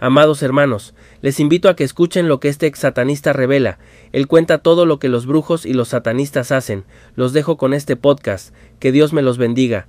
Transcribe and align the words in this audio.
Amados 0.00 0.44
hermanos, 0.44 0.94
les 1.22 1.40
invito 1.40 1.68
a 1.68 1.74
que 1.74 1.82
escuchen 1.82 2.28
lo 2.28 2.38
que 2.38 2.48
este 2.48 2.68
ex 2.68 2.78
satanista 2.78 3.32
revela. 3.32 3.78
Él 4.12 4.28
cuenta 4.28 4.58
todo 4.58 4.86
lo 4.86 5.00
que 5.00 5.08
los 5.08 5.26
brujos 5.26 5.66
y 5.66 5.72
los 5.72 5.88
satanistas 5.88 6.52
hacen. 6.52 6.84
Los 7.16 7.32
dejo 7.32 7.56
con 7.56 7.74
este 7.74 7.96
podcast. 7.96 8.54
Que 8.78 8.92
Dios 8.92 9.12
me 9.12 9.22
los 9.22 9.38
bendiga. 9.38 9.88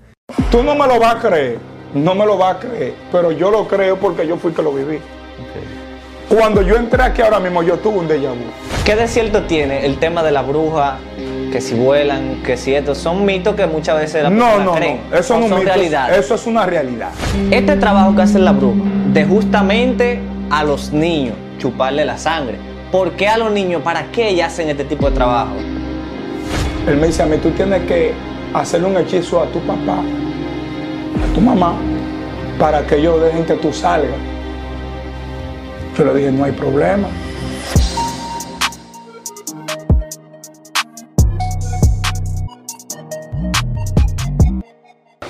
Tú 0.50 0.64
no 0.64 0.74
me 0.74 0.88
lo 0.88 1.00
vas 1.00 1.18
a 1.18 1.20
creer, 1.20 1.60
no 1.94 2.16
me 2.16 2.26
lo 2.26 2.40
vas 2.40 2.56
a 2.56 2.60
creer, 2.60 2.96
pero 3.12 3.32
yo 3.32 3.52
lo 3.52 3.68
creo 3.68 3.98
porque 3.98 4.26
yo 4.26 4.38
fui 4.38 4.52
que 4.52 4.64
lo 4.64 4.74
viví. 4.74 4.98
Cuando 6.28 6.64
yo 6.64 6.76
entré 6.76 7.04
aquí 7.04 7.22
ahora 7.22 7.40
mismo, 7.40 7.62
yo 7.62 7.78
tuve 7.78 8.00
un 8.00 8.08
déjà 8.08 8.32
vu. 8.32 8.46
¿Qué 8.86 8.96
de 8.96 9.08
cierto 9.08 9.44
tiene 9.44 9.86
el 9.86 10.00
tema 10.00 10.24
de 10.24 10.32
la 10.32 10.42
bruja? 10.42 10.98
Que 11.52 11.62
si 11.62 11.74
vuelan, 11.76 12.44
que 12.44 12.58
si 12.58 12.76
esto, 12.76 12.94
son 12.94 13.26
mitos 13.26 13.56
que 13.56 13.66
muchas 13.66 13.98
veces 14.00 14.22
la 14.24 14.30
No, 14.30 14.60
no, 14.60 14.74
creen. 14.76 15.00
no, 15.10 15.18
eso 15.18 15.36
no 15.36 15.44
son 15.44 15.54
un 15.54 15.60
mito, 15.60 15.72
realidades. 15.72 16.18
eso 16.20 16.36
es 16.36 16.46
una 16.46 16.66
realidad. 16.66 17.10
Este 17.50 17.76
trabajo 17.76 18.16
que 18.16 18.22
hace 18.22 18.38
la 18.40 18.52
bruja, 18.52 18.82
de 19.14 19.26
justamente 19.26 20.20
a 20.52 20.64
los 20.64 20.92
niños 20.92 21.36
chuparle 21.58 22.06
la 22.06 22.18
sangre. 22.18 22.58
¿Por 22.92 23.12
qué 23.12 23.28
a 23.28 23.38
los 23.38 23.52
niños? 23.52 23.82
¿Para 23.84 24.04
qué 24.12 24.30
ellas 24.30 24.54
hacen 24.54 24.70
este 24.70 24.84
tipo 24.84 25.10
de 25.10 25.16
trabajo? 25.16 25.54
Él 26.88 26.98
me 26.98 27.08
dice 27.08 27.24
a 27.24 27.26
mí, 27.26 27.38
tú 27.38 27.50
tienes 27.52 27.84
que 27.84 28.14
hacerle 28.54 28.88
un 28.88 28.98
hechizo 28.98 29.42
a 29.42 29.46
tu 29.48 29.60
papá, 29.62 30.00
a 30.00 31.34
tu 31.34 31.42
mamá, 31.42 31.74
para 32.58 32.82
que 32.86 32.96
ellos 32.96 33.22
dejen 33.22 33.46
que 33.46 33.54
tú 33.56 33.74
salgas. 33.74 34.10
Yo 35.98 36.06
le 36.06 36.14
dije, 36.16 36.32
no 36.32 36.46
hay 36.46 36.52
problema. 36.52 37.08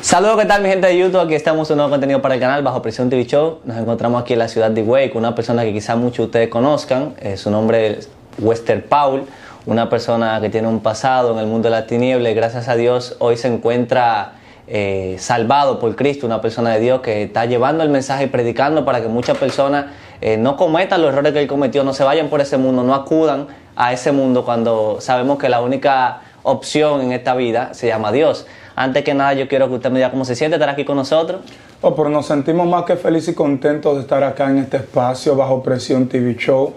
Saludos, 0.09 0.39
¿qué 0.39 0.45
tal 0.47 0.63
mi 0.63 0.69
gente 0.69 0.87
de 0.87 0.97
YouTube? 0.97 1.21
Aquí 1.21 1.35
estamos 1.35 1.69
un 1.69 1.77
nuevo 1.77 1.91
contenido 1.91 2.19
para 2.19 2.33
el 2.33 2.41
canal 2.41 2.63
Bajo 2.63 2.81
Presión 2.81 3.11
TV 3.11 3.27
Show. 3.27 3.59
Nos 3.63 3.77
encontramos 3.77 4.19
aquí 4.19 4.33
en 4.33 4.39
la 4.39 4.47
ciudad 4.47 4.71
de 4.71 4.83
con 5.11 5.19
una 5.19 5.35
persona 5.35 5.63
que 5.63 5.71
quizás 5.71 5.97
muchos 5.97 6.17
de 6.17 6.23
ustedes 6.23 6.49
conozcan. 6.49 7.13
Eh, 7.19 7.37
su 7.37 7.51
nombre 7.51 7.99
es 7.99 8.09
Wester 8.39 8.83
Paul, 8.87 9.25
una 9.67 9.87
persona 9.87 10.41
que 10.41 10.49
tiene 10.49 10.67
un 10.67 10.79
pasado 10.79 11.33
en 11.33 11.37
el 11.37 11.45
mundo 11.45 11.69
de 11.69 11.75
la 11.75 11.85
tiniebla 11.85 12.31
y 12.31 12.33
gracias 12.33 12.69
a 12.69 12.75
Dios 12.75 13.17
hoy 13.19 13.37
se 13.37 13.49
encuentra 13.49 14.31
eh, 14.67 15.15
salvado 15.19 15.77
por 15.77 15.95
Cristo, 15.95 16.25
una 16.25 16.41
persona 16.41 16.71
de 16.71 16.79
Dios 16.79 17.01
que 17.01 17.21
está 17.21 17.45
llevando 17.45 17.83
el 17.83 17.89
mensaje 17.89 18.23
y 18.23 18.27
predicando 18.29 18.85
para 18.85 19.01
que 19.01 19.09
muchas 19.09 19.37
personas 19.37 19.85
eh, 20.21 20.37
no 20.37 20.57
cometan 20.57 21.03
los 21.03 21.13
errores 21.13 21.33
que 21.33 21.41
él 21.41 21.47
cometió, 21.47 21.83
no 21.83 21.93
se 21.93 22.03
vayan 22.03 22.29
por 22.29 22.41
ese 22.41 22.57
mundo, 22.57 22.81
no 22.81 22.95
acudan 22.95 23.45
a 23.75 23.93
ese 23.93 24.11
mundo 24.11 24.43
cuando 24.43 24.97
sabemos 25.01 25.37
que 25.37 25.49
la 25.49 25.61
única 25.61 26.21
opción 26.41 27.01
en 27.01 27.11
esta 27.11 27.35
vida 27.35 27.75
se 27.75 27.85
llama 27.85 28.11
Dios. 28.11 28.47
Antes 28.79 29.03
que 29.03 29.13
nada, 29.13 29.33
yo 29.33 29.49
quiero 29.49 29.67
que 29.67 29.75
usted 29.75 29.91
me 29.91 29.97
diga 29.97 30.09
cómo 30.09 30.23
se 30.23 30.37
siente 30.37 30.55
estar 30.55 30.69
aquí 30.69 30.85
con 30.85 30.95
nosotros. 30.95 31.41
Oh, 31.81 31.93
pero 31.97 32.07
nos 32.07 32.27
sentimos 32.27 32.65
más 32.65 32.85
que 32.85 32.95
felices 32.95 33.33
y 33.33 33.35
contentos 33.35 33.95
de 33.95 34.01
estar 34.03 34.23
acá 34.23 34.49
en 34.49 34.59
este 34.59 34.77
espacio 34.77 35.35
bajo 35.35 35.61
presión 35.61 36.07
TV 36.07 36.37
Show. 36.37 36.71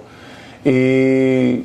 Y 0.64 1.58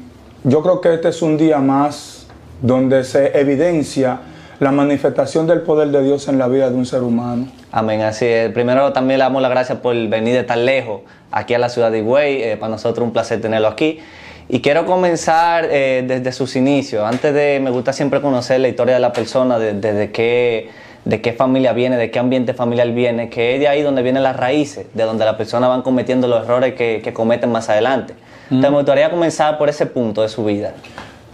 yo 0.44 0.62
creo 0.62 0.80
que 0.80 0.94
este 0.94 1.10
es 1.10 1.24
un 1.24 1.38
día 1.38 1.58
más 1.58 2.28
donde 2.62 3.04
se 3.04 3.36
evidencia 3.40 4.20
la 4.60 4.72
manifestación 4.72 5.48
del 5.48 5.62
poder 5.62 5.88
de 5.88 6.04
Dios 6.04 6.28
en 6.28 6.38
la 6.38 6.48
vida 6.48 6.70
de 6.70 6.76
un 6.76 6.86
ser 6.86 7.02
humano. 7.02 7.48
Amén, 7.72 8.02
así 8.02 8.26
es. 8.26 8.52
Primero 8.52 8.94
también 8.94 9.18
le 9.18 9.24
damos 9.24 9.42
las 9.42 9.50
gracias 9.50 9.80
por 9.80 9.96
venir 9.96 10.36
de 10.36 10.44
tan 10.44 10.66
lejos 10.66 11.02
aquí 11.32 11.56
a 11.56 11.58
la 11.58 11.70
ciudad 11.70 11.90
de 11.90 11.98
Higüey. 11.98 12.44
Eh, 12.44 12.58
para 12.58 12.70
nosotros 12.70 13.04
un 13.04 13.12
placer 13.12 13.42
tenerlo 13.42 13.70
aquí. 13.70 14.02
Y 14.50 14.62
quiero 14.62 14.86
comenzar 14.86 15.68
eh, 15.70 16.04
desde 16.08 16.32
sus 16.32 16.56
inicios. 16.56 17.04
Antes 17.04 17.34
de, 17.34 17.60
me 17.62 17.70
gusta 17.70 17.92
siempre 17.92 18.22
conocer 18.22 18.60
la 18.62 18.70
historia 18.70 18.94
de 18.94 19.02
la 19.02 19.12
persona, 19.12 19.60
de- 19.60 19.74
desde 19.74 20.12
qué, 20.12 20.70
de 21.04 21.20
qué 21.22 21.34
familia 21.34 21.74
viene, 21.74 21.98
de 21.98 22.12
qué 22.12 22.20
ambiente 22.20 22.54
familiar 22.54 22.90
viene, 22.92 23.30
que 23.30 23.56
es 23.56 23.60
de 23.60 23.68
ahí 23.68 23.82
donde 23.82 24.04
vienen 24.04 24.24
las 24.24 24.38
raíces, 24.38 24.86
de 24.94 25.04
donde 25.04 25.26
las 25.26 25.36
personas 25.36 25.70
van 25.70 25.82
cometiendo 25.82 26.28
los 26.28 26.46
errores 26.46 26.76
que, 26.76 27.02
que 27.04 27.12
cometen 27.14 27.52
más 27.52 27.68
adelante. 27.70 28.14
Entonces 28.46 28.72
me 28.72 28.78
gustaría 28.78 29.10
comenzar 29.10 29.58
por 29.58 29.68
ese 29.68 29.86
punto 29.86 30.22
de 30.22 30.30
su 30.30 30.46
vida. 30.46 30.74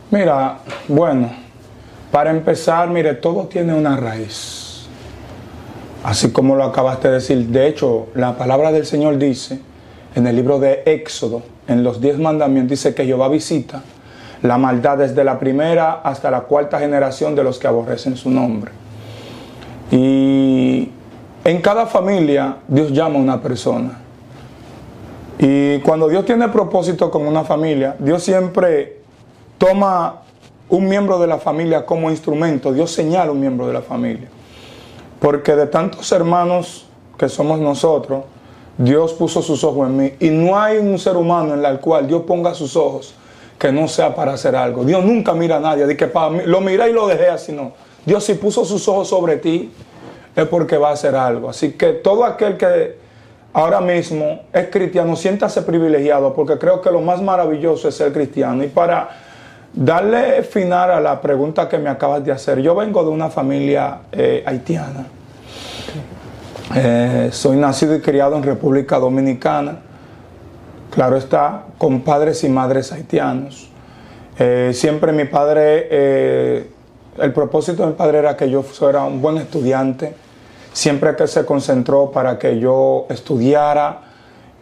Mira, 0.10 0.58
bueno, 0.88 1.32
para 2.12 2.32
empezar, 2.32 2.90
mire, 2.90 3.14
todo 3.14 3.46
tiene 3.46 3.76
una 3.76 3.96
raíz. 3.96 4.88
Así 6.04 6.32
como 6.32 6.56
lo 6.56 6.64
acabaste 6.64 7.08
de 7.10 7.14
decir. 7.16 7.38
De 7.48 7.68
hecho, 7.68 8.08
la 8.16 8.36
palabra 8.36 8.72
del 8.72 8.86
Señor 8.88 9.18
dice 9.20 9.60
en 10.16 10.26
el 10.28 10.36
libro 10.36 10.60
de 10.60 10.82
Éxodo, 10.86 11.44
en 11.68 11.84
los 11.84 12.02
diez 12.02 12.20
mandamientos, 12.20 12.72
dice 12.72 12.94
que 12.94 13.06
Jehová 13.06 13.30
visita 13.30 13.82
la 14.42 14.58
maldad 14.58 14.98
desde 14.98 15.24
la 15.24 15.40
primera 15.40 16.02
hasta 16.04 16.30
la 16.30 16.42
cuarta 16.42 16.80
generación 16.80 17.34
de 17.34 17.44
los 17.44 17.60
que 17.60 17.68
aborrecen 17.68 18.18
su 18.18 18.30
nombre. 18.30 18.72
Y 19.90 20.90
en 21.44 21.62
cada 21.62 21.86
familia 21.86 22.58
Dios 22.68 22.92
llama 22.92 23.16
a 23.16 23.22
una 23.22 23.42
persona. 23.42 24.00
Y 25.40 25.80
cuando 25.80 26.10
Dios 26.10 26.26
tiene 26.26 26.50
propósito 26.50 27.10
con 27.10 27.26
una 27.26 27.44
familia, 27.44 27.96
Dios 28.00 28.24
siempre 28.24 29.02
toma 29.58 30.22
un 30.70 30.88
miembro 30.88 31.20
de 31.20 31.28
la 31.28 31.38
familia 31.38 31.86
como 31.86 32.10
instrumento. 32.10 32.74
Dios 32.74 32.92
señala 32.92 33.32
un 33.32 33.40
miembro 33.40 33.68
de 33.68 33.74
la 33.74 33.82
familia. 33.82 34.28
Porque 35.20 35.56
de 35.56 35.68
tantos 35.68 36.12
hermanos 36.12 36.86
que 37.18 37.30
somos 37.30 37.60
nosotros, 37.60 38.24
Dios 38.78 39.14
puso 39.14 39.42
sus 39.42 39.64
ojos 39.64 39.88
en 39.88 39.98
mí. 39.98 40.14
Y 40.20 40.30
no 40.30 40.60
hay 40.60 40.78
un 40.78 40.98
ser 40.98 41.16
humano 41.16 41.54
en 41.54 41.64
el 41.64 41.80
cual 41.80 42.08
Dios 42.08 42.24
ponga 42.24 42.54
sus 42.54 42.76
ojos 42.76 43.14
que 43.58 43.72
no 43.72 43.88
sea 43.88 44.14
para 44.14 44.34
hacer 44.34 44.56
algo. 44.56 44.84
Dios 44.84 45.04
nunca 45.06 45.34
mira 45.34 45.58
a 45.58 45.60
nadie. 45.60 45.86
De 45.86 45.96
que 45.96 46.12
lo 46.46 46.62
miré 46.62 46.90
y 46.90 46.94
lo 46.94 47.08
dejé 47.08 47.30
así, 47.30 47.52
no. 47.52 47.74
Dios 48.06 48.24
si 48.24 48.34
puso 48.34 48.66
sus 48.66 48.88
ojos 48.88 49.08
sobre 49.08 49.38
ti 49.38 49.72
es 50.36 50.48
porque 50.48 50.78
va 50.78 50.90
a 50.90 50.94
hacer 50.94 51.16
algo. 51.16 51.50
Así 51.50 51.74
que 51.74 51.94
todo 51.94 52.26
aquel 52.26 52.58
que 52.58 52.98
ahora 53.54 53.80
mismo 53.80 54.42
es 54.52 54.68
cristiano, 54.70 55.16
siéntase 55.16 55.62
privilegiado 55.62 56.34
porque 56.34 56.58
creo 56.58 56.82
que 56.82 56.92
lo 56.92 57.02
más 57.02 57.22
maravilloso 57.22 57.88
es 57.88 57.96
ser 57.96 58.12
cristiano. 58.12 58.64
Y 58.64 58.68
para 58.68 59.10
darle 59.74 60.44
final 60.44 60.92
a 60.92 61.00
la 61.00 61.22
pregunta 61.22 61.70
que 61.70 61.78
me 61.78 61.90
acabas 61.90 62.26
de 62.26 62.32
hacer, 62.32 62.60
yo 62.60 62.76
vengo 62.76 63.04
de 63.04 63.10
una 63.10 63.30
familia 63.30 64.00
eh, 64.12 64.44
haitiana. 64.46 65.06
Eh, 66.76 67.30
soy 67.32 67.58
nacido 67.58 67.96
y 67.96 68.02
criado 68.02 68.36
en 68.36 68.44
República 68.44 68.98
Dominicana. 68.98 69.80
Claro 70.90 71.18
está, 71.18 71.66
con 71.78 72.02
padres 72.02 72.44
y 72.44 72.50
madres 72.50 72.92
haitianos. 72.92 73.70
Eh, 74.40 74.72
siempre 74.74 75.12
mi 75.12 75.26
padre, 75.26 75.88
eh, 75.92 76.72
el 77.20 77.32
propósito 77.32 77.84
de 77.84 77.90
mi 77.90 77.94
padre 77.94 78.20
era 78.20 78.36
que 78.36 78.50
yo 78.50 78.64
fuera 78.64 79.04
un 79.04 79.22
buen 79.22 79.38
estudiante. 79.38 80.16
Siempre 80.72 81.16
que 81.16 81.28
se 81.28 81.46
concentró 81.46 82.10
para 82.10 82.40
que 82.40 82.58
yo 82.58 83.06
estudiara. 83.10 84.02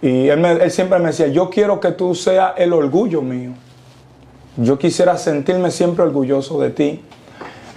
Y 0.01 0.27
él, 0.27 0.69
siempre 0.69 0.99
me 0.99 1.07
decía, 1.07 1.27
yo 1.27 1.49
quiero 1.49 1.79
que 1.79 1.91
tú 1.91 2.13
seas 2.13 2.53
el 2.57 2.73
orgullo 2.73 3.21
mío. 3.21 3.51
Yo 4.57 4.77
quisiera 4.77 5.17
sentirme 5.17 5.71
siempre 5.71 6.03
orgulloso 6.03 6.59
de 6.59 6.71
ti. 6.71 7.01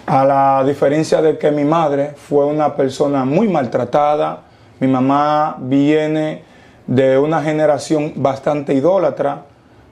A 0.07 0.25
la 0.25 0.63
diferencia 0.65 1.23
de 1.23 1.39
que 1.39 1.51
mi 1.51 1.65
madre 1.65 2.13
fue 2.15 2.45
una 2.45 2.75
persona 2.77 3.25
muy 3.25 3.49
maltratada, 3.49 4.41
mi 4.81 4.87
mamá 4.89 5.57
viene 5.59 6.43
de 6.87 7.17
una 7.19 7.43
generación 7.43 8.13
bastante 8.17 8.75
idólatra, 8.75 9.43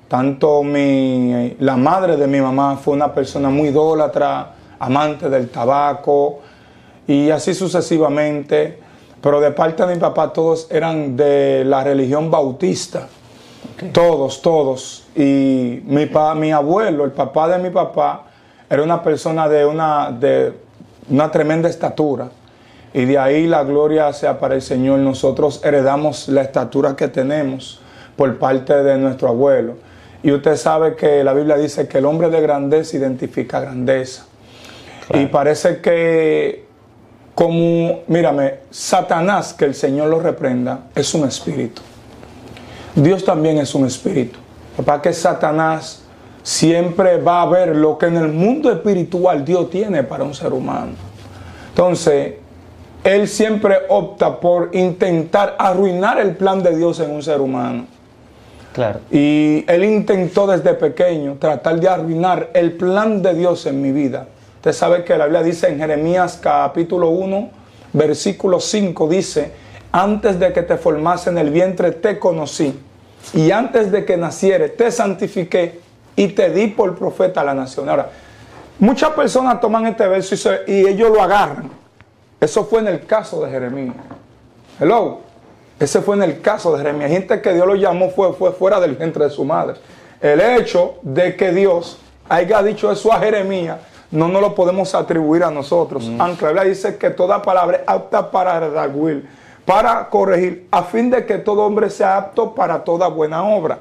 tanto 0.08 0.62
mi, 0.62 1.56
la 1.60 1.76
madre 1.78 2.18
de 2.18 2.26
mi 2.26 2.40
mamá 2.42 2.76
fue 2.76 2.92
una 2.92 3.14
persona 3.14 3.48
muy 3.48 3.68
idólatra, 3.68 4.52
amante 4.78 5.30
del 5.30 5.48
tabaco 5.48 6.40
y 7.06 7.30
así 7.30 7.54
sucesivamente, 7.54 8.78
pero 9.22 9.40
de 9.40 9.52
parte 9.52 9.86
de 9.86 9.94
mi 9.94 10.00
papá 10.00 10.30
todos 10.32 10.66
eran 10.70 11.16
de 11.16 11.64
la 11.64 11.82
religión 11.84 12.30
bautista. 12.30 13.06
Todos, 13.92 14.42
todos. 14.42 15.06
Y 15.16 15.80
mi, 15.86 16.06
pa- 16.06 16.34
mi 16.34 16.52
abuelo, 16.52 17.04
el 17.04 17.12
papá 17.12 17.48
de 17.48 17.58
mi 17.58 17.70
papá, 17.70 18.24
era 18.72 18.82
una 18.82 19.02
persona 19.02 19.50
de 19.50 19.66
una, 19.66 20.10
de 20.10 20.54
una 21.10 21.30
tremenda 21.30 21.68
estatura. 21.68 22.30
Y 22.94 23.04
de 23.04 23.18
ahí 23.18 23.46
la 23.46 23.64
gloria 23.64 24.10
sea 24.14 24.38
para 24.40 24.54
el 24.54 24.62
Señor. 24.62 24.98
Nosotros 25.00 25.60
heredamos 25.62 26.28
la 26.28 26.40
estatura 26.40 26.96
que 26.96 27.08
tenemos 27.08 27.80
por 28.16 28.38
parte 28.38 28.82
de 28.82 28.96
nuestro 28.96 29.28
abuelo. 29.28 29.74
Y 30.22 30.32
usted 30.32 30.56
sabe 30.56 30.96
que 30.96 31.22
la 31.22 31.34
Biblia 31.34 31.58
dice 31.58 31.86
que 31.86 31.98
el 31.98 32.06
hombre 32.06 32.30
de 32.30 32.40
grandeza 32.40 32.96
identifica 32.96 33.60
grandeza. 33.60 34.24
Y 35.12 35.26
parece 35.26 35.82
que 35.82 36.64
como, 37.34 38.00
mírame, 38.06 38.54
Satanás, 38.70 39.52
que 39.52 39.66
el 39.66 39.74
Señor 39.74 40.08
lo 40.08 40.18
reprenda, 40.18 40.84
es 40.94 41.12
un 41.12 41.28
espíritu. 41.28 41.82
Dios 42.94 43.22
también 43.22 43.58
es 43.58 43.74
un 43.74 43.84
espíritu. 43.84 44.38
Papá, 44.78 45.02
que 45.02 45.12
Satanás 45.12 46.01
siempre 46.42 47.18
va 47.18 47.42
a 47.42 47.46
ver 47.46 47.76
lo 47.76 47.98
que 47.98 48.06
en 48.06 48.16
el 48.16 48.28
mundo 48.28 48.70
espiritual 48.70 49.44
Dios 49.44 49.70
tiene 49.70 50.02
para 50.02 50.24
un 50.24 50.34
ser 50.34 50.52
humano. 50.52 50.92
Entonces, 51.68 52.34
él 53.04 53.28
siempre 53.28 53.78
opta 53.88 54.38
por 54.38 54.70
intentar 54.72 55.56
arruinar 55.58 56.20
el 56.20 56.36
plan 56.36 56.62
de 56.62 56.76
Dios 56.76 57.00
en 57.00 57.10
un 57.10 57.22
ser 57.22 57.40
humano. 57.40 57.86
Claro. 58.72 59.00
Y 59.10 59.64
él 59.68 59.84
intentó 59.84 60.46
desde 60.46 60.74
pequeño 60.74 61.36
tratar 61.38 61.78
de 61.78 61.88
arruinar 61.88 62.50
el 62.54 62.72
plan 62.72 63.20
de 63.20 63.34
Dios 63.34 63.66
en 63.66 63.82
mi 63.82 63.92
vida. 63.92 64.26
Usted 64.56 64.72
sabe 64.72 65.04
que 65.04 65.16
la 65.18 65.24
Biblia 65.24 65.42
dice 65.42 65.68
en 65.68 65.78
Jeremías 65.78 66.38
capítulo 66.40 67.10
1, 67.10 67.50
versículo 67.92 68.60
5, 68.60 69.08
dice, 69.08 69.52
antes 69.90 70.38
de 70.38 70.52
que 70.52 70.62
te 70.62 70.76
formase 70.76 71.30
en 71.30 71.38
el 71.38 71.50
vientre 71.50 71.90
te 71.90 72.18
conocí, 72.18 72.78
y 73.34 73.50
antes 73.50 73.90
de 73.92 74.04
que 74.04 74.16
naciere 74.16 74.68
te 74.68 74.90
santifiqué 74.90 75.80
y 76.16 76.28
te 76.28 76.50
di 76.50 76.68
por 76.68 76.96
profeta 76.96 77.40
a 77.40 77.44
la 77.44 77.54
nación. 77.54 77.88
Ahora, 77.88 78.10
muchas 78.78 79.10
personas 79.10 79.60
toman 79.60 79.86
este 79.86 80.06
verso 80.06 80.34
y, 80.66 80.72
y 80.72 80.86
ellos 80.86 81.10
lo 81.10 81.22
agarran. 81.22 81.70
Eso 82.40 82.64
fue 82.64 82.80
en 82.80 82.88
el 82.88 83.06
caso 83.06 83.44
de 83.44 83.50
Jeremías. 83.50 83.94
Hello. 84.80 85.20
Ese 85.78 86.00
fue 86.00 86.16
en 86.16 86.22
el 86.22 86.40
caso 86.40 86.72
de 86.72 86.78
Jeremías. 86.78 87.10
Gente 87.10 87.40
que 87.40 87.52
Dios 87.54 87.66
lo 87.66 87.74
llamó 87.74 88.10
fue, 88.10 88.32
fue 88.34 88.52
fuera 88.52 88.78
del 88.80 88.94
vientre 88.96 89.24
de 89.24 89.30
su 89.30 89.44
madre. 89.44 89.76
El 90.20 90.40
hecho 90.40 90.94
de 91.02 91.36
que 91.36 91.52
Dios 91.52 91.98
haya 92.28 92.62
dicho 92.62 92.90
eso 92.90 93.12
a 93.12 93.18
Jeremías 93.18 93.78
no 94.12 94.28
nos 94.28 94.42
lo 94.42 94.54
podemos 94.54 94.94
atribuir 94.94 95.42
a 95.42 95.50
nosotros. 95.50 96.06
Mm. 96.06 96.20
Aunque 96.20 96.44
la 96.44 96.50
Biblia 96.52 96.68
dice 96.68 96.96
que 96.96 97.10
toda 97.10 97.42
palabra 97.42 97.78
es 97.78 97.82
apta 97.86 98.30
para 98.30 98.60
redarguir, 98.60 99.28
para 99.64 100.08
corregir, 100.08 100.68
a 100.70 100.82
fin 100.82 101.10
de 101.10 101.26
que 101.26 101.38
todo 101.38 101.62
hombre 101.62 101.90
sea 101.90 102.18
apto 102.18 102.54
para 102.54 102.84
toda 102.84 103.08
buena 103.08 103.42
obra. 103.42 103.80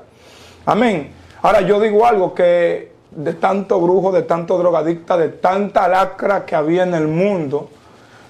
Amén. 0.65 1.11
Ahora 1.41 1.61
yo 1.61 1.79
digo 1.79 2.05
algo 2.05 2.33
que 2.33 2.91
de 3.11 3.33
tanto 3.33 3.79
brujo, 3.79 4.11
de 4.11 4.23
tanto 4.23 4.57
drogadicta, 4.57 5.17
de 5.17 5.29
tanta 5.29 5.87
lacra 5.87 6.45
que 6.45 6.55
había 6.55 6.83
en 6.83 6.93
el 6.93 7.07
mundo, 7.07 7.69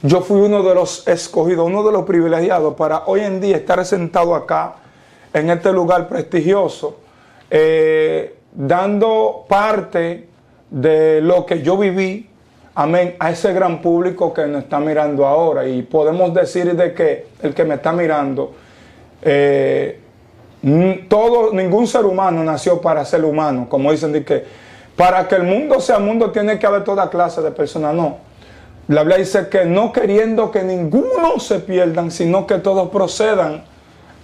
yo 0.01 0.21
fui 0.21 0.41
uno 0.41 0.63
de 0.63 0.73
los 0.73 1.07
escogidos, 1.07 1.67
uno 1.67 1.83
de 1.83 1.91
los 1.91 2.03
privilegiados 2.05 2.73
para 2.75 3.03
hoy 3.05 3.21
en 3.21 3.39
día 3.39 3.57
estar 3.57 3.85
sentado 3.85 4.33
acá, 4.33 4.75
en 5.33 5.49
este 5.49 5.71
lugar 5.71 6.07
prestigioso, 6.07 6.97
eh, 7.49 8.35
dando 8.53 9.45
parte 9.47 10.27
de 10.69 11.21
lo 11.21 11.45
que 11.45 11.61
yo 11.61 11.77
viví, 11.77 12.29
amén, 12.73 13.15
a 13.19 13.29
ese 13.29 13.53
gran 13.53 13.81
público 13.81 14.33
que 14.33 14.47
nos 14.47 14.63
está 14.63 14.79
mirando 14.79 15.27
ahora. 15.27 15.67
Y 15.67 15.83
podemos 15.83 16.33
decir 16.33 16.75
de 16.75 16.93
que 16.93 17.27
el 17.43 17.53
que 17.53 17.63
me 17.63 17.75
está 17.75 17.91
mirando, 17.91 18.53
eh, 19.21 19.99
todo, 21.07 21.53
ningún 21.53 21.87
ser 21.87 22.05
humano 22.05 22.43
nació 22.43 22.81
para 22.81 23.03
ser 23.05 23.25
humano, 23.25 23.67
como 23.67 23.91
dicen 23.91 24.11
de 24.11 24.23
que 24.23 24.43
para 24.95 25.27
que 25.27 25.35
el 25.35 25.43
mundo 25.43 25.79
sea 25.79 25.99
mundo 25.99 26.31
tiene 26.31 26.59
que 26.59 26.67
haber 26.67 26.83
toda 26.83 27.09
clase 27.09 27.41
de 27.41 27.51
personas, 27.51 27.95
no. 27.95 28.17
La 28.87 29.01
Biblia 29.01 29.17
dice 29.17 29.47
que 29.47 29.65
no 29.65 29.91
queriendo 29.91 30.51
que 30.51 30.63
ninguno 30.63 31.39
se 31.39 31.59
pierdan, 31.59 32.11
sino 32.11 32.45
que 32.45 32.55
todos 32.55 32.89
procedan 32.89 33.63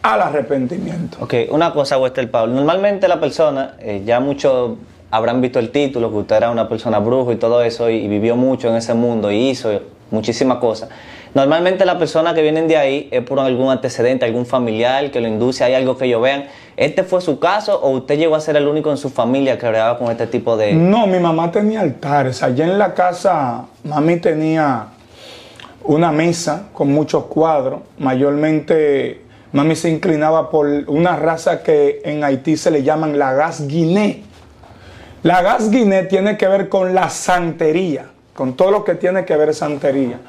al 0.01 0.22
arrepentimiento. 0.22 1.18
Ok, 1.22 1.34
una 1.50 1.74
cosa, 1.74 1.98
Wester 1.98 2.30
Pablo. 2.30 2.54
Normalmente 2.54 3.07
la 3.07 3.19
persona, 3.19 3.75
eh, 3.80 4.04
ya 4.06 4.19
muchos 4.19 4.78
habrán 5.10 5.42
visto 5.42 5.60
el 5.60 5.72
título, 5.72 6.12
que 6.12 6.18
usted 6.18 6.36
era 6.36 6.51
una 6.51 6.68
persona 6.68 7.00
brujo 7.00 7.31
y 7.31 7.38
todo 7.38 7.62
eso, 7.62 7.90
y, 7.90 8.07
vivió 8.07 8.36
mucho 8.36 8.68
en 8.68 8.75
ese 8.75 8.94
mundo 8.94 9.31
y 9.31 9.50
hizo 9.50 9.72
muchísimas 10.12 10.57
cosas. 10.57 10.89
Normalmente 11.33 11.86
la 11.86 12.00
persona 12.00 12.33
que 12.33 12.42
vienen 12.42 12.68
de 12.68 12.77
ahí 12.77 13.09
es 13.12 13.21
por 13.21 13.39
algún 13.39 13.69
antecedente, 13.69 14.25
algún 14.25 14.45
familiar 14.45 15.12
que 15.12 15.21
lo 15.21 15.27
induce, 15.27 15.63
hay 15.63 15.74
algo 15.74 15.98
que 15.98 16.06
ellos 16.06 16.21
vean. 16.21 16.45
¿Este 16.77 17.04
fue 17.04 17.21
su 17.21 17.39
caso 17.39 17.80
o 17.80 17.92
usted 17.92 18.18
llegó 18.18 18.36
a 18.36 18.39
ser 18.39 18.56
el 18.56 18.68
único 18.68 18.89
en 18.92 18.98
su 18.98 19.09
familia 19.09 19.57
que 19.57 19.68
bregaba 19.68 19.98
con 19.98 20.09
este 20.09 20.27
tipo 20.27 20.57
de...? 20.57 20.74
No, 20.74 21.06
mi 21.07 21.19
mamá 21.19 21.51
tenía 21.51 21.81
altares. 21.81 22.42
Allá 22.44 22.65
en 22.65 22.77
la 22.77 22.94
casa, 22.94 23.65
mami 23.83 24.18
tenía 24.18 24.88
una 25.83 26.12
mesa 26.12 26.69
con 26.74 26.92
muchos 26.92 27.25
cuadros. 27.25 27.81
Mayormente, 27.98 29.21
mami 29.51 29.75
se 29.75 29.89
inclinaba 29.89 30.50
por 30.50 30.68
una 30.88 31.15
raza 31.15 31.63
que 31.63 32.01
en 32.04 32.24
Haití 32.24 32.57
se 32.57 32.71
le 32.71 32.83
llaman 32.83 33.19
la 33.19 33.33
gas 33.33 33.68
guiné. 33.68 34.24
La 35.24 35.42
gas 35.42 35.71
guiné 35.71 36.04
tiene 36.04 36.38
que 36.38 36.48
ver 36.48 36.69
con 36.69 36.94
la 36.94 37.09
santería, 37.09 38.06
con 38.38 38.54
todo 38.56 38.69
lo 38.69 38.84
que 38.86 38.94
tiene 38.94 39.25
que 39.25 39.36
ver 39.36 39.51
santería. 39.56 40.19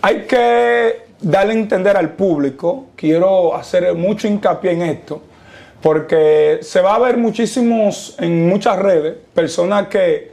Hay 0.00 0.22
que 0.22 1.02
darle 1.20 1.52
a 1.52 1.56
entender 1.56 1.98
al 1.98 2.12
público, 2.12 2.86
quiero 2.96 3.54
hacer 3.54 3.94
mucho 3.94 4.26
hincapié 4.26 4.72
en 4.72 4.82
esto, 4.82 5.20
porque 5.82 6.60
se 6.62 6.80
va 6.80 6.94
a 6.94 6.98
ver 6.98 7.18
muchísimos 7.18 8.16
en 8.18 8.48
muchas 8.48 8.78
redes 8.78 9.16
personas 9.34 9.88
que 9.88 10.32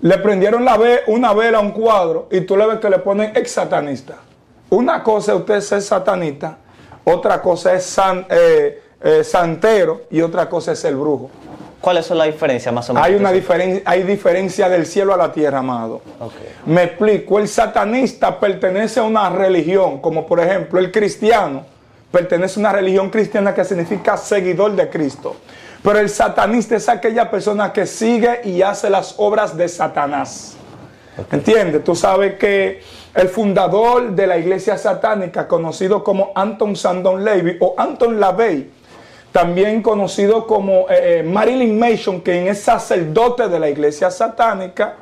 le 0.00 0.16
prendieron 0.18 0.66
una 1.06 1.34
vela 1.34 1.58
a 1.58 1.60
un 1.60 1.72
cuadro 1.72 2.28
y 2.30 2.40
tú 2.40 2.56
le 2.56 2.66
ves 2.66 2.78
que 2.78 2.88
le 2.88 2.98
ponen 2.98 3.32
ex 3.36 3.50
satanista. 3.50 4.14
Una 4.70 5.02
cosa 5.02 5.32
es 5.32 5.40
usted 5.40 5.60
ser 5.60 5.82
satanista, 5.82 6.56
otra 7.04 7.42
cosa 7.42 7.74
es 7.74 8.00
eh, 8.30 8.82
eh, 9.02 9.22
santero 9.22 10.04
y 10.10 10.22
otra 10.22 10.48
cosa 10.48 10.72
es 10.72 10.82
el 10.86 10.96
brujo. 10.96 11.30
¿Cuáles 11.84 12.06
son 12.06 12.16
las 12.16 12.28
diferencias 12.28 12.74
más 12.74 12.88
o 12.88 12.94
menos? 12.94 13.06
Hay 13.06 13.14
una 13.14 13.30
diferencia, 13.30 13.82
hay 13.84 14.04
diferencia 14.04 14.70
del 14.70 14.86
cielo 14.86 15.12
a 15.12 15.18
la 15.18 15.30
tierra, 15.30 15.58
amado. 15.58 16.00
Me 16.64 16.84
explico, 16.84 17.38
el 17.38 17.46
satanista 17.46 18.40
pertenece 18.40 19.00
a 19.00 19.02
una 19.02 19.28
religión, 19.28 20.00
como 20.00 20.26
por 20.26 20.40
ejemplo 20.40 20.80
el 20.80 20.90
cristiano 20.90 21.66
pertenece 22.10 22.58
a 22.58 22.60
una 22.60 22.72
religión 22.72 23.10
cristiana 23.10 23.52
que 23.52 23.66
significa 23.66 24.16
seguidor 24.16 24.74
de 24.74 24.88
Cristo. 24.88 25.36
Pero 25.82 25.98
el 25.98 26.08
satanista 26.08 26.74
es 26.76 26.88
aquella 26.88 27.30
persona 27.30 27.70
que 27.70 27.84
sigue 27.84 28.40
y 28.44 28.62
hace 28.62 28.88
las 28.88 29.16
obras 29.18 29.54
de 29.54 29.68
Satanás. 29.68 30.56
¿Entiendes? 31.30 31.84
Tú 31.84 31.94
sabes 31.94 32.36
que 32.36 32.80
el 33.14 33.28
fundador 33.28 34.12
de 34.12 34.26
la 34.26 34.38
iglesia 34.38 34.78
satánica, 34.78 35.46
conocido 35.46 36.02
como 36.02 36.32
Anton 36.34 36.76
Sandon 36.76 37.22
Levy 37.22 37.58
o 37.60 37.74
Anton 37.76 38.18
LaVey, 38.18 38.70
también 39.34 39.82
conocido 39.82 40.46
como 40.46 40.88
eh, 40.88 41.18
eh, 41.18 41.22
Marilyn 41.24 41.76
Mason, 41.76 42.20
quien 42.20 42.46
es 42.46 42.60
sacerdote 42.60 43.48
de 43.48 43.58
la 43.58 43.68
iglesia 43.68 44.08
satánica, 44.08 44.94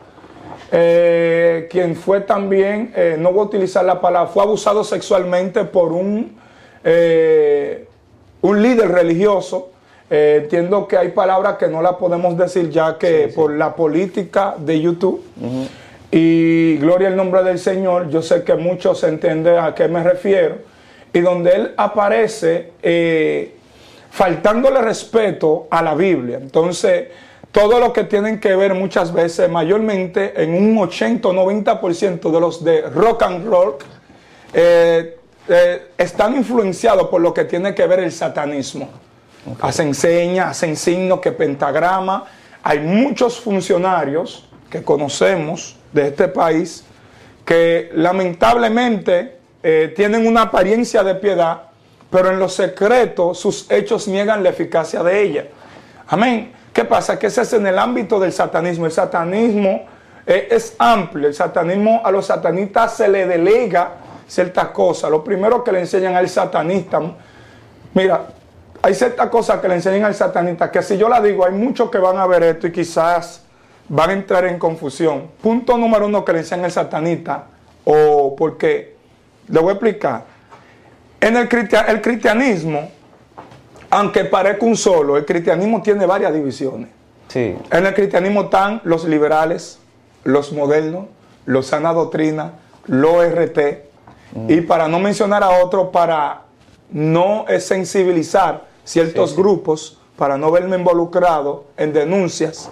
eh, 0.70 1.68
quien 1.70 1.94
fue 1.94 2.22
también, 2.22 2.94
no 3.18 3.30
voy 3.30 3.40
a 3.40 3.44
utilizar 3.48 3.84
la 3.84 4.00
palabra, 4.00 4.30
fue 4.30 4.42
abusado 4.42 4.84
sexualmente 4.84 5.66
por 5.66 5.92
un, 5.92 6.34
un 8.40 8.62
líder 8.62 8.90
religioso. 8.90 9.68
entiendo 10.08 10.88
que 10.88 10.96
hay 10.96 11.08
palabras 11.10 11.58
que 11.58 11.68
no 11.68 11.82
las 11.82 11.96
podemos 11.96 12.34
decir 12.38 12.70
ya 12.70 12.96
que 12.96 13.30
por 13.36 13.52
la 13.52 13.76
política 13.76 14.54
de 14.56 14.80
YouTube. 14.80 15.22
Y 16.10 16.78
gloria 16.78 17.08
al 17.08 17.16
nombre 17.16 17.42
del 17.42 17.58
Señor, 17.58 18.08
yo 18.08 18.22
sé 18.22 18.44
que 18.44 18.54
muchos 18.54 19.04
entienden 19.04 19.58
a 19.58 19.74
qué 19.74 19.88
me 19.88 20.02
refiero. 20.02 20.56
Y 21.12 21.20
donde 21.20 21.50
él 21.54 21.74
aparece 21.76 22.72
faltándole 24.12 24.82
respeto 24.82 25.66
a 25.70 25.82
la 25.82 25.94
Biblia. 25.94 26.36
Entonces, 26.36 27.08
todo 27.50 27.80
lo 27.80 27.92
que 27.92 28.04
tienen 28.04 28.38
que 28.38 28.54
ver 28.54 28.74
muchas 28.74 29.12
veces, 29.12 29.48
mayormente 29.48 30.42
en 30.42 30.54
un 30.54 30.76
80 30.78 31.28
o 31.28 31.32
90% 31.32 32.30
de 32.30 32.40
los 32.40 32.62
de 32.62 32.82
rock 32.82 33.22
and 33.22 33.46
roll, 33.46 33.76
eh, 34.52 35.18
eh, 35.48 35.82
están 35.96 36.36
influenciados 36.36 37.08
por 37.08 37.22
lo 37.22 37.32
que 37.32 37.44
tiene 37.44 37.74
que 37.74 37.86
ver 37.86 38.00
el 38.00 38.12
satanismo. 38.12 38.90
Hacen 39.60 39.94
señas, 39.94 40.50
hacen 40.50 40.76
signos, 40.76 41.20
que 41.20 41.32
pentagrama. 41.32 42.26
Hay 42.62 42.80
muchos 42.80 43.40
funcionarios 43.40 44.46
que 44.70 44.82
conocemos 44.82 45.76
de 45.90 46.08
este 46.08 46.28
país 46.28 46.84
que 47.46 47.90
lamentablemente 47.94 49.38
eh, 49.62 49.92
tienen 49.96 50.26
una 50.26 50.42
apariencia 50.42 51.02
de 51.02 51.14
piedad, 51.14 51.71
pero 52.12 52.28
en 52.30 52.38
lo 52.38 52.50
secreto 52.50 53.32
sus 53.32 53.68
hechos 53.70 54.06
niegan 54.06 54.42
la 54.42 54.50
eficacia 54.50 55.02
de 55.02 55.22
ella. 55.22 55.46
Amén. 56.08 56.52
¿Qué 56.70 56.84
pasa? 56.84 57.18
Que 57.18 57.28
ese 57.28 57.40
es 57.40 57.54
en 57.54 57.66
el 57.66 57.78
ámbito 57.78 58.20
del 58.20 58.34
satanismo. 58.34 58.84
El 58.84 58.92
satanismo 58.92 59.86
eh, 60.26 60.48
es 60.50 60.76
amplio. 60.78 61.26
El 61.26 61.34
satanismo, 61.34 62.02
a 62.04 62.10
los 62.10 62.26
satanistas 62.26 62.98
se 62.98 63.08
le 63.08 63.26
delega 63.26 63.92
ciertas 64.28 64.68
cosas. 64.68 65.10
Lo 65.10 65.24
primero 65.24 65.64
que 65.64 65.72
le 65.72 65.80
enseñan 65.80 66.14
al 66.14 66.28
satanista, 66.28 67.00
mira, 67.94 68.26
hay 68.82 68.94
ciertas 68.94 69.28
cosas 69.30 69.60
que 69.60 69.68
le 69.68 69.76
enseñan 69.76 70.04
al 70.04 70.14
satanista 70.14 70.70
que 70.70 70.82
si 70.82 70.98
yo 70.98 71.08
la 71.08 71.18
digo, 71.18 71.46
hay 71.46 71.52
muchos 71.52 71.90
que 71.90 71.96
van 71.96 72.18
a 72.18 72.26
ver 72.26 72.42
esto 72.42 72.66
y 72.66 72.72
quizás 72.72 73.42
van 73.88 74.10
a 74.10 74.12
entrar 74.12 74.44
en 74.44 74.58
confusión. 74.58 75.30
Punto 75.40 75.78
número 75.78 76.04
uno 76.04 76.26
que 76.26 76.34
le 76.34 76.40
enseñan 76.40 76.66
al 76.66 76.72
satanista, 76.72 77.44
o 77.84 78.36
porque, 78.36 78.96
le 79.48 79.60
voy 79.60 79.70
a 79.70 79.72
explicar. 79.72 80.31
En 81.22 81.36
el, 81.36 81.48
cristianismo, 81.48 82.90
aunque 83.90 84.24
parezca 84.24 84.66
un 84.66 84.76
solo, 84.76 85.16
el 85.16 85.24
cristianismo 85.24 85.80
tiene 85.80 86.04
varias 86.04 86.34
divisiones. 86.34 86.88
Sí. 87.28 87.56
En 87.70 87.86
el 87.86 87.94
cristianismo 87.94 88.42
están 88.42 88.80
los 88.82 89.04
liberales, 89.04 89.78
los 90.24 90.52
modernos, 90.52 91.04
los 91.46 91.68
sana 91.68 91.92
doctrina, 91.92 92.54
los 92.86 93.24
RT, 93.24 93.58
mm. 94.34 94.50
y 94.50 94.60
para 94.62 94.88
no 94.88 94.98
mencionar 94.98 95.44
a 95.44 95.64
otros, 95.64 95.90
para 95.92 96.42
no 96.90 97.44
sensibilizar 97.60 98.64
ciertos 98.82 99.36
grupos, 99.36 100.00
para 100.16 100.36
no 100.36 100.50
verme 100.50 100.76
involucrado 100.76 101.66
en 101.76 101.92
denuncias, 101.92 102.68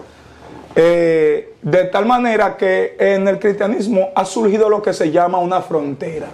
eh, 0.75 1.55
de 1.63 1.85
tal 1.85 2.05
manera 2.05 2.57
que 2.57 2.97
en 2.99 3.29
el 3.29 3.39
cristianismo 3.39 4.09
ha 4.17 4.25
surgido 4.25 4.69
lo 4.69 4.83
que 4.83 4.93
se 4.93 5.13
llama 5.13 5.39
una 5.39 5.63
frontera 5.63 6.27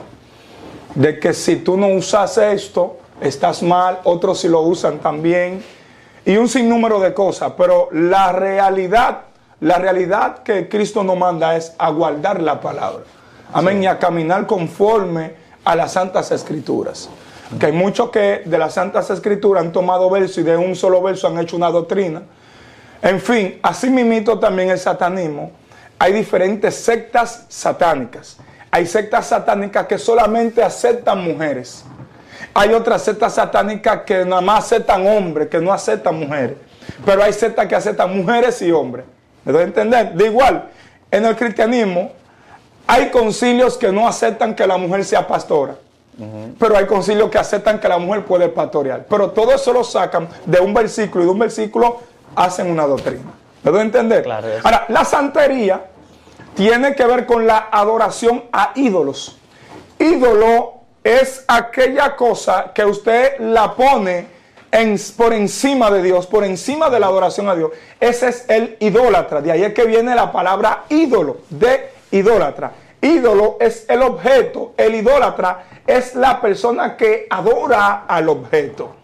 de 0.97 1.21
que 1.21 1.33
si 1.33 1.57
tú 1.57 1.77
no 1.77 1.89
usas 1.89 2.39
esto, 2.39 2.97
estás 3.21 3.63
mal, 3.63 4.01
otros 4.05 4.41
si 4.41 4.49
lo 4.49 4.63
usan 4.63 4.99
también, 4.99 5.63
y 6.25 6.37
un 6.37 6.49
sinnúmero 6.49 6.99
de 6.99 7.15
cosas, 7.15 7.53
pero 7.57 7.89
la 7.93 8.33
realidad, 8.33 9.21
la 9.61 9.79
realidad 9.79 10.43
que 10.43 10.69
Cristo 10.69 11.05
nos 11.05 11.17
manda 11.17 11.55
es 11.55 11.75
a 11.79 11.91
guardar 11.91 12.43
la 12.43 12.61
palabra. 12.61 13.05
Amén, 13.53 13.83
y 13.83 13.87
a 13.87 13.99
caminar 13.99 14.47
conforme 14.47 15.35
a 15.65 15.77
las 15.77 15.93
santas 15.93 16.33
escrituras. 16.33 17.09
Que 17.61 17.67
hay 17.67 17.73
muchos 17.73 18.11
que 18.11 18.43
de 18.45 18.59
las 18.59 18.75
Santas 18.75 19.09
Escrituras 19.11 19.65
han 19.65 19.71
tomado 19.71 20.11
verso 20.11 20.41
y 20.41 20.43
de 20.43 20.57
un 20.57 20.75
solo 20.75 21.01
verso 21.01 21.29
han 21.29 21.39
hecho 21.39 21.57
una 21.57 21.71
doctrina. 21.71 22.23
En 23.01 23.21
fin, 23.21 23.61
así 23.63 23.89
también 24.41 24.71
el 24.71 24.79
satanismo. 24.81 25.53
Hay 25.97 26.13
diferentes 26.13 26.75
sectas 26.75 27.45
satánicas. 27.49 28.39
Hay 28.77 28.85
sectas 28.85 29.29
satánicas 29.29 29.87
que 29.87 29.97
solamente 29.97 30.63
aceptan 30.63 31.25
mujeres. 31.25 31.83
Hay 32.53 32.75
otras 32.75 33.01
sectas 33.01 33.33
satánicas 33.33 34.03
que 34.03 34.23
nada 34.27 34.43
más 34.43 34.67
aceptan 34.67 35.07
hombres, 35.07 35.49
que 35.49 35.59
no 35.59 35.73
aceptan 35.73 36.21
mujeres. 36.21 36.59
Pero 37.03 37.23
hay 37.23 37.33
sectas 37.33 37.67
que 37.69 37.75
aceptan 37.75 38.15
mujeres 38.15 38.61
y 38.61 38.71
hombres. 38.71 39.07
¿Me 39.47 39.53
doy 39.55 39.63
a 39.63 39.65
entender? 39.65 40.13
De 40.13 40.27
igual, 40.27 40.69
en 41.11 41.25
el 41.25 41.35
cristianismo 41.37 42.13
hay 42.87 43.09
concilios 43.09 43.79
que 43.79 43.91
no 43.91 44.07
aceptan 44.07 44.55
que 44.55 44.67
la 44.67 44.77
mujer 44.77 45.07
sea 45.07 45.27
pastora. 45.27 45.77
Pero 46.59 46.77
hay 46.77 46.85
concilios 46.85 47.31
que 47.31 47.39
aceptan 47.39 47.81
que 47.81 47.89
la 47.89 47.97
mujer 47.97 48.27
puede 48.27 48.51
pastorear. 48.51 49.07
Pero 49.09 49.31
todo 49.31 49.55
eso 49.55 49.73
lo 49.73 49.85
sacan 49.85 50.29
de 50.45 50.61
un 50.61 50.75
versículo 50.75 51.25
y 51.25 51.27
de 51.27 51.33
un 51.33 51.39
versículo 51.39 52.01
hacen 52.35 52.71
una 52.71 52.87
doctrina. 52.87 53.25
¿Me 53.63 53.71
doy 53.71 53.81
a 53.81 53.85
entender? 53.85 54.23
Claro. 54.23 54.49
Ahora, 54.63 54.85
la 54.91 55.03
santería 55.03 55.81
tiene 56.57 56.95
que 56.95 57.05
ver 57.07 57.27
con 57.27 57.47
la 57.47 57.69
adoración 57.71 58.45
a 58.53 58.73
ídolos. 58.75 59.39
Ídolo 59.99 60.75
es 61.05 61.45
aquella 61.47 62.17
cosa 62.17 62.73
que 62.75 62.85
usted 62.85 63.39
la 63.39 63.75
pone 63.75 64.35
por 65.17 65.33
encima 65.33 65.91
de 65.91 66.03
Dios, 66.03 66.27
por 66.27 66.45
encima 66.45 66.91
de 66.91 66.99
la 66.99 67.07
adoración 67.07 67.49
a 67.49 67.55
Dios. 67.55 67.71
Ese 68.01 68.29
es 68.29 68.45
el 68.49 68.77
idólatra. 68.81 69.41
De 69.41 69.53
ahí 69.53 69.63
es 69.63 69.73
que 69.73 69.85
viene 69.85 70.15
la 70.15 70.33
palabra 70.33 70.85
ídolo, 70.89 71.39
de 71.49 71.91
idólatra. 72.11 72.73
Ídolo 73.01 73.57
es 73.61 73.87
el 73.89 74.03
objeto, 74.03 74.75
el 74.77 74.97
idólatra 74.97 75.65
es 75.87 76.15
la 76.15 76.41
persona 76.41 76.97
que 76.97 77.27
adora 77.31 78.05
al 78.07 78.29
objeto. 78.29 78.97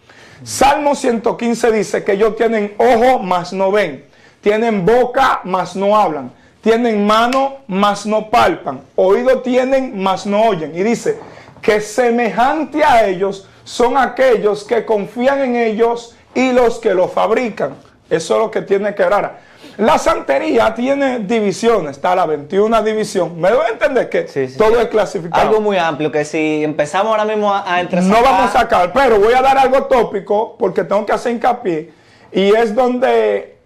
Salmo 0.43 0.95
115 0.95 1.71
dice 1.71 2.05
que 2.05 2.13
ellos 2.13 2.37
tienen 2.37 2.75
ojo, 2.79 3.21
mas 3.21 3.53
no 3.53 3.71
ven. 3.71 4.07
Tienen 4.41 4.85
boca, 4.85 5.41
mas 5.45 5.77
no 5.77 5.97
hablan. 5.97 6.33
Tienen 6.62 7.07
mano, 7.07 7.57
mas 7.66 8.07
no 8.07 8.31
palpan. 8.31 8.81
Oído 8.97 9.40
tienen, 9.40 10.00
mas 10.00 10.25
no 10.26 10.42
oyen. 10.45 10.75
Y 10.75 10.83
dice 10.83 11.19
que 11.61 11.81
semejante 11.81 12.83
a 12.85 13.07
ellos 13.07 13.49
son 13.64 13.97
aquellos 13.97 14.64
que 14.64 14.85
confían 14.85 15.40
en 15.40 15.57
ellos 15.57 16.16
y 16.35 16.52
los 16.52 16.78
que 16.78 16.95
lo 16.95 17.09
fabrican. 17.09 17.75
Eso 18.09 18.35
es 18.35 18.40
lo 18.40 18.50
que 18.50 18.62
tiene 18.62 18.95
que 18.95 19.04
ver. 19.04 19.31
La 19.78 19.99
santería 19.99 20.75
tiene 20.75 21.21
divisiones. 21.21 21.92
Está 21.92 22.14
la 22.14 22.26
21 22.26 22.83
división. 22.83 23.40
¿Me 23.40 23.50
doy 23.50 23.61
a 23.66 23.69
entender 23.71 24.09
que 24.11 24.28
Sí, 24.28 24.47
sí, 24.49 24.59
todo 24.59 24.75
sí. 24.75 24.81
es 24.83 24.87
clasificado? 24.88 25.49
Algo 25.49 25.61
muy 25.61 25.78
amplio 25.78 26.12
que 26.12 26.25
si 26.25 26.62
empezamos 26.62 27.11
ahora 27.11 27.25
mismo 27.25 27.52
a, 27.52 27.75
a 27.75 27.81
entre 27.81 28.02
No 28.02 28.23
vamos 28.23 28.50
a 28.54 28.61
sacar, 28.61 28.92
pero 28.92 29.19
voy 29.19 29.33
a 29.33 29.40
dar 29.42 29.57
algo 29.59 29.85
tópico 29.85 30.57
porque 30.59 30.85
tengo 30.85 31.07
que 31.07 31.12
hacer 31.12 31.33
hincapié. 31.33 31.90
Y 32.33 32.54
es 32.54 32.75
donde 32.75 33.57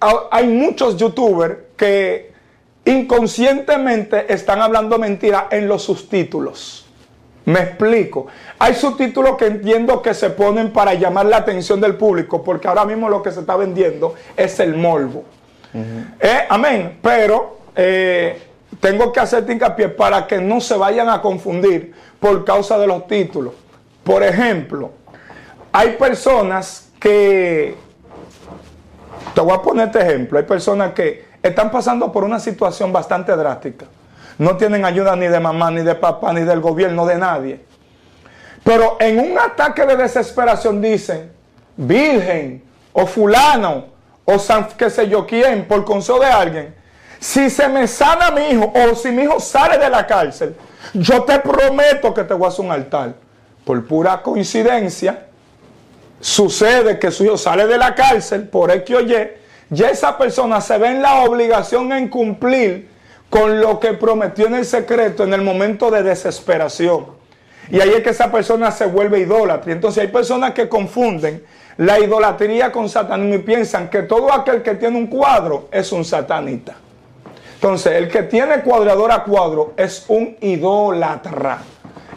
ha- 0.00 0.28
hay 0.30 0.46
muchos 0.48 0.96
youtubers 0.98 1.56
que 1.76 2.33
inconscientemente 2.84 4.32
están 4.32 4.60
hablando 4.60 4.98
mentira 4.98 5.48
en 5.50 5.68
los 5.68 5.82
subtítulos. 5.82 6.86
Me 7.46 7.60
explico. 7.60 8.26
Hay 8.58 8.74
subtítulos 8.74 9.36
que 9.36 9.46
entiendo 9.46 10.00
que 10.00 10.14
se 10.14 10.30
ponen 10.30 10.72
para 10.72 10.94
llamar 10.94 11.26
la 11.26 11.38
atención 11.38 11.80
del 11.80 11.96
público, 11.96 12.42
porque 12.42 12.68
ahora 12.68 12.84
mismo 12.84 13.08
lo 13.08 13.22
que 13.22 13.30
se 13.32 13.40
está 13.40 13.56
vendiendo 13.56 14.14
es 14.36 14.58
el 14.60 14.76
morbo. 14.76 15.24
Eh, 16.20 16.46
amén. 16.48 16.98
Pero 17.02 17.58
eh, 17.76 18.40
tengo 18.80 19.12
que 19.12 19.20
hacerte 19.20 19.52
hincapié 19.52 19.88
para 19.88 20.26
que 20.26 20.38
no 20.38 20.60
se 20.60 20.76
vayan 20.76 21.08
a 21.08 21.20
confundir 21.20 21.92
por 22.18 22.44
causa 22.44 22.78
de 22.78 22.86
los 22.86 23.06
títulos. 23.06 23.54
Por 24.02 24.22
ejemplo, 24.22 24.92
hay 25.72 25.90
personas 25.96 26.90
que, 27.00 27.74
te 29.34 29.40
voy 29.40 29.52
a 29.52 29.60
poner 29.60 29.88
este 29.88 30.00
ejemplo, 30.00 30.38
hay 30.38 30.44
personas 30.44 30.92
que 30.92 31.33
están 31.44 31.70
pasando 31.70 32.10
por 32.10 32.24
una 32.24 32.40
situación 32.40 32.90
bastante 32.90 33.36
drástica. 33.36 33.84
No 34.38 34.56
tienen 34.56 34.84
ayuda 34.86 35.14
ni 35.14 35.26
de 35.26 35.38
mamá, 35.38 35.70
ni 35.70 35.82
de 35.82 35.94
papá, 35.94 36.32
ni 36.32 36.40
del 36.40 36.60
gobierno, 36.60 37.04
de 37.04 37.16
nadie. 37.16 37.60
Pero 38.64 38.96
en 38.98 39.20
un 39.20 39.38
ataque 39.38 39.84
de 39.84 39.94
desesperación 39.94 40.80
dicen, 40.80 41.30
Virgen, 41.76 42.64
o 42.94 43.06
fulano, 43.06 43.84
o 44.24 44.38
san 44.38 44.68
qué 44.68 44.88
sé 44.88 45.06
yo 45.06 45.26
quién, 45.26 45.68
por 45.68 45.84
consejo 45.84 46.18
de 46.18 46.26
alguien, 46.26 46.74
si 47.20 47.50
se 47.50 47.68
me 47.68 47.86
sana 47.86 48.30
mi 48.30 48.48
hijo, 48.48 48.72
o 48.74 48.94
si 48.94 49.10
mi 49.10 49.24
hijo 49.24 49.38
sale 49.38 49.76
de 49.76 49.90
la 49.90 50.06
cárcel, 50.06 50.56
yo 50.94 51.24
te 51.24 51.38
prometo 51.40 52.14
que 52.14 52.24
te 52.24 52.32
voy 52.32 52.46
a 52.46 52.48
hacer 52.48 52.64
un 52.64 52.72
altar. 52.72 53.14
Por 53.66 53.86
pura 53.86 54.22
coincidencia, 54.22 55.26
sucede 56.20 56.98
que 56.98 57.10
su 57.10 57.24
hijo 57.24 57.36
sale 57.36 57.66
de 57.66 57.76
la 57.76 57.94
cárcel 57.94 58.48
por 58.48 58.70
X 58.70 58.96
o 58.96 59.00
ya 59.74 59.88
esa 59.90 60.16
persona 60.16 60.60
se 60.60 60.78
ve 60.78 60.88
en 60.88 61.02
la 61.02 61.24
obligación 61.24 61.92
en 61.92 62.08
cumplir 62.08 62.88
con 63.30 63.60
lo 63.60 63.80
que 63.80 63.94
prometió 63.94 64.46
en 64.46 64.54
el 64.54 64.64
secreto 64.64 65.24
en 65.24 65.34
el 65.34 65.42
momento 65.42 65.90
de 65.90 66.02
desesperación. 66.02 67.06
Y 67.70 67.80
ahí 67.80 67.90
es 67.90 68.02
que 68.02 68.10
esa 68.10 68.30
persona 68.30 68.70
se 68.70 68.86
vuelve 68.86 69.20
idólatra. 69.20 69.72
Entonces 69.72 70.02
hay 70.02 70.08
personas 70.08 70.52
que 70.52 70.68
confunden 70.68 71.44
la 71.76 71.98
idolatría 71.98 72.70
con 72.70 72.88
satanismo 72.88 73.34
y 73.34 73.38
piensan 73.38 73.88
que 73.90 74.02
todo 74.02 74.32
aquel 74.32 74.62
que 74.62 74.74
tiene 74.74 74.96
un 74.96 75.06
cuadro 75.06 75.68
es 75.72 75.90
un 75.92 76.04
satanita. 76.04 76.76
Entonces, 77.54 77.94
el 77.94 78.08
que 78.08 78.24
tiene 78.24 78.60
cuadrador 78.60 79.10
a 79.10 79.24
cuadro 79.24 79.72
es 79.76 80.04
un 80.08 80.36
idólatra, 80.40 81.62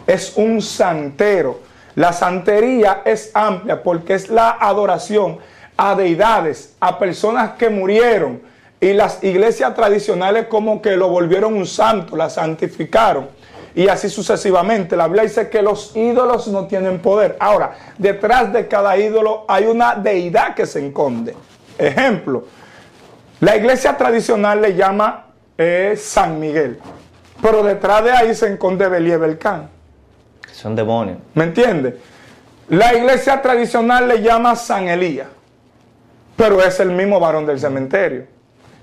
es 0.06 0.34
un 0.36 0.60
santero. 0.60 1.60
La 1.94 2.12
santería 2.12 3.00
es 3.04 3.30
amplia 3.32 3.82
porque 3.82 4.14
es 4.14 4.28
la 4.28 4.58
adoración 4.60 5.38
a 5.78 5.94
deidades, 5.94 6.74
a 6.80 6.98
personas 6.98 7.52
que 7.52 7.70
murieron. 7.70 8.42
Y 8.80 8.92
las 8.92 9.24
iglesias 9.24 9.74
tradicionales 9.74 10.46
como 10.48 10.82
que 10.82 10.96
lo 10.96 11.08
volvieron 11.08 11.54
un 11.54 11.66
santo, 11.66 12.14
la 12.16 12.28
santificaron. 12.28 13.28
Y 13.74 13.88
así 13.88 14.10
sucesivamente. 14.10 14.96
La 14.96 15.06
Biblia 15.06 15.22
dice 15.22 15.48
que 15.48 15.62
los 15.62 15.96
ídolos 15.96 16.48
no 16.48 16.66
tienen 16.66 16.98
poder. 16.98 17.36
Ahora, 17.40 17.76
detrás 17.96 18.52
de 18.52 18.68
cada 18.68 18.98
ídolo 18.98 19.44
hay 19.48 19.64
una 19.64 19.94
deidad 19.94 20.54
que 20.54 20.66
se 20.66 20.86
esconde. 20.86 21.34
Ejemplo, 21.78 22.44
la 23.40 23.56
iglesia 23.56 23.96
tradicional 23.96 24.60
le 24.60 24.74
llama 24.74 25.26
eh, 25.56 25.94
San 25.96 26.40
Miguel, 26.40 26.80
pero 27.40 27.62
detrás 27.62 28.02
de 28.02 28.10
ahí 28.10 28.34
se 28.34 28.52
esconde 28.52 28.88
Beliebelcán. 28.88 29.70
Son 30.50 30.74
demonios. 30.74 31.18
¿Me 31.34 31.44
entiende? 31.44 32.00
La 32.68 32.94
iglesia 32.94 33.40
tradicional 33.40 34.08
le 34.08 34.20
llama 34.22 34.56
San 34.56 34.88
Elías, 34.88 35.28
pero 36.38 36.62
es 36.62 36.78
el 36.78 36.92
mismo 36.92 37.18
varón 37.18 37.44
del 37.46 37.58
cementerio. 37.58 38.24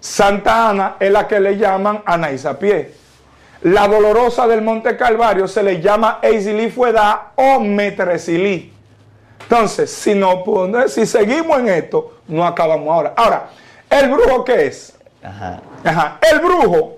Santa 0.01 0.69
Ana 0.69 0.97
es 1.00 1.09
la 1.09 1.25
que 1.25 1.39
le 1.39 1.57
llaman 1.57 2.03
Ana 2.05 2.29
Isapié. 2.29 2.91
La 3.62 3.88
dolorosa 3.88 4.45
del 4.45 4.62
Monte 4.62 4.97
Calvario 4.97 5.47
se 5.47 5.63
le 5.63 5.81
llama 5.81 6.19
Eisilifueda 6.21 7.31
o 7.35 7.62
Metresilí. 7.62 8.74
Entonces, 9.43 9.89
si, 9.89 10.13
no, 10.13 10.43
si 10.88 11.05
seguimos 11.05 11.59
en 11.59 11.69
esto, 11.69 12.17
no 12.27 12.45
acabamos 12.45 12.89
ahora. 12.89 13.13
Ahora, 13.15 13.50
¿el 13.89 14.09
brujo 14.09 14.43
qué 14.43 14.67
es? 14.67 14.93
Ajá. 15.24 15.62
Ajá. 15.85 16.19
El 16.29 16.39
brujo 16.39 16.97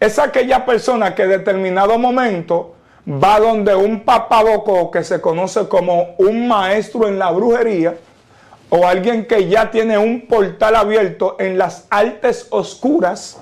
es 0.00 0.18
aquella 0.18 0.64
persona 0.64 1.14
que 1.14 1.24
en 1.24 1.30
determinado 1.30 1.98
momento 1.98 2.74
va 3.06 3.38
donde 3.38 3.74
un 3.74 4.00
papaboco 4.00 4.90
que 4.90 5.04
se 5.04 5.20
conoce 5.20 5.68
como 5.68 6.14
un 6.16 6.48
maestro 6.48 7.06
en 7.06 7.18
la 7.18 7.30
brujería 7.30 7.96
o 8.70 8.86
alguien 8.86 9.26
que 9.26 9.48
ya 9.48 9.70
tiene 9.70 9.98
un 9.98 10.26
portal 10.26 10.76
abierto 10.76 11.36
en 11.38 11.58
las 11.58 11.86
artes 11.90 12.46
oscuras 12.50 13.38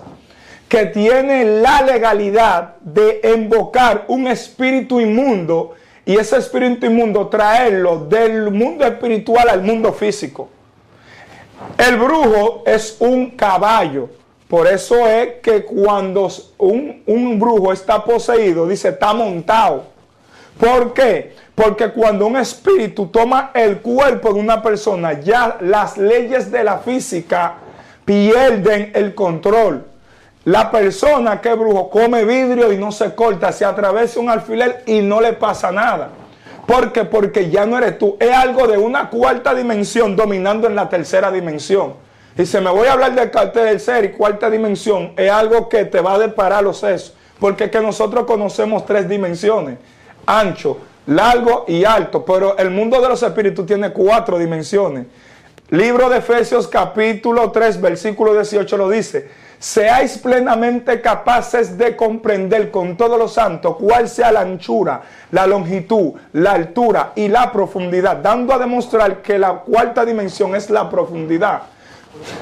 que 0.68 0.86
tiene 0.86 1.60
la 1.60 1.82
legalidad 1.82 2.76
de 2.80 3.20
invocar 3.34 4.04
un 4.08 4.26
espíritu 4.26 5.00
inmundo 5.00 5.74
y 6.04 6.16
ese 6.16 6.38
espíritu 6.38 6.86
inmundo 6.86 7.28
traerlo 7.28 8.06
del 8.06 8.50
mundo 8.50 8.84
espiritual 8.86 9.48
al 9.48 9.62
mundo 9.62 9.92
físico. 9.92 10.48
El 11.76 11.96
brujo 11.96 12.62
es 12.66 12.96
un 12.98 13.30
caballo. 13.32 14.08
Por 14.48 14.66
eso 14.66 15.06
es 15.06 15.40
que 15.42 15.64
cuando 15.64 16.30
un, 16.56 17.02
un 17.04 17.38
brujo 17.38 17.72
está 17.72 18.02
poseído, 18.02 18.66
dice, 18.66 18.88
está 18.88 19.12
montado. 19.12 19.84
¿Por 20.58 20.94
qué? 20.94 21.34
Porque 21.58 21.90
cuando 21.90 22.24
un 22.24 22.36
espíritu 22.36 23.08
toma 23.08 23.50
el 23.52 23.78
cuerpo 23.80 24.32
de 24.32 24.38
una 24.38 24.62
persona, 24.62 25.14
ya 25.14 25.56
las 25.60 25.98
leyes 25.98 26.52
de 26.52 26.62
la 26.62 26.78
física 26.78 27.54
pierden 28.04 28.92
el 28.94 29.12
control. 29.12 29.84
La 30.44 30.70
persona 30.70 31.40
que 31.40 31.52
brujo 31.54 31.90
come 31.90 32.24
vidrio 32.24 32.72
y 32.72 32.78
no 32.78 32.92
se 32.92 33.12
corta, 33.12 33.50
se 33.50 33.64
atraviesa 33.64 34.20
un 34.20 34.30
alfiler 34.30 34.84
y 34.86 35.00
no 35.00 35.20
le 35.20 35.32
pasa 35.32 35.72
nada. 35.72 36.10
¿Por 36.64 36.92
qué? 36.92 37.04
Porque 37.04 37.50
ya 37.50 37.66
no 37.66 37.76
eres 37.76 37.98
tú. 37.98 38.16
Es 38.20 38.30
algo 38.30 38.68
de 38.68 38.78
una 38.78 39.10
cuarta 39.10 39.52
dimensión 39.52 40.14
dominando 40.14 40.68
en 40.68 40.76
la 40.76 40.88
tercera 40.88 41.32
dimensión. 41.32 41.94
Y 42.36 42.46
se 42.46 42.60
me 42.60 42.70
voy 42.70 42.86
a 42.86 42.92
hablar 42.92 43.16
del 43.16 43.32
tercera 43.50 44.06
y 44.06 44.12
cuarta 44.12 44.48
dimensión. 44.48 45.12
Es 45.16 45.28
algo 45.28 45.68
que 45.68 45.86
te 45.86 46.00
va 46.00 46.14
a 46.14 46.18
deparar 46.20 46.62
los 46.62 46.78
sesos. 46.78 47.14
Porque 47.40 47.64
es 47.64 47.70
que 47.72 47.80
nosotros 47.80 48.26
conocemos 48.26 48.86
tres 48.86 49.08
dimensiones. 49.08 49.78
Ancho, 50.24 50.78
largo 51.08 51.64
y 51.66 51.84
alto, 51.84 52.24
pero 52.24 52.56
el 52.58 52.70
mundo 52.70 53.00
de 53.00 53.08
los 53.08 53.22
espíritus 53.22 53.64
tiene 53.64 53.92
cuatro 53.92 54.38
dimensiones. 54.38 55.06
Libro 55.70 56.08
de 56.08 56.18
Efesios 56.18 56.68
capítulo 56.68 57.50
3, 57.50 57.80
versículo 57.80 58.34
18 58.34 58.76
lo 58.76 58.90
dice. 58.90 59.30
Seáis 59.58 60.18
plenamente 60.18 61.00
capaces 61.00 61.76
de 61.78 61.96
comprender 61.96 62.70
con 62.70 62.96
todos 62.96 63.18
los 63.18 63.32
santos 63.32 63.76
cuál 63.76 64.08
sea 64.08 64.30
la 64.30 64.40
anchura, 64.40 65.00
la 65.32 65.46
longitud, 65.46 66.12
la 66.34 66.52
altura 66.52 67.12
y 67.16 67.28
la 67.28 67.50
profundidad, 67.50 68.18
dando 68.18 68.52
a 68.52 68.58
demostrar 68.58 69.22
que 69.22 69.38
la 69.38 69.54
cuarta 69.60 70.04
dimensión 70.04 70.54
es 70.54 70.68
la 70.68 70.88
profundidad. 70.88 71.62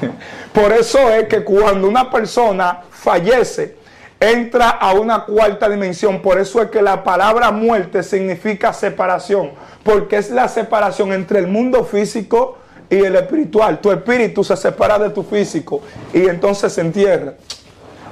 Por 0.53 0.73
eso 0.73 1.09
es 1.09 1.27
que 1.27 1.43
cuando 1.43 1.87
una 1.87 2.11
persona 2.11 2.81
fallece, 2.91 3.77
entra 4.19 4.69
a 4.69 4.93
una 4.93 5.25
cuarta 5.25 5.69
dimensión. 5.69 6.21
Por 6.21 6.39
eso 6.39 6.61
es 6.61 6.69
que 6.69 6.81
la 6.81 7.03
palabra 7.03 7.51
muerte 7.51 8.03
significa 8.03 8.73
separación, 8.73 9.51
porque 9.83 10.17
es 10.17 10.29
la 10.29 10.47
separación 10.47 11.13
entre 11.13 11.39
el 11.39 11.47
mundo 11.47 11.83
físico 11.83 12.57
y 12.89 12.97
el 12.97 13.15
espiritual. 13.15 13.79
Tu 13.79 13.91
espíritu 13.91 14.43
se 14.43 14.55
separa 14.57 14.97
de 14.97 15.09
tu 15.09 15.23
físico 15.23 15.81
y 16.13 16.27
entonces 16.27 16.73
se 16.73 16.81
entierra. 16.81 17.33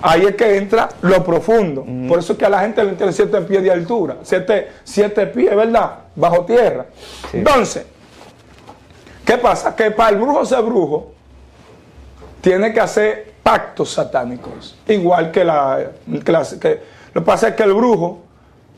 Ahí 0.01 0.23
es 0.25 0.35
que 0.35 0.57
entra 0.57 0.89
lo 1.01 1.23
profundo. 1.23 1.83
Por 2.07 2.19
eso 2.19 2.33
es 2.33 2.39
que 2.39 2.45
a 2.45 2.49
la 2.49 2.59
gente 2.59 2.83
le 2.83 2.91
entiende 2.91 3.13
siete 3.13 3.41
pies 3.41 3.63
de 3.63 3.71
altura. 3.71 4.17
Siete, 4.21 4.69
siete 4.83 5.25
pies, 5.27 5.55
¿verdad? 5.55 5.99
Bajo 6.15 6.45
tierra. 6.45 6.85
Entonces, 7.33 7.85
¿qué 9.25 9.37
pasa? 9.37 9.75
Que 9.75 9.89
para 9.89 10.09
el 10.09 10.17
brujo 10.17 10.45
ser 10.45 10.61
brujo, 10.61 11.13
tiene 12.41 12.71
que 12.71 12.79
hacer 12.79 13.34
pactos 13.45 13.91
satánicos. 13.91 14.75
Igual 14.87 15.29
que 15.29 15.45
la, 15.45 15.91
la 16.07 16.43
que, 16.59 16.81
lo 17.13 17.21
que 17.21 17.25
pasa 17.25 17.49
es 17.49 17.55
que 17.55 17.61
el 17.61 17.75
brujo 17.75 18.23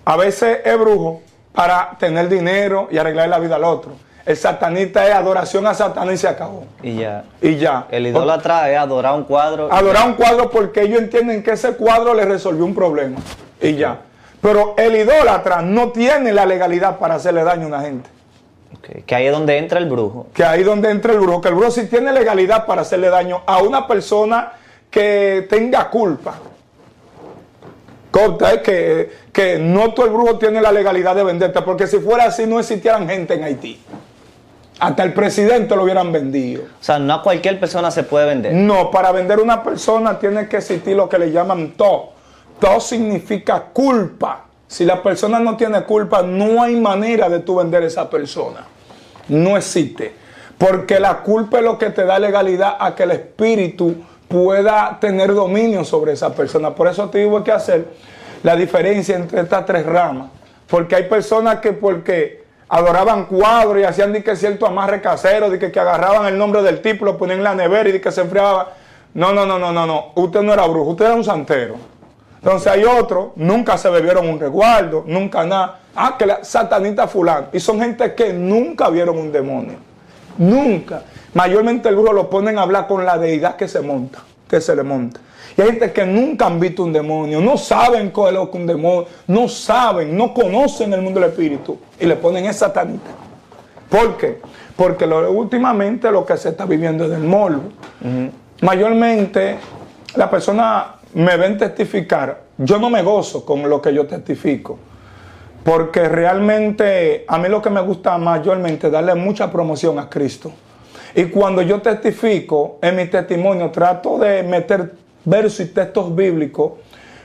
a 0.04 0.18
veces 0.18 0.60
es 0.66 0.78
brujo 0.78 1.22
para 1.54 1.96
tener 1.98 2.28
dinero 2.28 2.90
y 2.92 2.98
arreglar 2.98 3.30
la 3.30 3.40
vida 3.40 3.56
al 3.56 3.64
otro. 3.64 3.94
El 4.26 4.36
satanista 4.36 5.08
es 5.08 5.16
adoración 5.16 5.66
a 5.68 5.74
Satanás 5.74 6.16
y 6.16 6.18
se 6.18 6.28
acabó. 6.28 6.66
Y 6.84 6.98
ya. 6.98 7.24
Y 7.42 7.56
ya. 7.56 7.88
El 7.90 8.08
idólatra 8.08 8.70
es 8.70 8.78
adorar 8.78 9.14
un 9.16 9.24
cuadro. 9.24 9.72
Adorar 9.72 10.06
un 10.06 10.16
cuadro 10.16 10.50
porque 10.50 10.82
ellos 10.82 11.00
entienden 11.00 11.42
que 11.44 11.52
ese 11.52 11.72
cuadro 11.76 12.14
le 12.14 12.26
resolvió 12.26 12.66
un 12.66 12.76
problema. 12.76 13.20
Y 13.62 13.76
ya. 13.76 14.02
Pero 14.42 14.76
el 14.78 14.98
idólatra 14.98 15.62
no 15.62 15.92
tiene 15.94 16.34
la 16.34 16.46
legalidad 16.46 17.00
para 17.00 17.16
hacerle 17.16 17.46
daño 17.46 17.64
a 17.64 17.68
una 17.68 17.80
gente. 17.80 18.10
Okay. 18.80 19.04
Que 19.04 19.16
ahí 19.16 19.28
es 19.28 19.32
donde 19.32 19.58
entra 19.58 19.80
el 19.80 19.88
brujo. 19.88 20.28
Que 20.34 20.44
ahí 20.44 20.62
es 20.62 20.66
donde 20.66 20.92
entra 20.92 21.14
el 21.14 21.20
brujo. 21.20 21.42
Que 21.42 21.50
el 21.50 21.56
brujo 21.56 21.72
sí 21.72 21.86
tiene 21.86 22.12
legalidad 22.12 22.66
para 22.66 22.82
hacerle 22.82 23.10
daño 23.10 23.42
a 23.46 23.62
una 23.62 23.88
persona 23.88 24.54
que 24.90 25.48
tenga 25.50 25.90
culpa. 25.90 26.36
Corta, 28.12 28.54
es 28.54 28.62
que, 28.62 29.12
que 29.32 29.60
no 29.60 29.94
todo 29.94 30.06
el 30.06 30.12
brujo 30.12 30.38
tiene 30.38 30.62
la 30.62 30.72
legalidad 30.72 31.16
de 31.16 31.24
venderte. 31.24 31.62
Porque 31.62 31.88
si 31.88 32.00
fuera 32.00 32.26
así 32.26 32.46
no 32.46 32.60
existieran 32.60 33.08
gente 33.08 33.36
en 33.36 33.44
Haití. 33.44 33.80
Hasta 34.80 35.04
el 35.04 35.14
presidente 35.14 35.76
lo 35.76 35.84
hubieran 35.84 36.12
vendido. 36.12 36.64
O 36.64 36.84
sea, 36.84 37.00
no 37.00 37.16
a 37.16 37.24
cualquier 37.24 37.60
persona 37.60 37.90
se 37.90 38.04
puede 38.04 38.28
vender. 38.28 38.54
No, 38.54 38.92
para 38.92 39.12
vender 39.12 39.40
una 39.40 39.64
persona 39.64 40.20
tiene 40.20 40.48
que 40.48 40.58
existir 40.58 40.96
lo 40.96 41.10
que 41.10 41.18
le 41.18 41.32
llaman 41.32 41.72
to. 41.72 42.10
To 42.60 42.80
significa 42.80 43.62
culpa. 43.74 44.47
Si 44.68 44.86
la 44.86 45.02
persona 45.02 45.40
no 45.40 45.56
tiene 45.56 45.84
culpa, 45.84 46.22
no 46.22 46.62
hay 46.62 46.76
manera 46.76 47.30
de 47.30 47.40
tú 47.40 47.56
vender 47.56 47.84
a 47.84 47.88
esa 47.88 48.10
persona. 48.10 48.66
No 49.30 49.58
existe. 49.58 50.14
Porque 50.58 51.00
la 51.00 51.20
culpa 51.20 51.60
es 51.60 51.64
lo 51.64 51.78
que 51.78 51.90
te 51.92 52.04
da 52.04 52.20
legalidad 52.20 52.78
a 52.80 52.96
que 52.96 53.04
el 53.04 53.12
espíritu 53.12 53.96
pueda 54.28 54.98
tener 55.00 55.34
dominio 55.34 55.86
sobre 55.86 56.14
esa 56.14 56.34
persona. 56.34 56.76
Por 56.76 56.88
eso 56.88 57.10
te 57.10 57.20
digo 57.20 57.44
que 57.44 57.52
hacer 57.52 57.86
la 58.44 58.56
diferencia 58.56 59.16
entre 59.16 59.42
estas 59.42 59.66
tres 59.66 59.86
ramas. 59.86 60.30
Porque 60.68 60.96
hay 60.96 61.04
personas 61.04 61.60
que 61.60 61.72
porque 61.72 62.44
adoraban 62.68 63.26
cuadros 63.26 63.80
y 63.80 63.84
hacían 63.86 64.12
de 64.12 64.24
que 64.24 64.36
cierto 64.36 64.66
amarre 64.66 65.02
casero, 65.02 65.50
de 65.50 65.58
que, 65.58 65.72
que, 65.72 65.80
agarraban 65.80 66.26
el 66.26 66.38
nombre 66.38 66.62
del 66.62 66.82
tipo, 66.82 67.06
lo 67.06 67.18
ponían 67.18 67.38
en 67.38 67.44
la 67.46 67.56
nevera 67.56 67.88
y 67.88 67.94
de 67.94 68.02
que 68.02 68.12
se 68.12 68.22
enfriaba. 68.22 68.74
No, 69.14 69.32
no, 69.32 69.46
no, 69.46 69.58
no, 69.58 69.72
no, 69.72 69.86
no. 69.86 70.12
Usted 70.16 70.42
no 70.42 70.54
era 70.54 70.68
brujo, 70.68 70.92
usted 70.92 71.06
era 71.06 71.16
un 71.16 71.24
santero. 71.24 71.76
Entonces 72.42 72.72
hay 72.72 72.84
otros, 72.84 73.30
nunca 73.36 73.78
se 73.78 73.90
bebieron 73.90 74.28
un 74.30 74.40
resguardo, 74.40 75.04
nunca 75.08 75.44
nada. 75.44 75.80
Ah, 75.96 76.16
que 76.18 76.26
la 76.26 76.44
satanita 76.44 77.08
fulano. 77.08 77.48
Y 77.52 77.60
son 77.60 77.80
gente 77.80 78.14
que 78.14 78.32
nunca 78.32 78.90
vieron 78.90 79.18
un 79.18 79.32
demonio. 79.32 79.78
Nunca. 80.38 81.02
Mayormente 81.34 81.90
el 81.90 81.96
brujo 81.96 82.14
lo 82.14 82.30
ponen 82.30 82.60
a 82.60 82.62
hablar 82.62 82.88
con 82.88 83.04
la 83.04 83.18
deidad 83.18 83.56
que 83.56 83.68
se 83.68 83.82
monta, 83.82 84.20
que 84.48 84.62
se 84.62 84.76
le 84.76 84.84
monta. 84.84 85.20
Y 85.58 85.62
hay 85.62 85.70
gente 85.70 85.92
que 85.92 86.06
nunca 86.06 86.46
han 86.46 86.60
visto 86.60 86.84
un 86.84 86.94
demonio, 86.94 87.42
no 87.42 87.58
saben 87.58 88.12
cuál 88.12 88.36
es 88.36 88.48
un 88.54 88.68
demonio, 88.68 89.08
no 89.26 89.48
saben, 89.48 90.16
no 90.16 90.34
conocen 90.34 90.94
el 90.94 91.02
mundo 91.02 91.20
del 91.20 91.30
espíritu 91.30 91.80
y 92.00 92.06
le 92.06 92.16
ponen 92.16 92.46
esa 92.46 92.68
satanita. 92.68 93.10
¿Por 93.90 94.18
qué? 94.18 94.40
Porque 94.76 95.08
lo, 95.08 95.32
últimamente 95.32 96.12
lo 96.12 96.24
que 96.26 96.38
se 96.38 96.50
está 96.50 96.66
viviendo 96.66 97.06
es 97.06 97.10
del 97.10 97.24
morbo. 97.24 97.64
Uh 98.02 98.08
-huh. 98.08 98.32
Mayormente 98.62 99.58
la 100.16 100.30
persona 100.30 100.97
me 101.14 101.38
ven 101.38 101.58
testificar, 101.58 102.42
yo 102.58 102.80
no 102.80 102.90
me 102.90 103.02
gozo 103.02 103.46
con 103.46 103.68
lo 103.70 103.82
que 103.82 103.94
yo 103.94 104.06
testifico. 104.06 104.80
Porque 105.64 106.08
realmente 106.08 107.26
a 107.28 107.38
mí 107.38 107.50
lo 107.50 107.62
que 107.62 107.70
me 107.70 107.82
gusta 107.82 108.18
mayormente 108.18 108.88
es 108.88 108.94
darle 108.94 109.16
mucha 109.16 109.52
promoción 109.52 110.00
a 110.00 110.10
Cristo. 110.10 110.52
Y 111.14 111.26
cuando 111.26 111.62
yo 111.62 111.82
testifico 111.82 112.78
en 112.82 112.96
mi 112.96 113.08
testimonio, 113.08 113.72
trato 113.72 114.18
de 114.18 114.44
meter 114.44 114.94
versos 115.26 115.62
y 115.62 115.66
textos 115.66 116.16
bíblicos 116.16 116.74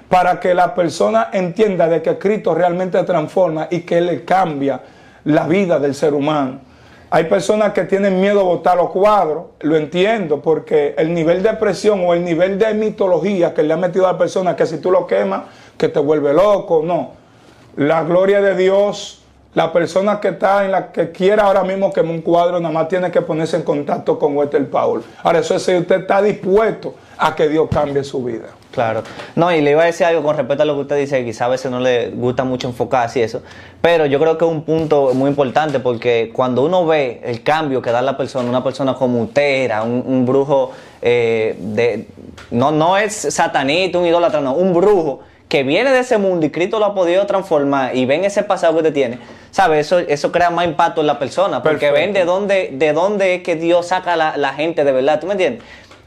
para 0.09 0.41
que 0.41 0.55
la 0.55 0.75
persona 0.75 1.29
entienda 1.33 1.89
de 1.89 2.03
que 2.03 2.19
Cristo 2.19 2.55
realmente 2.55 3.03
transforma 3.05 3.69
y 3.71 3.81
que 3.81 3.99
Él 3.99 4.07
le 4.07 4.25
cambia 4.25 4.81
la 5.25 5.47
vida 5.47 5.79
del 5.79 5.95
ser 5.95 6.13
humano. 6.13 6.61
Hay 7.15 7.25
personas 7.25 7.75
que 7.75 7.85
tienen 7.85 8.23
miedo 8.23 8.41
a 8.41 8.45
botar 8.45 8.75
los 8.75 8.89
cuadros, 8.89 9.45
lo 9.61 9.77
entiendo, 9.77 10.41
porque 10.41 10.95
el 10.97 11.13
nivel 11.13 11.43
de 11.43 11.53
presión 11.53 12.03
o 12.07 12.15
el 12.15 12.25
nivel 12.25 12.59
de 12.59 12.73
mitología 12.73 13.53
que 13.53 13.63
le 13.63 13.75
ha 13.75 13.77
metido 13.77 14.09
a 14.09 14.13
la 14.13 14.19
persona, 14.19 14.57
que 14.57 14.65
si 14.65 14.79
tú 14.79 14.91
lo 14.91 15.07
quemas, 15.07 15.43
que 15.77 15.91
te 15.91 16.01
vuelve 16.01 16.33
loco, 16.33 16.81
no. 16.83 17.11
La 17.77 18.03
gloria 18.03 18.41
de 18.41 18.57
Dios, 18.57 19.23
la 19.53 19.75
persona 19.75 20.21
que 20.21 20.29
está 20.29 20.65
en 20.65 20.71
la 20.71 20.91
que 20.91 21.11
quiera 21.11 21.43
ahora 21.43 21.65
mismo 21.65 21.93
quemar 21.93 22.13
un 22.13 22.23
cuadro, 22.23 22.59
nada 22.59 22.73
más 22.73 22.89
tiene 22.89 23.11
que 23.11 23.21
ponerse 23.21 23.57
en 23.57 23.63
contacto 23.63 24.19
con 24.19 24.35
Wester 24.35 24.71
Paul. 24.71 25.05
Ahora, 25.23 25.41
eso 25.41 25.55
es 25.55 25.63
si 25.65 25.77
usted 25.77 26.01
está 26.01 26.23
dispuesto 26.23 26.95
a 27.19 27.35
que 27.35 27.47
Dios 27.47 27.69
cambie 27.71 28.05
su 28.05 28.25
vida. 28.25 28.49
Claro. 28.73 29.03
No, 29.37 29.53
y 29.53 29.61
le 29.61 29.73
iba 29.73 29.83
a 29.83 29.87
decir 29.87 30.07
algo 30.07 30.23
con 30.23 30.37
respecto 30.37 30.63
a 30.63 30.67
lo 30.67 30.75
que 30.75 30.81
usted 30.81 30.97
dice, 30.99 31.19
que 31.19 31.27
quizá 31.27 31.45
a 31.45 31.49
veces 31.49 31.71
no 31.71 31.79
le 31.79 32.09
gusta 32.09 32.43
mucho 32.45 32.69
enfocarse 32.69 33.21
y 33.21 33.23
eso, 33.23 33.43
pero 33.81 34.07
yo 34.07 34.19
creo 34.19 34.39
que 34.39 34.45
es 34.45 34.51
un 34.51 34.63
punto 34.63 35.13
muy 35.15 35.29
importante 35.29 35.79
porque 35.79 36.31
cuando 36.35 36.65
uno 36.65 36.87
ve 36.87 37.21
el 37.25 37.43
cambio 37.43 37.83
que 37.83 37.91
da 37.91 38.03
la 38.03 38.17
persona, 38.17 38.49
una 38.49 38.65
persona 38.65 38.95
como 38.95 39.23
usted 39.23 39.65
era, 39.65 39.83
un, 39.83 40.03
un 40.07 40.25
brujo, 40.25 40.73
eh, 41.03 41.55
de, 41.59 42.07
no, 42.51 42.71
no 42.71 42.97
es 42.97 43.13
satanito, 43.15 44.01
un 44.01 44.07
idólatra, 44.07 44.41
no, 44.41 44.55
un 44.55 44.73
brujo 44.73 45.21
que 45.53 45.65
viene 45.65 45.91
de 45.91 45.99
ese 45.99 46.17
mundo 46.17 46.47
y 46.47 46.51
Cristo 46.51 46.79
lo 46.79 46.87
ha 46.87 46.95
podido 46.95 47.27
transformar 47.27 47.95
y 47.95 48.07
ven 48.07 48.25
ese 48.25 48.43
pasado 48.43 48.73
que 48.73 48.79
usted 48.79 48.95
tiene, 48.95 49.19
¿sabe? 49.51 49.81
Eso, 49.81 49.99
eso 49.99 50.33
crea 50.33 50.49
más 50.49 50.65
impacto 50.65 51.03
en 51.03 51.07
la 51.07 51.19
persona 51.19 51.63
porque 51.63 51.89
Perfecto. 51.89 52.01
ven 52.01 52.13
de 52.15 52.25
dónde, 52.25 52.71
de 52.73 52.93
dónde 52.95 53.35
es 53.35 53.43
que 53.43 53.57
Dios 53.57 53.89
saca 53.89 54.17
la, 54.17 54.39
la 54.39 54.55
gente 54.55 54.83
de 54.83 54.93
verdad, 54.93 55.21
¿tú 55.21 55.27
me 55.27 55.33
entiendes? 55.33 55.63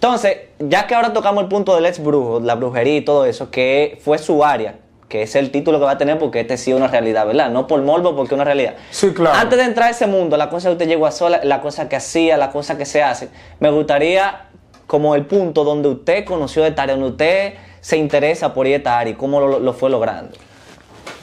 Entonces, 0.05 0.37
ya 0.59 0.85
que 0.85 0.93
ahora 0.93 1.13
tocamos 1.13 1.41
el 1.41 1.49
punto 1.49 1.73
del 1.73 1.87
ex 1.87 1.97
brujo, 1.97 2.39
la 2.39 2.53
brujería 2.53 2.97
y 2.97 3.01
todo 3.01 3.25
eso, 3.25 3.49
que 3.49 3.99
fue 4.03 4.19
su 4.19 4.45
área, 4.45 4.75
que 5.09 5.23
es 5.23 5.35
el 5.35 5.49
título 5.49 5.79
que 5.79 5.85
va 5.85 5.91
a 5.93 5.97
tener 5.97 6.19
porque 6.19 6.41
este 6.41 6.57
sí 6.57 6.69
es 6.69 6.77
una 6.77 6.87
realidad, 6.87 7.25
¿verdad? 7.25 7.49
No 7.49 7.65
por 7.65 7.81
morbo, 7.81 8.15
porque 8.15 8.35
es 8.35 8.37
una 8.37 8.43
realidad. 8.43 8.75
Sí, 8.91 9.15
claro. 9.15 9.35
Antes 9.35 9.57
de 9.57 9.65
entrar 9.65 9.87
a 9.87 9.91
ese 9.91 10.05
mundo, 10.05 10.37
la 10.37 10.51
cosa 10.51 10.69
que 10.69 10.73
usted 10.73 10.87
llegó 10.87 11.07
a 11.07 11.11
sola, 11.11 11.41
la 11.43 11.59
cosa 11.59 11.89
que 11.89 11.95
hacía, 11.95 12.37
la 12.37 12.51
cosa 12.51 12.77
que 12.77 12.85
se 12.85 13.01
hace, 13.01 13.29
me 13.59 13.71
gustaría 13.71 14.49
como 14.85 15.15
el 15.15 15.25
punto 15.25 15.63
donde 15.63 15.89
usted 15.89 16.23
conoció 16.23 16.63
esta 16.67 16.83
área, 16.83 16.93
donde 16.93 17.09
usted 17.09 17.53
se 17.81 17.97
interesa 17.97 18.53
por 18.53 18.67
esta 18.67 18.99
área 18.99 19.13
y 19.13 19.15
cómo 19.15 19.39
lo, 19.39 19.59
lo 19.59 19.73
fue 19.73 19.89
logrando. 19.89 20.37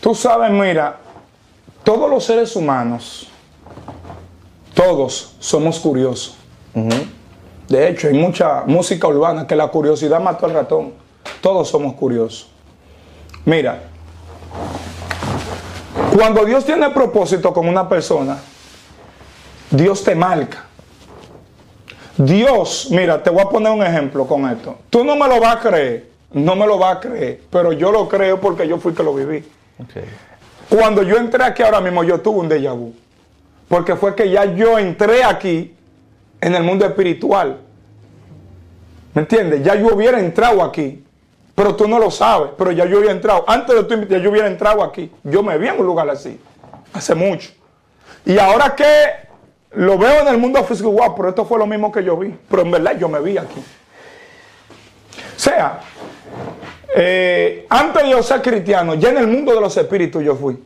Tú 0.01 0.13
sabes, 0.13 0.51
mira, 0.51 0.97
todos 1.85 2.11
los 2.11 2.25
seres 2.25 2.57
humanos, 2.57 3.29
todos 4.75 5.37
somos 5.39 5.79
curiosos. 5.79 6.37
Uh 6.75 6.81
-huh. 6.81 7.22
De 7.73 7.89
hecho, 7.89 8.07
hay 8.07 8.13
mucha 8.13 8.65
música 8.67 9.09
urbana 9.09 9.47
que 9.47 9.57
la 9.57 9.69
curiosidad 9.69 10.21
mató 10.21 10.45
al 10.45 10.53
ratón. 10.53 10.93
Todos 11.41 11.69
somos 11.69 11.95
curiosos. 11.95 12.51
Mira, 13.47 13.85
cuando 16.15 16.45
Dios 16.45 16.67
tiene 16.67 16.91
propósito 16.91 17.51
con 17.51 17.67
una 17.67 17.89
persona, 17.89 18.37
Dios 19.71 20.05
te 20.05 20.15
marca. 20.15 20.67
Dios, 22.19 22.89
mira, 22.91 23.23
te 23.23 23.31
voy 23.31 23.41
a 23.41 23.49
poner 23.49 23.73
un 23.73 23.83
ejemplo 23.83 24.27
con 24.27 24.47
esto. 24.51 24.77
Tú 24.91 25.03
no 25.03 25.17
me 25.17 25.27
lo 25.27 25.41
vas 25.41 25.57
a 25.57 25.61
creer, 25.61 26.11
no 26.31 26.55
me 26.55 26.67
lo 26.67 26.77
vas 26.77 26.97
a 26.97 27.01
creer, 27.01 27.41
pero 27.49 27.73
yo 27.73 27.91
lo 27.91 28.07
creo 28.07 28.39
porque 28.39 28.69
yo 28.69 28.77
fui 28.77 28.93
que 28.93 29.03
lo 29.03 29.15
viví. 29.15 29.43
Okay. 29.83 30.05
Cuando 30.69 31.03
yo 31.03 31.17
entré 31.17 31.43
aquí 31.43 31.63
ahora 31.63 31.81
mismo, 31.81 32.05
yo 32.05 32.21
tuve 32.21 32.41
un 32.41 32.51
déjà 32.51 32.75
vu. 32.75 32.93
Porque 33.67 33.97
fue 33.97 34.15
que 34.15 34.29
ya 34.29 34.45
yo 34.45 34.79
entré 34.79 35.25
aquí 35.25 35.75
en 36.43 36.55
el 36.55 36.63
mundo 36.63 36.85
espiritual. 36.85 37.61
¿Me 39.15 39.23
entiendes? 39.23 39.63
Ya 39.63 39.77
yo 39.77 39.95
hubiera 39.95 40.19
entrado 40.19 40.63
aquí. 40.63 41.05
Pero 41.55 41.77
tú 41.77 41.87
no 41.87 41.99
lo 41.99 42.11
sabes, 42.11 42.51
pero 42.59 42.73
ya 42.73 42.85
yo 42.87 42.99
hubiera 42.99 43.13
entrado. 43.13 43.45
Antes 43.47 43.77
de 43.77 43.85
tú 43.85 44.07
ya 44.09 44.19
yo 44.19 44.31
hubiera 44.31 44.49
entrado 44.49 44.83
aquí. 44.83 45.11
Yo 45.23 45.43
me 45.43 45.57
vi 45.57 45.69
en 45.69 45.79
un 45.79 45.87
lugar 45.87 46.09
así. 46.11 46.39
hace 46.93 47.15
mucho. 47.15 47.51
Y 48.25 48.39
ahora 48.39 48.75
que 48.75 48.87
lo 49.73 49.97
veo 49.99 50.23
en 50.23 50.29
el 50.29 50.39
mundo 50.39 50.63
físico, 50.65 50.91
wow, 50.91 51.15
pero 51.15 51.29
esto 51.29 51.45
fue 51.45 51.59
lo 51.59 51.67
mismo 51.67 51.93
que 51.93 52.03
yo 52.03 52.17
vi. 52.17 52.35
Pero 52.51 52.63
en 52.63 52.71
verdad 52.71 52.99
yo 52.99 53.09
me 53.09 53.21
vi 53.21 53.39
aquí. 53.39 53.61
O 55.37 55.39
sea, 55.39 55.81
eh, 56.97 57.67
antes 57.69 58.03
de 58.03 58.11
yo 58.11 58.23
ser 58.23 58.43
cristiano, 58.43 58.95
ya 58.95 59.11
en 59.11 59.19
el 59.19 59.29
mundo 59.29 59.55
de 59.55 59.61
los 59.61 59.77
espíritus 59.77 60.25
yo 60.25 60.35
fui. 60.35 60.59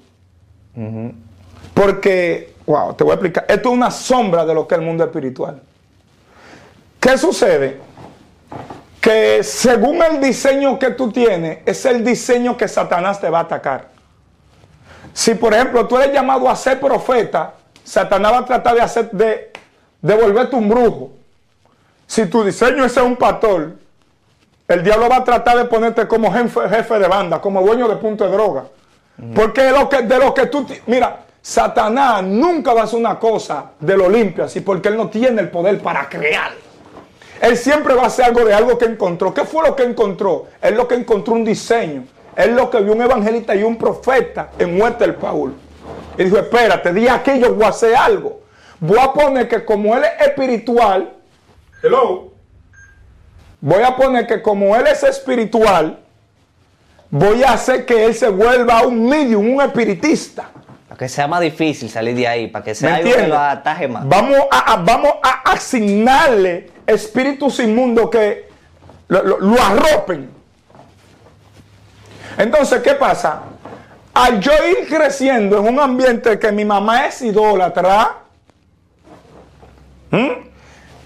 Porque, 1.75 2.55
wow, 2.67 2.95
te 2.95 3.05
voy 3.05 3.13
a 3.13 3.15
explicar. 3.15 3.47
Esto 3.49 3.69
es 3.69 3.75
una 3.75 3.91
sombra 3.91 4.45
de 4.45 4.55
lo 4.55 4.67
que 4.67 4.75
es 4.75 4.81
el 4.81 4.87
mundo 4.87 5.05
espiritual. 5.05 5.63
¿Qué 7.01 7.17
sucede? 7.17 7.81
Que 9.01 9.43
según 9.43 10.03
el 10.03 10.21
diseño 10.21 10.79
que 10.79 10.91
tú 10.91 11.13
tienes, 11.13 11.61
es 11.65 11.85
el 11.87 12.05
diseño 12.05 12.57
que 12.57 12.67
Satanás 12.67 13.21
te 13.21 13.31
va 13.31 13.39
a 13.39 13.43
atacar. 13.43 13.89
Si, 15.13 15.35
por 15.35 15.55
ejemplo, 15.55 15.87
tú 15.87 15.97
eres 15.97 16.13
llamado 16.13 16.49
a 16.49 16.57
ser 16.57 16.81
profeta, 16.81 17.55
Satanás 17.85 18.33
va 18.33 18.39
a 18.39 18.45
tratar 18.45 18.75
de 18.75 18.83
hacer 18.83 19.11
de, 19.13 19.53
de 20.03 20.15
volverte 20.15 20.57
un 20.57 20.69
brujo. 20.69 21.13
Si 22.07 22.27
tu 22.27 22.45
diseño 22.45 22.85
es 22.85 22.93
ser 22.93 23.05
un 23.05 23.17
pastor, 23.17 23.75
el 24.69 24.83
diablo 24.83 25.09
va 25.09 25.17
a 25.17 25.25
tratar 25.25 25.57
de 25.57 25.65
ponerte 25.67 26.09
como 26.09 26.33
jefe, 26.33 26.99
de 26.99 27.09
banda, 27.09 27.41
como 27.41 27.63
dueño 27.63 27.89
de 27.89 27.97
punto 27.97 28.25
de 28.25 28.33
droga. 28.33 28.65
Porque 29.35 29.63
de 29.63 29.71
lo 29.71 29.89
que, 29.89 30.03
de 30.03 30.19
lo 30.19 30.35
que 30.35 30.47
tú... 30.47 30.67
Mira, 30.87 31.26
Satanás 31.47 32.25
nunca 32.25 32.75
va 32.75 32.81
a 32.81 32.85
hacer 32.87 32.99
una 32.99 33.21
cosa 33.21 33.71
de 33.79 33.97
lo 33.97 34.09
limpio 34.09 34.43
así, 34.43 34.63
porque 34.63 34.89
él 34.89 34.97
no 34.97 35.09
tiene 35.09 35.41
el 35.43 35.49
poder 35.49 35.81
para 35.81 36.09
crear. 36.09 36.51
Él 37.41 37.57
siempre 37.57 37.95
va 37.95 38.03
a 38.03 38.07
hacer 38.07 38.25
algo 38.25 38.45
de 38.45 38.53
algo 38.53 38.77
que 38.77 38.87
encontró. 38.87 39.33
¿Qué 39.33 39.45
fue 39.45 39.65
lo 39.65 39.77
que 39.77 39.85
encontró? 39.85 40.49
Él 40.61 40.75
lo 40.75 40.89
que 40.89 40.97
encontró 40.97 41.35
un 41.35 41.45
diseño. 41.45 42.03
Él 42.35 42.57
lo 42.57 42.69
que 42.69 42.81
vio 42.81 42.95
un 42.95 43.01
evangelista 43.01 43.55
y 43.55 43.63
un 43.63 43.79
profeta 43.79 44.51
en 44.59 44.77
muerte 44.77 45.05
del 45.05 45.15
Paul. 45.15 45.55
Y 46.19 46.25
dijo, 46.25 46.37
espérate, 46.37 46.93
di 46.93 47.07
aquello, 47.07 47.55
voy 47.55 47.65
a 47.65 47.69
hacer 47.69 47.95
algo. 47.95 48.41
Voy 48.81 48.99
a 48.99 49.13
poner 49.13 49.47
que 49.47 49.65
como 49.65 49.97
él 49.97 50.03
es 50.03 50.27
espiritual, 50.27 51.13
hello, 51.81 52.33
voy 53.61 53.85
a 53.85 53.95
poner 53.95 54.27
que 54.27 54.43
como 54.43 54.75
él 54.75 54.89
es 54.89 55.01
espiritual, 55.05 56.01
voy 57.09 57.45
a 57.45 57.53
hacer 57.53 57.87
que 57.87 58.05
él 58.05 58.17
se 58.17 58.31
vuelva 58.31 58.85
un 58.85 59.09
medium, 59.09 59.49
un 59.49 59.63
espiritista. 59.63 60.51
Para 60.97 61.09
que 61.09 61.09
sea 61.11 61.29
más 61.29 61.43
difícil 61.43 61.91
salir 61.91 62.17
de 62.17 62.27
ahí, 62.27 62.47
para 62.47 62.65
que 62.65 62.75
sea 62.75 62.95
algo 62.95 63.13
que 63.15 63.27
lo 63.27 63.39
ataje 63.39 63.87
más. 63.87 64.09
Vamos 64.09 64.39
a, 64.51 64.77
vamos 64.77 65.13
a 65.23 65.53
asignarle 65.53 66.71
espíritus 66.87 67.61
inmundos 67.61 68.09
que 68.09 68.49
lo, 69.09 69.23
lo 69.23 69.63
arropen. 69.63 70.31
Entonces, 72.39 72.81
¿qué 72.81 72.95
pasa? 72.95 73.43
Al 74.15 74.41
yo 74.41 74.53
ir 74.71 74.89
creciendo 74.89 75.59
en 75.59 75.69
un 75.69 75.81
ambiente 75.81 76.39
que 76.39 76.51
mi 76.51 76.65
mamá 76.65 77.05
es 77.05 77.21
idólatra, 77.21 78.15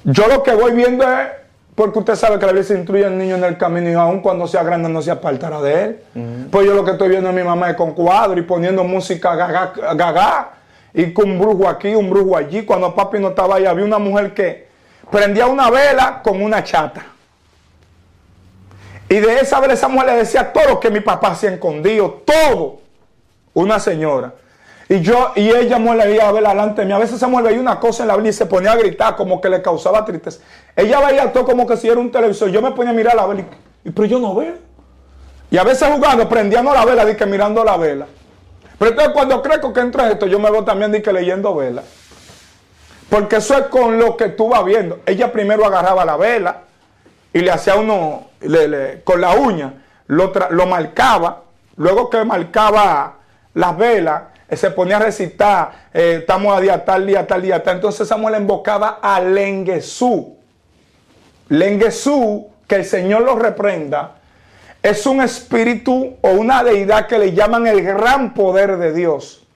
yo 0.04 0.28
lo 0.28 0.44
que 0.44 0.54
voy 0.54 0.70
viendo 0.70 1.02
es, 1.02 1.30
porque 1.80 1.98
usted 1.98 2.14
sabe 2.14 2.38
que 2.38 2.44
la 2.44 2.52
Biblia 2.52 2.68
se 2.68 2.74
instruye 2.74 3.06
al 3.06 3.16
niño 3.16 3.36
en 3.36 3.44
el 3.44 3.56
camino 3.56 3.88
y 3.88 3.94
aún 3.94 4.20
cuando 4.20 4.46
sea 4.46 4.62
grande 4.62 4.86
no 4.90 5.00
se 5.00 5.10
apartará 5.10 5.62
de 5.62 5.82
él. 5.82 6.02
Pues 6.50 6.66
yo 6.66 6.74
lo 6.74 6.84
que 6.84 6.90
estoy 6.90 7.08
viendo 7.08 7.30
a 7.30 7.32
mi 7.32 7.42
mamá 7.42 7.70
es 7.70 7.76
con 7.76 7.94
cuadro 7.94 8.38
y 8.38 8.42
poniendo 8.42 8.84
música 8.84 9.34
gaga, 9.34 9.72
gaga 9.94 10.50
y 10.92 11.10
con 11.14 11.30
un 11.30 11.38
brujo 11.38 11.66
aquí, 11.66 11.94
un 11.94 12.10
brujo 12.10 12.36
allí. 12.36 12.66
Cuando 12.66 12.94
papi 12.94 13.18
no 13.18 13.28
estaba 13.28 13.56
ahí, 13.56 13.64
había 13.64 13.86
una 13.86 13.98
mujer 13.98 14.34
que 14.34 14.68
prendía 15.10 15.46
una 15.46 15.70
vela 15.70 16.20
con 16.22 16.42
una 16.42 16.62
chata. 16.62 17.02
Y 19.08 19.14
de 19.14 19.36
esa 19.36 19.58
vela 19.58 19.72
esa 19.72 19.88
mujer 19.88 20.08
le 20.08 20.16
decía 20.16 20.52
todo 20.52 20.68
lo 20.68 20.80
que 20.80 20.90
mi 20.90 21.00
papá 21.00 21.28
hacía 21.28 21.50
escondido, 21.50 22.24
todo 22.26 22.80
una 23.54 23.80
señora. 23.80 24.34
Y 24.90 25.02
yo, 25.02 25.30
y 25.36 25.48
ella 25.50 25.78
muere 25.78 26.04
veía 26.04 26.28
a 26.28 26.32
ver 26.32 26.42
delante 26.42 26.80
de 26.80 26.86
mí. 26.88 26.92
A 26.92 26.98
veces 26.98 27.14
esa 27.14 27.28
mujer 27.28 27.46
veía 27.46 27.60
una 27.60 27.78
cosa 27.78 28.02
en 28.02 28.08
la 28.08 28.16
Biblia 28.16 28.30
y 28.30 28.32
se 28.32 28.44
ponía 28.44 28.72
a 28.72 28.76
gritar 28.76 29.14
como 29.14 29.40
que 29.40 29.48
le 29.48 29.62
causaba 29.62 30.04
tristeza. 30.04 30.40
Ella 30.74 30.98
veía 31.06 31.32
todo 31.32 31.44
como 31.44 31.64
que 31.64 31.76
si 31.76 31.86
era 31.86 32.00
un 32.00 32.10
televisor. 32.10 32.48
Yo 32.48 32.60
me 32.60 32.72
ponía 32.72 32.90
a 32.90 32.92
mirar 32.92 33.14
la 33.14 33.24
vela 33.24 33.44
y, 33.84 33.90
pero 33.90 34.06
yo 34.06 34.18
no 34.18 34.34
veo. 34.34 34.54
Y 35.48 35.58
a 35.58 35.62
veces 35.62 35.88
jugando, 35.94 36.28
prendiendo 36.28 36.74
la 36.74 36.84
vela, 36.84 37.16
que 37.16 37.24
mirando 37.24 37.62
la 37.62 37.76
vela. 37.76 38.06
Pero 38.80 38.90
entonces 38.90 39.12
cuando 39.14 39.40
creo 39.42 39.72
que 39.72 39.78
entra 39.78 40.10
esto, 40.10 40.26
yo 40.26 40.40
me 40.40 40.50
veo 40.50 40.64
también 40.64 41.00
que 41.00 41.12
leyendo 41.12 41.54
vela. 41.54 41.84
Porque 43.08 43.36
eso 43.36 43.56
es 43.56 43.66
con 43.66 43.96
lo 43.96 44.16
que 44.16 44.30
tú 44.30 44.48
vas 44.48 44.64
viendo. 44.64 44.98
Ella 45.06 45.30
primero 45.30 45.64
agarraba 45.64 46.04
la 46.04 46.16
vela 46.16 46.62
y 47.32 47.38
le 47.38 47.52
hacía 47.52 47.76
uno, 47.76 48.26
con 49.04 49.20
la 49.20 49.34
uña, 49.34 49.84
lo, 50.08 50.32
lo 50.50 50.66
marcaba. 50.66 51.44
Luego 51.76 52.10
que 52.10 52.24
marcaba 52.24 53.18
las 53.54 53.78
velas, 53.78 54.22
se 54.56 54.70
ponía 54.70 54.96
a 54.96 55.00
recitar, 55.00 55.88
eh, 55.94 56.18
estamos 56.20 56.56
a 56.56 56.60
día 56.60 56.84
tal 56.84 57.06
día, 57.06 57.26
tal 57.26 57.42
día, 57.42 57.62
tal. 57.62 57.76
Entonces 57.76 58.08
Samuel 58.08 58.40
invocaba 58.40 58.98
a 59.02 59.20
Lenguesú. 59.20 60.36
Lenguesú, 61.48 62.48
que 62.66 62.76
el 62.76 62.84
Señor 62.84 63.22
lo 63.22 63.36
reprenda, 63.36 64.16
es 64.82 65.04
un 65.06 65.20
espíritu 65.20 66.16
o 66.20 66.30
una 66.30 66.64
deidad 66.64 67.06
que 67.06 67.18
le 67.18 67.32
llaman 67.32 67.66
el 67.66 67.82
gran 67.82 68.34
poder 68.34 68.78
de 68.78 68.92
Dios. 68.92 69.46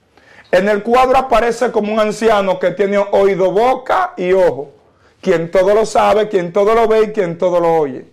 En 0.50 0.68
el 0.68 0.82
cuadro 0.82 1.16
aparece 1.16 1.72
como 1.72 1.92
un 1.92 1.98
anciano 1.98 2.58
que 2.58 2.70
tiene 2.72 2.98
oído, 2.98 3.50
boca 3.50 4.12
y 4.16 4.32
ojo. 4.32 4.72
Quien 5.20 5.50
todo 5.50 5.74
lo 5.74 5.86
sabe, 5.86 6.28
quien 6.28 6.52
todo 6.52 6.74
lo 6.74 6.86
ve 6.86 7.04
y 7.04 7.12
quien 7.12 7.38
todo 7.38 7.58
lo 7.58 7.74
oye. 7.74 8.04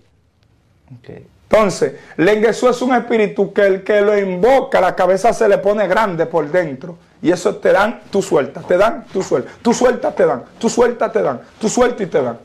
Okay. 1.00 1.28
Entonces, 1.52 1.96
Lenguesú 2.16 2.70
es 2.70 2.82
un 2.82 2.96
espíritu 2.96 3.52
que 3.52 3.68
el 3.68 3.84
que 3.84 4.00
lo 4.00 4.18
invoca, 4.18 4.80
la 4.80 4.96
cabeza 4.96 5.34
se 5.34 5.50
le 5.50 5.58
pone 5.58 5.86
grande 5.86 6.26
por 6.26 6.50
dentro. 6.50 6.98
Y 7.22 7.30
eso 7.30 7.58
te 7.58 7.74
dan, 7.74 8.00
tú 8.10 8.22
sueltas, 8.22 8.66
te 8.66 8.78
dan, 8.78 9.04
tú 9.12 9.22
sueltas, 9.22 9.54
tú 9.62 9.74
sueltas, 9.74 10.16
te 10.16 10.26
dan, 10.26 10.44
tú 10.58 10.70
sueltas, 10.70 11.12
te 11.12 11.22
dan, 11.22 11.42
tú 11.60 11.68
sueltas 11.68 12.02
y 12.02 12.10
te 12.10 12.22
dan. 12.22 12.38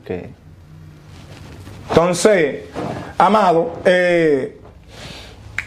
Ok. 0.00 0.10
Entonces, 1.88 2.64
amado, 3.16 3.74
eh, 3.84 4.60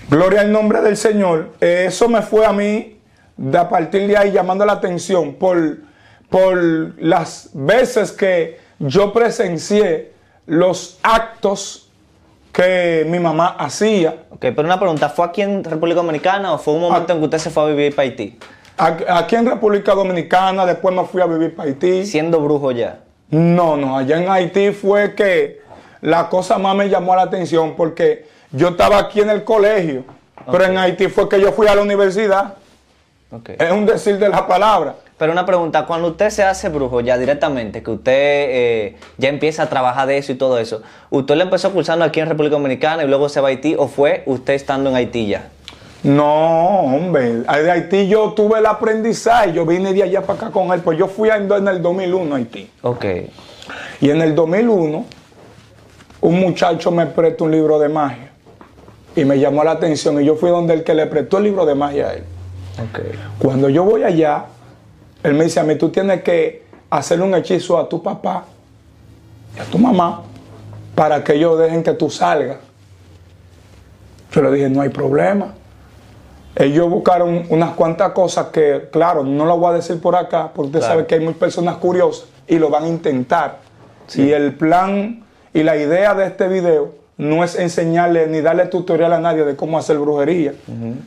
gloria 0.09 0.41
al 0.41 0.51
nombre 0.51 0.81
del 0.81 0.97
Señor. 0.97 1.51
eso 1.61 2.09
me 2.09 2.21
fue 2.23 2.45
a 2.45 2.51
mí, 2.51 2.99
de 3.37 3.57
a 3.57 3.69
partir 3.69 4.05
de 4.05 4.17
ahí, 4.17 4.31
llamando 4.33 4.65
la 4.65 4.73
atención 4.73 5.35
por, 5.35 5.77
por 6.29 6.57
las 7.01 7.51
veces 7.53 8.11
que 8.11 8.59
yo 8.79 9.13
presencié 9.13 10.11
los 10.45 10.99
actos 11.01 11.84
que 12.55 13.05
mi 13.05 13.19
mamá 13.19 13.57
hacía. 13.59 14.15
Ok, 14.29 14.39
pero 14.39 14.63
una 14.63 14.79
pregunta, 14.79 15.09
¿fue 15.09 15.25
aquí 15.25 15.41
en 15.41 15.61
República 15.61 15.97
Dominicana 15.97 16.53
o 16.53 16.57
fue 16.57 16.73
un 16.73 16.81
momento 16.81 17.11
en 17.11 17.19
que 17.19 17.25
usted 17.25 17.37
se 17.37 17.49
fue 17.49 17.63
a 17.63 17.65
vivir 17.67 17.93
para 17.93 18.07
Haití? 18.07 18.39
Aquí 18.77 19.35
en 19.35 19.45
República 19.45 19.93
Dominicana, 19.93 20.65
después 20.65 20.95
me 20.95 21.03
fui 21.03 21.21
a 21.21 21.25
vivir 21.25 21.53
para 21.53 21.67
Haití. 21.67 22.05
¿Siendo 22.05 22.39
brujo 22.39 22.71
ya? 22.71 22.99
No, 23.29 23.75
no, 23.75 23.97
allá 23.97 24.21
en 24.21 24.29
Haití 24.29 24.71
fue 24.71 25.15
que 25.15 25.61
la 26.01 26.29
cosa 26.29 26.57
más 26.57 26.75
me 26.75 26.87
llamó 26.87 27.15
la 27.15 27.23
atención 27.23 27.75
porque 27.75 28.25
yo 28.51 28.69
estaba 28.69 28.99
aquí 28.99 29.19
en 29.19 29.31
el 29.31 29.43
colegio, 29.43 30.05
pero 30.49 30.63
en 30.63 30.77
Haití 30.77 31.07
fue 31.09 31.27
que 31.27 31.41
yo 31.41 31.51
fui 31.51 31.67
a 31.67 31.75
la 31.75 31.81
universidad. 31.81 32.53
Okay. 33.31 33.57
Es 33.59 33.71
un 33.71 33.85
decir 33.85 34.17
de 34.17 34.29
la 34.29 34.47
palabra. 34.47 34.95
Pero 35.17 35.31
una 35.31 35.45
pregunta, 35.45 35.85
cuando 35.85 36.09
usted 36.09 36.29
se 36.29 36.43
hace 36.43 36.67
brujo 36.67 36.99
ya 36.99 37.17
directamente, 37.17 37.81
que 37.81 37.91
usted 37.91 38.13
eh, 38.13 38.95
ya 39.17 39.29
empieza 39.29 39.63
a 39.63 39.69
trabajar 39.69 40.07
de 40.07 40.17
eso 40.17 40.33
y 40.33 40.35
todo 40.35 40.59
eso, 40.59 40.81
¿usted 41.09 41.35
lo 41.35 41.43
empezó 41.43 41.71
cursando 41.71 42.03
aquí 42.03 42.19
en 42.19 42.27
República 42.27 42.55
Dominicana 42.55 43.03
y 43.03 43.07
luego 43.07 43.29
se 43.29 43.39
va 43.39 43.47
a 43.47 43.51
Haití 43.51 43.75
o 43.77 43.87
fue 43.87 44.23
usted 44.25 44.53
estando 44.53 44.89
en 44.89 44.97
Haití 44.97 45.27
ya? 45.27 45.49
No, 46.03 46.81
hombre, 46.81 47.43
de 47.43 47.71
Haití 47.71 48.07
yo 48.07 48.33
tuve 48.33 48.59
el 48.59 48.65
aprendizaje, 48.65 49.53
yo 49.53 49.65
vine 49.65 49.93
de 49.93 50.03
allá 50.03 50.21
para 50.21 50.37
acá 50.37 50.51
con 50.51 50.73
él, 50.73 50.81
pues 50.81 50.99
yo 50.99 51.07
fui 51.07 51.29
en 51.29 51.49
el 51.49 51.81
2001 51.81 52.35
a 52.35 52.37
Haití. 52.37 52.69
Ok. 52.81 53.05
Y 54.01 54.09
en 54.09 54.21
el 54.21 54.35
2001, 54.35 55.05
un 56.21 56.39
muchacho 56.39 56.91
me 56.91 57.05
prestó 57.05 57.45
un 57.45 57.51
libro 57.51 57.79
de 57.79 57.87
magia 57.87 58.31
y 59.15 59.23
me 59.23 59.39
llamó 59.39 59.63
la 59.63 59.71
atención 59.71 60.21
y 60.21 60.25
yo 60.25 60.35
fui 60.35 60.49
donde 60.49 60.73
el 60.73 60.83
que 60.83 60.93
le 60.93 61.05
prestó 61.05 61.37
el 61.37 61.45
libro 61.45 61.65
de 61.65 61.73
magia 61.73 62.09
a 62.09 62.13
él. 62.15 62.23
Okay. 62.89 63.11
Cuando 63.39 63.69
yo 63.69 63.85
voy 63.85 64.03
allá, 64.03 64.45
él 65.25 65.33
me 65.33 65.45
dice 65.45 65.59
a 65.59 65.63
mí, 65.63 65.75
tú 65.75 65.89
tienes 65.89 66.21
que 66.21 66.63
hacerle 66.89 67.25
un 67.25 67.33
hechizo 67.33 67.79
a 67.79 67.89
tu 67.89 68.01
papá 68.03 68.45
y 69.55 69.59
a 69.59 69.63
tu 69.65 69.79
mamá 69.79 70.21
para 70.93 71.23
que 71.23 71.33
ellos 71.33 71.57
dejen 71.57 71.81
que 71.81 71.93
tú 71.93 72.11
salgas. 72.11 72.57
Yo 74.31 74.43
le 74.43 74.51
dije, 74.51 74.69
no 74.69 74.81
hay 74.81 74.89
problema. 74.89 75.55
Ellos 76.55 76.89
buscaron 76.89 77.45
unas 77.49 77.71
cuantas 77.71 78.11
cosas 78.11 78.47
que, 78.47 78.87
claro, 78.91 79.23
no 79.23 79.45
lo 79.45 79.57
voy 79.57 79.71
a 79.71 79.73
decir 79.73 79.99
por 79.99 80.15
acá, 80.15 80.51
porque 80.53 80.77
usted 80.77 80.81
sabe 80.81 81.05
que 81.07 81.15
hay 81.15 81.21
muchas 81.21 81.39
personas 81.39 81.77
curiosas 81.77 82.27
y 82.47 82.59
lo 82.59 82.69
van 82.69 82.83
a 82.83 82.87
intentar. 82.87 83.57
Y 84.13 84.29
el 84.29 84.53
plan 84.53 85.23
y 85.53 85.63
la 85.63 85.75
idea 85.75 86.13
de 86.13 86.27
este 86.27 86.47
video 86.47 86.93
no 87.17 87.43
es 87.43 87.57
enseñarle 87.57 88.27
ni 88.27 88.41
darle 88.41 88.67
tutorial 88.67 89.11
a 89.13 89.19
nadie 89.19 89.43
de 89.43 89.55
cómo 89.55 89.79
hacer 89.79 89.97
brujería, 89.97 90.53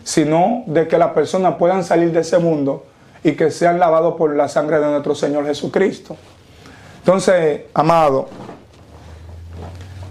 sino 0.03 0.65
de 0.67 0.89
que 0.89 0.99
las 0.99 1.13
personas 1.13 1.55
puedan 1.55 1.85
salir 1.85 2.11
de 2.11 2.21
ese 2.21 2.39
mundo 2.39 2.85
y 3.23 3.33
que 3.33 3.51
sean 3.51 3.79
lavados 3.79 4.15
por 4.15 4.35
la 4.35 4.49
sangre 4.49 4.79
de 4.79 4.87
nuestro 4.87 5.15
Señor 5.15 5.47
Jesucristo. 5.47 6.17
Entonces, 6.99 7.63
amado, 7.75 8.29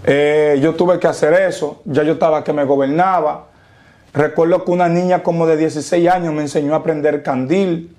eh, 0.04 0.58
yo 0.60 0.74
tuve 0.74 0.98
que 0.98 1.06
hacer 1.06 1.34
eso, 1.34 1.80
ya 1.84 2.02
yo 2.02 2.14
estaba 2.14 2.42
que 2.44 2.52
me 2.52 2.64
gobernaba. 2.64 3.46
Recuerdo 4.12 4.64
que 4.64 4.70
una 4.70 4.88
niña 4.88 5.22
como 5.22 5.46
de 5.46 5.56
16 5.56 6.08
años 6.08 6.32
me 6.32 6.42
enseñó 6.42 6.74
a 6.74 6.78
aprender 6.78 7.22
candil. 7.22 7.94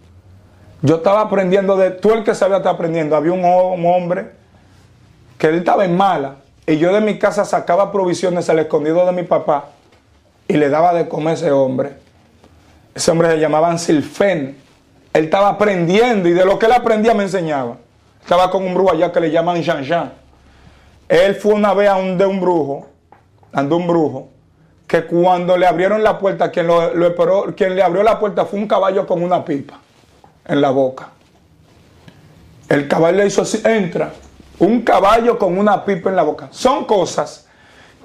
Yo 0.82 0.98
estaba 0.98 1.22
aprendiendo 1.22 1.78
de, 1.78 1.92
tú 1.92 2.12
el 2.14 2.24
que 2.24 2.34
sabía 2.34 2.58
estar 2.58 2.74
aprendiendo, 2.74 3.16
había 3.16 3.34
un, 3.34 3.44
un 3.44 3.86
hombre 3.86 4.32
que 5.38 5.48
él 5.48 5.56
estaba 5.56 5.86
en 5.86 5.96
mala 5.96 6.36
y 6.66 6.78
yo 6.78 6.94
de 6.94 7.02
mi 7.02 7.18
casa 7.18 7.46
sacaba 7.46 7.92
provisiones 7.92 8.50
al 8.50 8.60
escondido 8.60 9.06
de 9.06 9.12
mi 9.12 9.24
papá 9.24 9.70
y 10.48 10.54
le 10.54 10.70
daba 10.70 10.94
de 10.94 11.08
comer 11.08 11.30
a 11.30 11.34
ese 11.34 11.52
hombre. 11.52 11.94
Ese 12.94 13.12
hombre 13.12 13.32
se 13.32 13.40
llamaba 13.40 13.78
Silfen. 13.78 14.58
Él 15.14 15.26
estaba 15.26 15.50
aprendiendo 15.50 16.30
y 16.30 16.34
de 16.34 16.46
lo 16.46 16.60
que 16.60 16.68
él 16.68 16.72
aprendía 16.72 17.14
me 17.14 17.24
enseñaba. 17.24 17.78
Estaba 18.22 18.52
con 18.52 18.66
un 18.66 18.74
brujo 18.74 18.92
allá 18.92 19.12
que 19.12 19.20
le 19.20 19.32
llaman 19.32 19.62
Jean 19.62 19.84
Jean. 19.84 20.14
Él 21.08 21.36
fue 21.36 21.54
una 21.54 21.74
vez 21.74 21.90
a 21.90 21.96
un, 21.96 22.18
de 22.18 22.26
un 22.26 22.40
brujo, 22.40 22.88
ando 23.52 23.78
un 23.78 23.88
brujo, 23.88 24.30
que 24.88 25.06
cuando 25.06 25.58
le 25.58 25.66
abrieron 25.66 26.04
la 26.04 26.20
puerta, 26.20 26.52
quien, 26.52 26.68
lo, 26.68 27.56
quien 27.56 27.76
le 27.76 27.82
abrió 27.82 28.04
la 28.04 28.20
puerta 28.20 28.46
fue 28.46 28.60
un 28.60 28.68
caballo 28.68 29.08
con 29.08 29.24
una 29.24 29.44
pipa 29.44 29.80
en 30.46 30.62
la 30.62 30.70
boca. 30.70 31.10
El 32.68 32.88
caballo 32.88 33.18
le 33.18 33.28
hizo 33.28 33.42
así, 33.42 33.62
entra. 33.66 34.14
Un 34.60 34.82
caballo 34.82 35.40
con 35.40 35.58
una 35.58 35.84
pipa 35.84 36.10
en 36.10 36.16
la 36.16 36.24
boca. 36.24 36.50
Son 36.52 36.86
cosas 36.86 37.48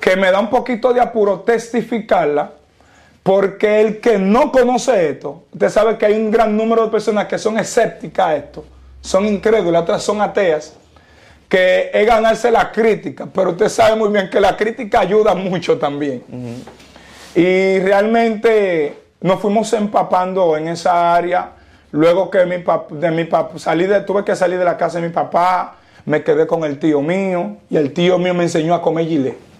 que 0.00 0.16
me 0.16 0.30
da 0.30 0.40
un 0.40 0.48
poquito 0.48 0.92
de 0.92 1.00
apuro 1.00 1.40
testificarla, 1.40 2.52
porque 3.24 3.80
el 3.80 4.00
que 4.00 4.18
no 4.18 4.52
conoce 4.52 5.08
esto, 5.08 5.44
usted 5.50 5.70
sabe 5.70 5.96
que 5.96 6.04
hay 6.04 6.12
un 6.12 6.30
gran 6.30 6.54
número 6.54 6.84
de 6.84 6.90
personas 6.90 7.24
que 7.24 7.38
son 7.38 7.58
escépticas 7.58 8.26
a 8.26 8.36
esto, 8.36 8.64
son 9.00 9.24
incrédulas, 9.26 9.82
otras 9.82 10.02
son 10.02 10.20
ateas, 10.20 10.74
que 11.48 11.90
es 11.92 12.06
ganarse 12.06 12.50
la 12.50 12.70
crítica, 12.70 13.26
pero 13.32 13.52
usted 13.52 13.70
sabe 13.70 13.96
muy 13.96 14.10
bien 14.10 14.28
que 14.28 14.38
la 14.38 14.54
crítica 14.54 15.00
ayuda 15.00 15.34
mucho 15.34 15.78
también. 15.78 16.22
Y 17.34 17.78
realmente 17.78 18.98
nos 19.22 19.40
fuimos 19.40 19.72
empapando 19.72 20.54
en 20.58 20.68
esa 20.68 21.14
área. 21.14 21.52
Luego 21.92 22.30
que 22.30 22.44
mi 22.44 22.62
de 22.98 23.10
mi 23.10 23.24
papá, 23.24 23.58
salí 23.58 23.86
de, 23.86 24.02
tuve 24.02 24.22
que 24.22 24.36
salir 24.36 24.58
de 24.58 24.64
la 24.66 24.76
casa 24.76 25.00
de 25.00 25.08
mi 25.08 25.14
papá, 25.14 25.76
me 26.04 26.22
quedé 26.22 26.46
con 26.46 26.62
el 26.64 26.78
tío 26.78 27.00
mío 27.00 27.56
y 27.70 27.76
el 27.78 27.94
tío 27.94 28.18
mío 28.18 28.34
me 28.34 28.42
enseñó 28.42 28.74
a 28.74 28.82
comer 28.82 29.06
gilet. 29.06 29.53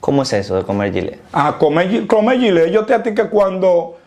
¿Cómo 0.00 0.22
es 0.22 0.32
eso 0.32 0.56
de 0.56 0.64
comer 0.64 0.92
gilet? 0.92 1.20
A 1.32 1.58
comer, 1.58 2.06
comer 2.06 2.38
gilet. 2.38 2.70
Yo 2.70 2.86
te 2.86 2.94
a 2.94 3.02
ti 3.02 3.14
que 3.14 3.28
cuando 3.28 3.98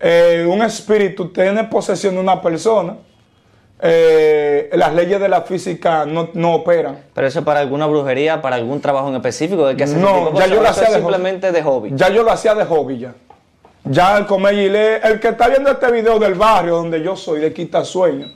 eh, 0.00 0.46
un 0.48 0.60
espíritu 0.62 1.28
tiene 1.28 1.64
posesión 1.64 2.14
de 2.14 2.20
una 2.20 2.42
persona, 2.42 2.96
eh, 3.80 4.70
las 4.72 4.94
leyes 4.94 5.20
de 5.20 5.28
la 5.28 5.42
física 5.42 6.04
no, 6.04 6.30
no, 6.34 6.54
operan. 6.54 6.98
Pero 7.14 7.26
eso 7.26 7.44
para 7.44 7.60
alguna 7.60 7.86
brujería, 7.86 8.42
para 8.42 8.56
algún 8.56 8.80
trabajo 8.80 9.08
en 9.08 9.16
específico, 9.16 9.66
¿de 9.66 9.76
qué 9.76 9.84
hacer 9.84 9.98
No, 9.98 10.36
ya 10.36 10.46
yo 10.46 10.62
lo 10.62 10.68
hacía 10.68 10.88
de 10.88 10.96
simplemente 10.96 11.52
de 11.52 11.62
hobby. 11.62 11.90
Ya 11.94 12.08
yo 12.08 12.22
lo 12.22 12.32
hacía 12.32 12.54
de 12.54 12.64
hobby 12.64 12.98
ya. 12.98 13.14
Ya 13.84 14.18
el 14.18 14.26
comer 14.26 14.54
gilet, 14.54 15.04
el 15.04 15.20
que 15.20 15.28
está 15.28 15.48
viendo 15.48 15.70
este 15.70 15.90
video 15.92 16.18
del 16.18 16.34
barrio 16.34 16.76
donde 16.76 17.00
yo 17.02 17.14
soy, 17.14 17.38
de 17.38 17.52
Quitasueño, 17.52 18.32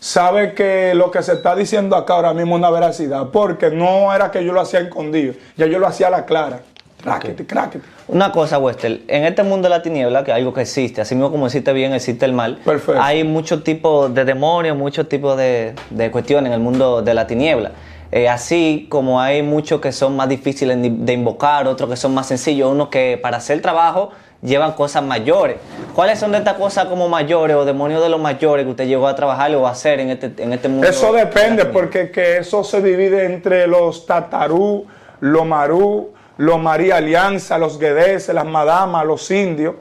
sabe 0.00 0.54
que 0.54 0.92
lo 0.94 1.10
que 1.10 1.22
se 1.22 1.32
está 1.32 1.54
diciendo 1.54 1.96
acá 1.96 2.14
ahora 2.14 2.34
mismo 2.34 2.56
es 2.56 2.60
una 2.60 2.70
veracidad, 2.70 3.28
porque 3.28 3.70
no 3.70 4.14
era 4.14 4.30
que 4.30 4.44
yo 4.44 4.52
lo 4.52 4.60
hacía 4.60 4.80
escondido, 4.80 5.34
ya 5.56 5.66
yo 5.66 5.78
lo 5.78 5.86
hacía 5.86 6.08
a 6.08 6.10
la 6.10 6.24
clara. 6.24 6.60
Cráquete, 7.02 7.46
cráquete. 7.46 7.84
Una 8.08 8.32
cosa, 8.32 8.58
Wester, 8.58 9.02
en 9.06 9.24
este 9.24 9.44
mundo 9.44 9.68
de 9.68 9.70
la 9.70 9.82
tiniebla, 9.82 10.24
que 10.24 10.32
es 10.32 10.36
algo 10.36 10.52
que 10.52 10.62
existe, 10.62 11.00
así 11.00 11.14
mismo 11.14 11.30
como 11.30 11.46
existe 11.46 11.72
bien, 11.72 11.92
existe 11.92 12.24
el 12.24 12.32
mal, 12.32 12.58
Perfecto. 12.64 13.00
hay 13.00 13.22
muchos 13.22 13.62
tipos 13.62 14.12
de 14.12 14.24
demonios, 14.24 14.76
muchos 14.76 15.08
tipos 15.08 15.36
de, 15.36 15.74
de, 15.90 16.10
cuestiones 16.10 16.48
en 16.48 16.54
el 16.54 16.60
mundo 16.60 17.00
de 17.02 17.14
la 17.14 17.26
tiniebla. 17.28 17.70
Eh, 18.10 18.28
así 18.28 18.86
como 18.88 19.20
hay 19.20 19.42
muchos 19.42 19.80
que 19.80 19.92
son 19.92 20.16
más 20.16 20.28
difíciles 20.28 20.78
de 20.80 21.12
invocar, 21.12 21.68
otros 21.68 21.90
que 21.90 21.96
son 21.96 22.14
más 22.14 22.26
sencillos, 22.26 22.72
unos 22.72 22.88
que 22.88 23.18
para 23.22 23.36
hacer 23.36 23.60
trabajo 23.60 24.10
llevan 24.42 24.72
cosas 24.72 25.02
mayores. 25.02 25.56
¿Cuáles 25.94 26.18
son 26.18 26.32
de 26.32 26.38
estas 26.38 26.54
cosas 26.54 26.86
como 26.86 27.08
mayores 27.08 27.56
o 27.56 27.64
demonios 27.64 28.02
de 28.02 28.08
los 28.08 28.20
mayores 28.20 28.64
que 28.64 28.70
usted 28.70 28.86
llegó 28.86 29.08
a 29.08 29.14
trabajar 29.14 29.54
o 29.54 29.66
a 29.66 29.70
hacer 29.70 30.00
en 30.00 30.10
este, 30.10 30.32
en 30.42 30.52
este 30.52 30.68
mundo? 30.68 30.86
Eso 30.86 31.12
depende, 31.12 31.64
porque 31.64 32.10
que 32.10 32.38
eso 32.38 32.62
se 32.62 32.80
divide 32.80 33.24
entre 33.24 33.66
los 33.66 34.06
tatarú, 34.06 34.86
los 35.20 35.46
marú, 35.46 36.12
los 36.36 36.60
María 36.60 36.96
Alianza, 36.96 37.58
los 37.58 37.78
guedeses, 37.78 38.34
las 38.34 38.46
madamas, 38.46 39.04
los 39.04 39.30
indios. 39.30 39.74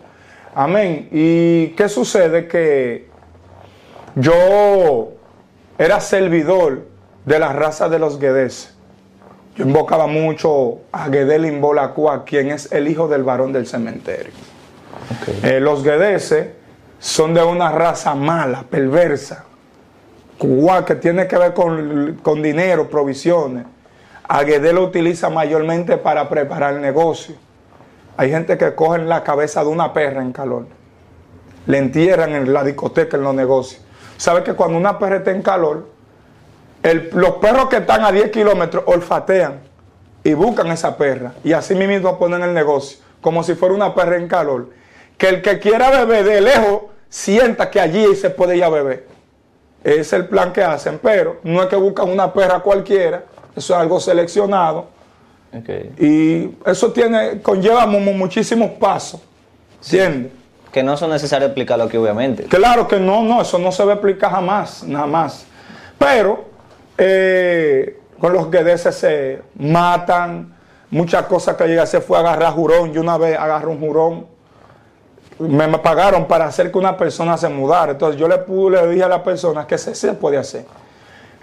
Amén. 0.55 1.07
¿Y 1.11 1.67
qué 1.69 1.87
sucede? 1.87 2.47
Que 2.47 3.07
yo 4.15 5.11
era 5.77 5.99
servidor 5.99 6.87
de 7.25 7.39
la 7.39 7.53
raza 7.53 7.89
de 7.89 7.99
los 7.99 8.17
guedeses. 8.17 8.76
Yo 9.57 9.65
invocaba 9.65 10.05
mucho 10.05 10.81
a 10.91 11.05
Gedel 11.05 11.47
Imbolacua, 11.47 12.23
quien 12.25 12.51
es 12.51 12.71
el 12.71 12.87
hijo 12.87 13.07
del 13.07 13.23
varón 13.23 13.51
del 13.51 13.65
cementerio. 13.65 14.31
Okay. 15.21 15.39
Eh, 15.51 15.59
los 15.59 15.83
guedeses 15.83 16.49
son 16.99 17.33
de 17.33 17.43
una 17.43 17.71
raza 17.71 18.13
mala, 18.13 18.65
perversa, 18.69 19.45
que 20.85 20.95
tiene 20.95 21.27
que 21.27 21.37
ver 21.37 21.55
con, 21.55 22.19
con 22.21 22.43
dinero, 22.43 22.87
provisiones. 22.87 23.65
A 24.27 24.43
Gedel 24.43 24.75
lo 24.75 24.83
utiliza 24.83 25.31
mayormente 25.31 25.97
para 25.97 26.29
preparar 26.29 26.75
el 26.75 26.81
negocio. 26.81 27.33
Hay 28.15 28.29
gente 28.29 28.59
que 28.59 28.75
cogen 28.75 29.09
la 29.09 29.23
cabeza 29.23 29.63
de 29.63 29.69
una 29.69 29.91
perra 29.91 30.21
en 30.21 30.33
calor, 30.33 30.67
le 31.65 31.79
entierran 31.79 32.35
en 32.35 32.53
la 32.53 32.63
discoteca, 32.63 33.17
en 33.17 33.23
los 33.23 33.33
negocios. 33.33 33.81
¿Sabe 34.17 34.43
que 34.43 34.53
cuando 34.53 34.77
una 34.77 34.99
perra 34.99 35.17
está 35.17 35.31
en 35.31 35.41
calor, 35.41 35.96
el, 36.83 37.09
los 37.13 37.31
perros 37.37 37.69
que 37.69 37.77
están 37.77 38.03
a 38.05 38.11
10 38.11 38.31
kilómetros 38.31 38.83
olfatean 38.87 39.61
y 40.23 40.33
buscan 40.33 40.67
esa 40.67 40.97
perra 40.97 41.33
y 41.43 41.53
así 41.53 41.75
mismo 41.75 42.17
ponen 42.17 42.43
el 42.43 42.53
negocio 42.53 42.99
como 43.21 43.43
si 43.43 43.55
fuera 43.55 43.75
una 43.75 43.93
perra 43.93 44.17
en 44.17 44.27
calor. 44.27 44.69
Que 45.17 45.29
el 45.29 45.41
que 45.41 45.59
quiera 45.59 45.89
beber 45.89 46.23
de 46.23 46.41
lejos 46.41 46.83
sienta 47.09 47.69
que 47.69 47.79
allí 47.79 48.15
se 48.15 48.29
puede 48.29 48.57
ir 48.57 48.63
a 48.63 48.69
beber. 48.69 49.07
Ese 49.83 49.99
es 49.99 50.13
el 50.13 50.27
plan 50.27 50.53
que 50.53 50.63
hacen, 50.63 50.99
pero 51.01 51.39
no 51.43 51.61
es 51.61 51.69
que 51.69 51.75
buscan 51.75 52.09
una 52.09 52.31
perra 52.31 52.59
cualquiera, 52.59 53.23
eso 53.55 53.73
es 53.73 53.79
algo 53.79 53.99
seleccionado. 53.99 54.87
Okay. 55.61 55.91
Y 55.97 56.69
eso 56.69 56.91
tiene, 56.91 57.41
conlleva 57.41 57.85
muchísimos 57.85 58.71
pasos. 58.71 59.21
¿Entiendes? 59.83 60.31
Sí, 60.31 60.69
que 60.71 60.83
no 60.83 60.97
son 60.97 61.09
necesarios 61.09 61.49
explicarlo 61.49 61.85
aquí, 61.85 61.97
obviamente. 61.97 62.43
Claro 62.43 62.87
que 62.87 62.99
no, 62.99 63.23
no, 63.23 63.41
eso 63.41 63.57
no 63.57 63.71
se 63.71 63.83
va 63.83 63.93
a 63.93 63.95
explicar 63.95 64.31
jamás, 64.31 64.83
nada 64.83 65.07
más. 65.07 65.45
Pero 65.97 66.45
eh, 66.97 67.99
con 68.19 68.33
los 68.33 68.49
guedeses 68.49 68.95
se 68.95 69.41
matan, 69.55 70.55
muchas 70.89 71.25
cosas 71.25 71.55
que 71.55 71.67
llega 71.67 71.85
se 71.85 72.01
fue 72.01 72.17
a 72.17 72.21
agarrar 72.21 72.53
jurón. 72.53 72.93
Yo 72.93 73.01
una 73.01 73.17
vez 73.17 73.37
agarré 73.37 73.67
un 73.67 73.79
jurón, 73.79 74.27
me, 75.39 75.67
pagaron 75.79 76.27
para 76.27 76.45
hacer 76.45 76.71
que 76.71 76.77
una 76.77 76.97
persona 76.97 77.37
se 77.37 77.49
mudara. 77.49 77.91
Entonces 77.93 78.19
yo 78.19 78.27
le, 78.27 78.39
pude, 78.39 78.81
le 78.81 78.87
dije 78.89 79.03
a 79.03 79.09
la 79.09 79.23
persona 79.23 79.67
que 79.67 79.77
se, 79.77 79.93
se 79.93 80.13
puede 80.13 80.37
hacer. 80.37 80.65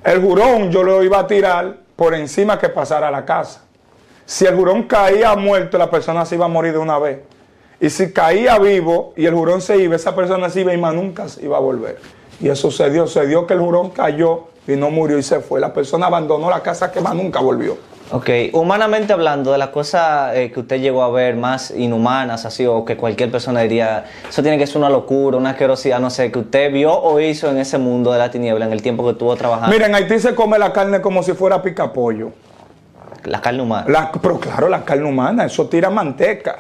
El 0.03 0.21
jurón 0.21 0.71
yo 0.71 0.83
lo 0.83 1.03
iba 1.03 1.19
a 1.19 1.27
tirar 1.27 1.77
por 1.97 2.15
encima 2.15 2.59
que 2.59 2.69
pasara 2.69 3.09
a 3.09 3.11
la 3.11 3.25
casa. 3.25 3.63
Si 4.27 4.47
el 4.47 4.57
jurón 4.57 4.85
caía 4.85 5.35
muerto, 5.37 5.79
la 5.79 5.91
persona 5.91 6.25
se 6.25 6.35
iba 6.35 6.47
a 6.47 6.49
morir 6.49 6.73
de 6.73 6.79
una 6.79 6.99
vez. 6.99 7.21
Y 7.81 7.91
si 7.91 8.13
caía 8.13 8.59
vivo 8.59 9.13
y 9.17 9.27
el 9.27 9.35
jurón 9.35 9.61
se 9.61 9.77
iba, 9.77 9.97
esa 9.97 10.15
persona 10.15 10.49
se 10.49 10.63
iba 10.63 10.73
y 10.73 10.79
más 10.79 10.95
nunca 10.95 11.29
se 11.29 11.45
iba 11.45 11.57
a 11.57 11.61
volver. 11.61 11.99
Y 12.41 12.49
eso 12.49 12.71
se 12.71 12.91
dio, 12.91 13.07
se 13.07 13.27
dio 13.27 13.47
que 13.47 13.55
el 13.55 13.61
jurón 13.61 13.91
cayó 13.91 14.45
y 14.67 14.73
no 14.77 14.91
murió 14.91 15.19
y 15.19 15.23
se 15.23 15.41
fue. 15.41 15.61
La 15.61 15.73
persona 15.73 16.07
abandonó 16.07 16.51
la 16.51 16.61
casa 16.61 16.91
que 16.91 17.01
más 17.01 17.15
nunca 17.15 17.41
volvió. 17.41 17.77
Ok, 18.11 18.29
humanamente 18.53 19.15
hablando, 19.15 19.53
de 19.53 19.59
las 19.59 19.69
cosas 19.69 20.37
eh, 20.37 20.53
que 20.53 20.61
usted 20.61 20.79
llegó 20.79 21.03
a 21.03 21.11
ver 21.11 21.37
más 21.37 21.71
inhumanas, 21.71 22.45
así, 22.45 22.67
o 22.67 22.85
que 22.85 22.99
cualquier 22.99 23.31
persona 23.31 23.63
diría, 23.63 24.05
eso 24.29 24.43
tiene 24.43 24.59
que 24.59 24.67
ser 24.67 24.77
una 24.77 24.91
locura, 24.91 25.39
una 25.39 25.51
asquerosidad, 25.51 26.01
no 26.01 26.11
sé, 26.11 26.31
que 26.31 26.39
usted 26.39 26.71
vio 26.71 26.93
o 26.93 27.19
hizo 27.19 27.51
en 27.51 27.57
ese 27.57 27.79
mundo 27.79 28.13
de 28.13 28.19
la 28.19 28.31
tiniebla 28.31 28.67
en 28.67 28.73
el 28.73 28.83
tiempo 28.83 29.05
que 29.05 29.13
estuvo 29.13 29.35
trabajando. 29.37 29.75
Mira, 29.75 29.87
en 29.87 29.95
Haití 29.95 30.19
se 30.19 30.35
come 30.35 30.59
la 30.59 30.73
carne 30.73 31.01
como 31.01 31.23
si 31.23 31.33
fuera 31.33 31.63
picapollo. 31.63 32.33
La 33.25 33.41
carne 33.41 33.63
humana. 33.63 33.87
La, 33.89 34.13
pero 34.13 34.39
claro, 34.39 34.69
la 34.69 34.85
carne 34.85 35.09
humana, 35.09 35.47
eso 35.47 35.67
tira 35.67 35.89
manteca. 35.89 36.59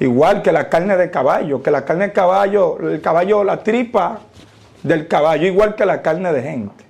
Igual 0.00 0.42
que 0.42 0.50
la 0.50 0.68
carne 0.68 0.96
de 0.96 1.08
caballo, 1.08 1.62
que 1.62 1.70
la 1.70 1.84
carne 1.84 2.08
de 2.08 2.12
caballo, 2.12 2.78
el 2.80 3.00
caballo, 3.00 3.44
la 3.44 3.62
tripa 3.62 4.18
del 4.88 5.06
caballo, 5.06 5.46
igual 5.46 5.74
que 5.74 5.86
la 5.86 6.02
carne 6.02 6.32
de 6.32 6.42
gente. 6.42 6.84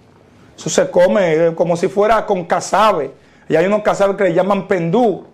Eso 0.57 0.71
se 0.71 0.91
come 0.91 1.55
como 1.55 1.77
si 1.77 1.89
fuera 1.89 2.25
con 2.25 2.45
casabe. 2.45 3.11
Y 3.49 3.57
hay 3.57 3.67
unos 3.67 3.83
casabes 3.83 4.17
que 4.17 4.25
le 4.25 4.35
llaman 4.35 4.67
pendú. 4.67 5.27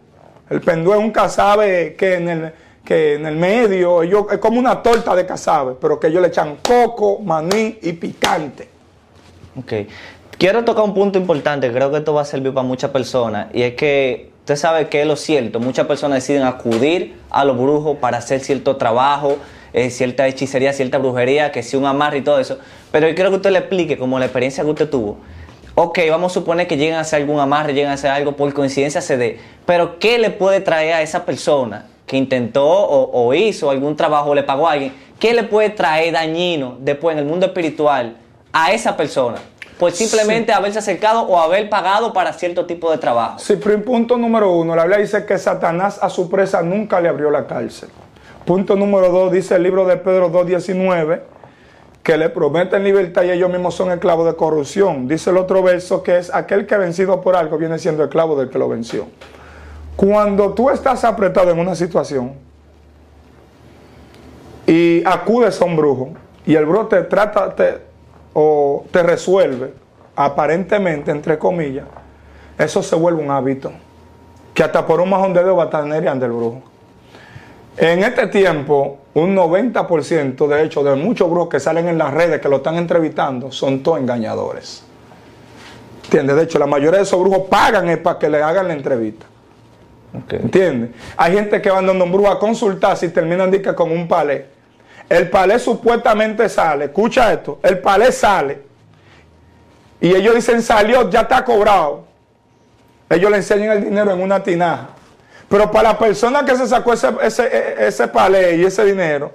El 0.50 0.60
pendú 0.60 0.92
es 0.92 0.98
un 0.98 1.10
casabe 1.10 1.94
que 1.96 2.14
en 2.14 2.28
el, 2.28 2.52
que 2.84 3.14
en 3.14 3.26
el 3.26 3.36
medio 3.36 4.02
ellos, 4.02 4.26
es 4.30 4.38
como 4.38 4.58
una 4.58 4.82
torta 4.82 5.14
de 5.14 5.24
casabe, 5.24 5.74
pero 5.80 5.98
que 5.98 6.08
ellos 6.08 6.20
le 6.20 6.28
echan 6.28 6.58
coco, 6.62 7.18
maní 7.20 7.78
y 7.82 7.92
picante. 7.94 8.68
Ok. 9.58 9.72
Quiero 10.36 10.64
tocar 10.64 10.84
un 10.84 10.94
punto 10.94 11.18
importante, 11.18 11.72
creo 11.72 11.90
que 11.90 11.98
esto 11.98 12.12
va 12.12 12.22
a 12.22 12.24
servir 12.24 12.52
para 12.52 12.66
muchas 12.66 12.90
personas, 12.90 13.46
y 13.54 13.62
es 13.62 13.74
que 13.74 14.32
usted 14.40 14.56
sabe 14.56 14.88
que 14.88 15.00
es 15.00 15.06
lo 15.06 15.14
cierto, 15.14 15.60
muchas 15.60 15.86
personas 15.86 16.16
deciden 16.16 16.42
acudir 16.42 17.16
a 17.30 17.44
los 17.44 17.56
brujos 17.56 17.98
para 17.98 18.18
hacer 18.18 18.40
cierto 18.40 18.76
trabajo, 18.76 19.38
eh, 19.74 19.90
cierta 19.90 20.26
hechicería, 20.26 20.72
cierta 20.72 20.96
brujería, 20.96 21.52
que 21.52 21.62
si 21.62 21.76
un 21.76 21.84
amarre 21.84 22.18
y 22.18 22.22
todo 22.22 22.40
eso. 22.40 22.58
Pero 22.90 23.08
yo 23.08 23.14
quiero 23.14 23.30
que 23.30 23.36
usted 23.36 23.50
le 23.50 23.58
explique, 23.58 23.98
como 23.98 24.18
la 24.18 24.24
experiencia 24.24 24.64
que 24.64 24.70
usted 24.70 24.88
tuvo. 24.88 25.18
Ok, 25.74 25.98
vamos 26.08 26.32
a 26.32 26.34
suponer 26.34 26.66
que 26.66 26.76
lleguen 26.76 26.94
a 26.94 27.00
hacer 27.00 27.20
algún 27.20 27.40
amarre, 27.40 27.74
lleguen 27.74 27.90
a 27.90 27.94
hacer 27.94 28.10
algo 28.10 28.32
por 28.32 28.54
coincidencia 28.54 29.02
se 29.02 29.18
dé. 29.18 29.40
Pero 29.66 29.98
¿qué 29.98 30.18
le 30.18 30.30
puede 30.30 30.60
traer 30.60 30.94
a 30.94 31.02
esa 31.02 31.26
persona 31.26 31.86
que 32.06 32.16
intentó 32.16 32.64
o, 32.66 33.34
hizo 33.34 33.70
algún 33.70 33.96
trabajo 33.96 34.30
o 34.30 34.34
le 34.34 34.42
pagó 34.42 34.68
a 34.68 34.72
alguien, 34.72 34.92
¿qué 35.18 35.32
le 35.32 35.44
puede 35.44 35.70
traer 35.70 36.12
dañino 36.12 36.76
después 36.80 37.14
en 37.14 37.20
el 37.20 37.24
mundo 37.24 37.46
espiritual 37.46 38.16
a 38.52 38.72
esa 38.72 38.96
persona? 38.96 39.38
Pues 39.78 39.96
simplemente 39.96 40.52
haberse 40.52 40.78
acercado 40.78 41.22
o 41.22 41.38
haber 41.38 41.68
pagado 41.68 42.12
para 42.12 42.32
cierto 42.32 42.64
tipo 42.66 42.90
de 42.90 42.98
trabajo. 42.98 43.38
Sí, 43.38 43.56
pero 43.62 43.82
punto 43.82 44.16
número 44.16 44.52
uno, 44.52 44.76
la 44.76 44.84
Biblia 44.84 44.98
dice 45.00 45.26
que 45.26 45.36
Satanás 45.36 45.98
a 46.00 46.08
su 46.08 46.30
presa 46.30 46.62
nunca 46.62 47.00
le 47.00 47.08
abrió 47.08 47.30
la 47.30 47.46
cárcel. 47.46 47.88
Punto 48.44 48.76
número 48.76 49.08
dos, 49.08 49.32
dice 49.32 49.56
el 49.56 49.62
libro 49.62 49.86
de 49.86 49.96
Pedro 49.96 50.30
2.19, 50.30 51.20
que 52.02 52.18
le 52.18 52.28
prometen 52.28 52.84
libertad 52.84 53.22
y 53.22 53.30
ellos 53.30 53.50
mismos 53.50 53.74
son 53.74 53.90
esclavos 53.90 54.26
de 54.26 54.36
corrupción. 54.36 55.08
Dice 55.08 55.30
el 55.30 55.38
otro 55.38 55.62
verso 55.62 56.02
que 56.02 56.18
es 56.18 56.32
aquel 56.32 56.66
que 56.66 56.76
vencido 56.76 57.22
por 57.22 57.36
algo 57.36 57.56
viene 57.56 57.78
siendo 57.78 58.04
esclavo 58.04 58.36
del 58.36 58.50
que 58.50 58.58
lo 58.58 58.68
venció. 58.68 59.06
Cuando 59.96 60.52
tú 60.52 60.68
estás 60.68 61.04
apretado 61.04 61.50
en 61.52 61.58
una 61.58 61.74
situación 61.74 62.34
y 64.66 65.02
acudes 65.06 65.58
a 65.62 65.64
un 65.64 65.76
brujo 65.76 66.10
y 66.44 66.54
el 66.54 66.66
brujo 66.66 66.88
te 66.88 67.02
trata 67.04 67.54
o 68.34 68.84
te 68.90 69.02
resuelve, 69.02 69.72
aparentemente, 70.14 71.10
entre 71.10 71.38
comillas, 71.38 71.86
eso 72.58 72.82
se 72.82 72.94
vuelve 72.94 73.22
un 73.22 73.30
hábito. 73.30 73.72
Que 74.52 74.62
hasta 74.62 74.86
por 74.86 75.00
un 75.00 75.08
majón 75.08 75.32
de 75.32 75.40
dedo 75.40 75.56
va 75.56 75.62
a 75.62 75.66
estar 75.66 75.84
del 75.84 76.32
brujo. 76.32 76.73
En 77.76 78.04
este 78.04 78.28
tiempo, 78.28 78.98
un 79.14 79.34
90% 79.34 80.46
de 80.46 80.62
hecho 80.62 80.84
de 80.84 80.94
muchos 80.94 81.28
brujos 81.28 81.48
que 81.48 81.60
salen 81.60 81.88
en 81.88 81.98
las 81.98 82.14
redes 82.14 82.40
que 82.40 82.48
lo 82.48 82.56
están 82.56 82.76
entrevistando 82.76 83.50
son 83.50 83.82
todos 83.82 83.98
engañadores. 83.98 84.84
¿Entiendes? 86.04 86.36
De 86.36 86.42
hecho, 86.42 86.58
la 86.58 86.66
mayoría 86.66 86.98
de 86.98 87.04
esos 87.04 87.18
brujos 87.20 87.48
pagan 87.48 87.98
para 88.02 88.18
que 88.18 88.28
le 88.28 88.42
hagan 88.42 88.68
la 88.68 88.74
entrevista. 88.74 89.26
¿Entiendes? 90.30 90.90
Hay 91.16 91.32
gente 91.32 91.60
que 91.60 91.70
van 91.70 91.86
dando 91.86 92.04
un 92.04 92.12
brujo 92.12 92.30
a 92.30 92.38
consultar 92.38 92.96
si 92.96 93.08
terminan 93.08 93.50
con 93.74 93.90
un 93.90 94.06
palé. 94.06 94.46
El 95.08 95.28
palé 95.28 95.58
supuestamente 95.58 96.48
sale, 96.48 96.86
escucha 96.86 97.32
esto, 97.32 97.58
el 97.62 97.78
palé 97.78 98.12
sale. 98.12 98.62
Y 100.00 100.14
ellos 100.14 100.34
dicen 100.34 100.62
salió, 100.62 101.10
ya 101.10 101.22
está 101.22 101.44
cobrado. 101.44 102.04
Ellos 103.10 103.30
le 103.30 103.38
enseñan 103.38 103.76
el 103.76 103.84
dinero 103.84 104.12
en 104.12 104.22
una 104.22 104.42
tinaja. 104.42 104.90
Pero 105.48 105.70
para 105.70 105.90
la 105.90 105.98
persona 105.98 106.44
que 106.44 106.56
se 106.56 106.66
sacó 106.66 106.92
ese, 106.92 107.08
ese, 107.78 108.08
palé 108.08 108.56
y 108.56 108.64
ese 108.64 108.84
dinero, 108.84 109.32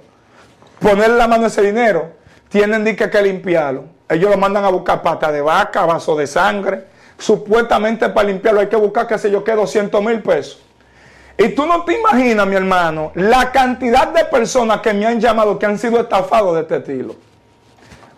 ponerle 0.78 1.16
la 1.16 1.28
mano 1.28 1.44
a 1.44 1.46
ese 1.46 1.62
dinero, 1.62 2.10
tienen 2.48 2.84
que, 2.96 3.08
que 3.08 3.22
limpiarlo. 3.22 3.84
Ellos 4.08 4.30
lo 4.30 4.36
mandan 4.36 4.64
a 4.64 4.68
buscar 4.70 5.02
pata 5.02 5.30
de 5.30 5.40
vaca, 5.40 5.86
vaso 5.86 6.16
de 6.16 6.26
sangre. 6.26 6.84
Supuestamente 7.16 8.08
para 8.08 8.28
limpiarlo 8.28 8.60
hay 8.60 8.68
que 8.68 8.76
buscar, 8.76 9.06
qué 9.06 9.18
sé 9.18 9.30
yo, 9.30 9.44
que 9.44 9.52
200 9.52 10.02
mil 10.02 10.20
pesos. 10.20 10.60
Y 11.38 11.50
tú 11.50 11.64
no 11.64 11.84
te 11.84 11.98
imaginas, 11.98 12.46
mi 12.46 12.56
hermano, 12.56 13.12
la 13.14 13.50
cantidad 13.50 14.08
de 14.08 14.24
personas 14.24 14.80
que 14.80 14.92
me 14.92 15.06
han 15.06 15.20
llamado 15.20 15.58
que 15.58 15.64
han 15.64 15.78
sido 15.78 16.00
estafados 16.00 16.54
de 16.54 16.60
este 16.62 16.76
estilo. 16.76 17.16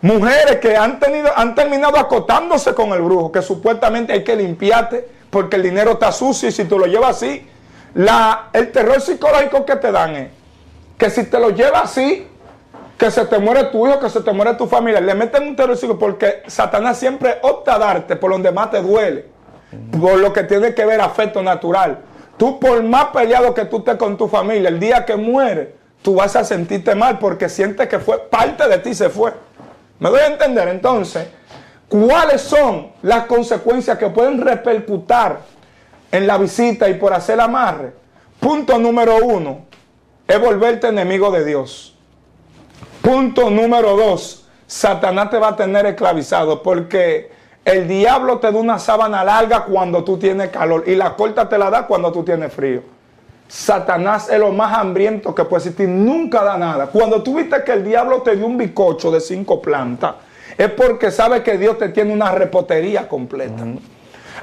Mujeres 0.01 0.57
que 0.57 0.75
han, 0.75 0.99
tenido, 0.99 1.31
han 1.33 1.55
terminado 1.55 1.97
acotándose 1.97 2.73
con 2.73 2.91
el 2.91 3.01
brujo, 3.01 3.31
que 3.31 3.41
supuestamente 3.41 4.11
hay 4.11 4.23
que 4.25 4.35
limpiarte 4.35 5.07
porque 5.29 5.55
el 5.55 5.63
dinero 5.63 5.91
está 5.91 6.11
sucio 6.11 6.49
y 6.49 6.51
si 6.51 6.65
tú 6.65 6.77
lo 6.77 6.85
llevas 6.85 7.15
así, 7.15 7.47
la, 7.95 8.49
el 8.53 8.71
terror 8.71 8.99
psicológico 9.01 9.65
que 9.65 9.75
te 9.75 9.91
dan 9.91 10.15
es 10.15 10.29
que 10.97 11.09
si 11.09 11.25
te 11.25 11.39
lo 11.39 11.49
llevas 11.49 11.83
así, 11.83 12.27
que 12.97 13.11
se 13.11 13.25
te 13.25 13.39
muere 13.39 13.65
tu 13.65 13.87
hijo, 13.87 13.99
que 13.99 14.09
se 14.09 14.21
te 14.21 14.31
muere 14.31 14.53
tu 14.55 14.67
familia, 14.67 15.01
le 15.01 15.13
meten 15.13 15.43
un 15.43 15.55
terror 15.55 15.75
psicológico 15.75 16.05
porque 16.05 16.43
Satanás 16.47 16.97
siempre 16.97 17.39
opta 17.41 17.75
a 17.75 17.79
darte 17.79 18.15
por 18.15 18.31
donde 18.31 18.51
más 18.51 18.71
te 18.71 18.81
duele, 18.81 19.25
por 19.99 20.17
lo 20.17 20.31
que 20.31 20.43
tiene 20.43 20.73
que 20.73 20.85
ver 20.85 21.01
afecto 21.01 21.43
natural. 21.43 21.99
Tú 22.37 22.59
por 22.59 22.81
más 22.83 23.05
peleado 23.05 23.53
que 23.53 23.65
tú 23.65 23.79
estés 23.79 23.95
con 23.97 24.17
tu 24.17 24.27
familia, 24.27 24.69
el 24.69 24.79
día 24.79 25.05
que 25.05 25.15
muere, 25.15 25.75
tú 26.01 26.15
vas 26.15 26.35
a 26.35 26.43
sentirte 26.43 26.95
mal 26.95 27.19
porque 27.19 27.47
sientes 27.49 27.87
que 27.87 27.99
fue 27.99 28.19
parte 28.19 28.67
de 28.67 28.79
ti 28.79 28.93
se 28.93 29.09
fue. 29.09 29.33
¿Me 29.99 30.09
doy 30.09 30.19
a 30.19 30.27
entender? 30.27 30.67
Entonces, 30.67 31.27
¿cuáles 31.87 32.41
son 32.41 32.91
las 33.03 33.25
consecuencias 33.25 33.97
que 33.97 34.09
pueden 34.09 34.41
repercutir 34.41 35.37
en 36.13 36.27
la 36.27 36.37
visita 36.37 36.87
y 36.87 36.93
por 36.93 37.11
hacer 37.11 37.41
amarre. 37.41 37.91
Punto 38.39 38.77
número 38.77 39.17
uno, 39.17 39.65
es 40.27 40.39
volverte 40.39 40.87
enemigo 40.87 41.31
de 41.31 41.43
Dios. 41.43 41.97
Punto 43.01 43.49
número 43.49 43.97
dos, 43.97 44.47
Satanás 44.67 45.31
te 45.31 45.39
va 45.39 45.49
a 45.49 45.55
tener 45.55 45.87
esclavizado 45.87 46.61
porque 46.61 47.31
el 47.65 47.87
diablo 47.87 48.37
te 48.37 48.51
da 48.51 48.59
una 48.59 48.77
sábana 48.77 49.23
larga 49.23 49.65
cuando 49.65 50.03
tú 50.03 50.19
tienes 50.19 50.49
calor 50.49 50.83
y 50.85 50.93
la 50.93 51.15
corta 51.15 51.49
te 51.49 51.57
la 51.57 51.71
da 51.71 51.87
cuando 51.87 52.11
tú 52.11 52.23
tienes 52.23 52.53
frío. 52.53 52.83
Satanás 53.47 54.29
es 54.29 54.37
lo 54.37 54.51
más 54.51 54.71
hambriento 54.77 55.33
que 55.33 55.45
puede 55.45 55.63
existir, 55.63 55.89
nunca 55.89 56.43
da 56.43 56.57
nada. 56.57 56.87
Cuando 56.87 57.23
tú 57.23 57.37
viste 57.37 57.63
que 57.63 57.71
el 57.71 57.83
diablo 57.83 58.21
te 58.21 58.35
dio 58.35 58.45
un 58.45 58.57
bicocho 58.57 59.09
de 59.09 59.19
cinco 59.19 59.59
plantas, 59.59 60.13
es 60.55 60.69
porque 60.69 61.09
sabe 61.09 61.41
que 61.41 61.57
Dios 61.57 61.79
te 61.79 61.89
tiene 61.89 62.13
una 62.13 62.31
repotería 62.31 63.07
completa. 63.07 63.63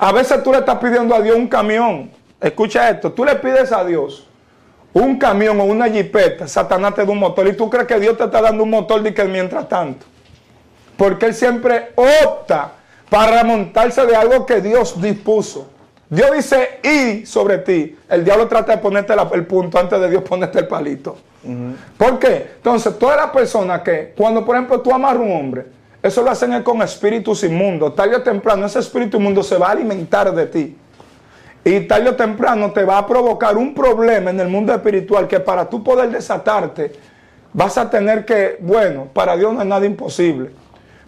A 0.01 0.13
veces 0.13 0.43
tú 0.43 0.51
le 0.51 0.59
estás 0.59 0.79
pidiendo 0.79 1.15
a 1.15 1.21
Dios 1.21 1.37
un 1.37 1.47
camión. 1.47 2.11
Escucha 2.41 2.89
esto, 2.89 3.13
tú 3.13 3.23
le 3.23 3.37
pides 3.37 3.71
a 3.71 3.85
Dios 3.85 4.27
un 4.93 5.19
camión 5.19 5.61
o 5.61 5.65
una 5.65 5.89
jipeta, 5.89 6.49
Satanás 6.49 6.95
te 6.95 7.05
da 7.05 7.13
un 7.13 7.19
motor 7.19 7.47
y 7.47 7.53
tú 7.53 7.71
crees 7.71 7.87
que 7.87 8.01
Dios 8.01 8.17
te 8.17 8.25
está 8.25 8.41
dando 8.41 8.65
un 8.65 8.71
motor 8.71 9.03
de 9.03 9.15
que 9.15 9.25
mientras 9.25 9.69
tanto. 9.69 10.07
Porque 10.97 11.27
Él 11.27 11.35
siempre 11.35 11.93
opta 11.95 12.73
para 13.09 13.43
remontarse 13.43 14.05
de 14.07 14.17
algo 14.17 14.47
que 14.47 14.61
Dios 14.61 15.01
dispuso. 15.01 15.71
Dios 16.09 16.31
dice 16.35 16.81
y 16.83 17.25
sobre 17.25 17.59
ti. 17.59 17.97
El 18.09 18.25
diablo 18.25 18.49
trata 18.49 18.73
de 18.73 18.79
ponerte 18.79 19.13
el 19.33 19.47
punto 19.47 19.79
antes 19.79 20.01
de 20.01 20.11
Dios 20.11 20.23
ponerte 20.23 20.59
el 20.59 20.67
palito. 20.67 21.19
¿Por 21.97 22.19
qué? 22.19 22.53
Entonces, 22.57 22.99
todas 22.99 23.17
las 23.17 23.31
personas 23.31 23.83
que, 23.83 24.13
cuando 24.17 24.45
por 24.45 24.57
ejemplo 24.57 24.81
tú 24.81 24.93
amas 24.93 25.15
a 25.15 25.19
un 25.19 25.33
hombre, 25.33 25.67
eso 26.03 26.23
lo 26.23 26.31
hacen 26.31 26.63
con 26.63 26.81
espíritus 26.83 27.45
inmundos. 27.45 27.95
Tarde 27.95 28.17
o 28.17 28.23
temprano 28.23 28.67
ese 28.67 28.79
espíritu 28.79 29.19
inmundo 29.19 29.43
se 29.43 29.59
va 29.59 29.69
a 29.69 29.73
alimentar 29.73 30.35
de 30.35 30.47
ti. 30.47 30.77
Y 31.63 31.81
tarde 31.81 32.09
o 32.09 32.17
temprano 32.17 32.73
te 32.73 32.85
va 32.85 32.99
a 32.99 33.07
provocar 33.07 33.57
un 33.57 33.75
problema 33.75 34.31
en 34.31 34.41
el 34.41 34.49
mundo 34.49 34.73
espiritual 34.73 35.29
que 35.29 35.41
para 35.41 35.69
tú 35.69 35.85
poder 35.85 36.11
desatarte 36.11 36.93
vas 37.53 37.77
a 37.77 37.91
tener 37.91 38.25
que, 38.25 38.57
bueno, 38.61 39.09
para 39.13 39.37
Dios 39.37 39.53
no 39.53 39.61
es 39.61 39.67
nada 39.67 39.85
imposible. 39.85 40.51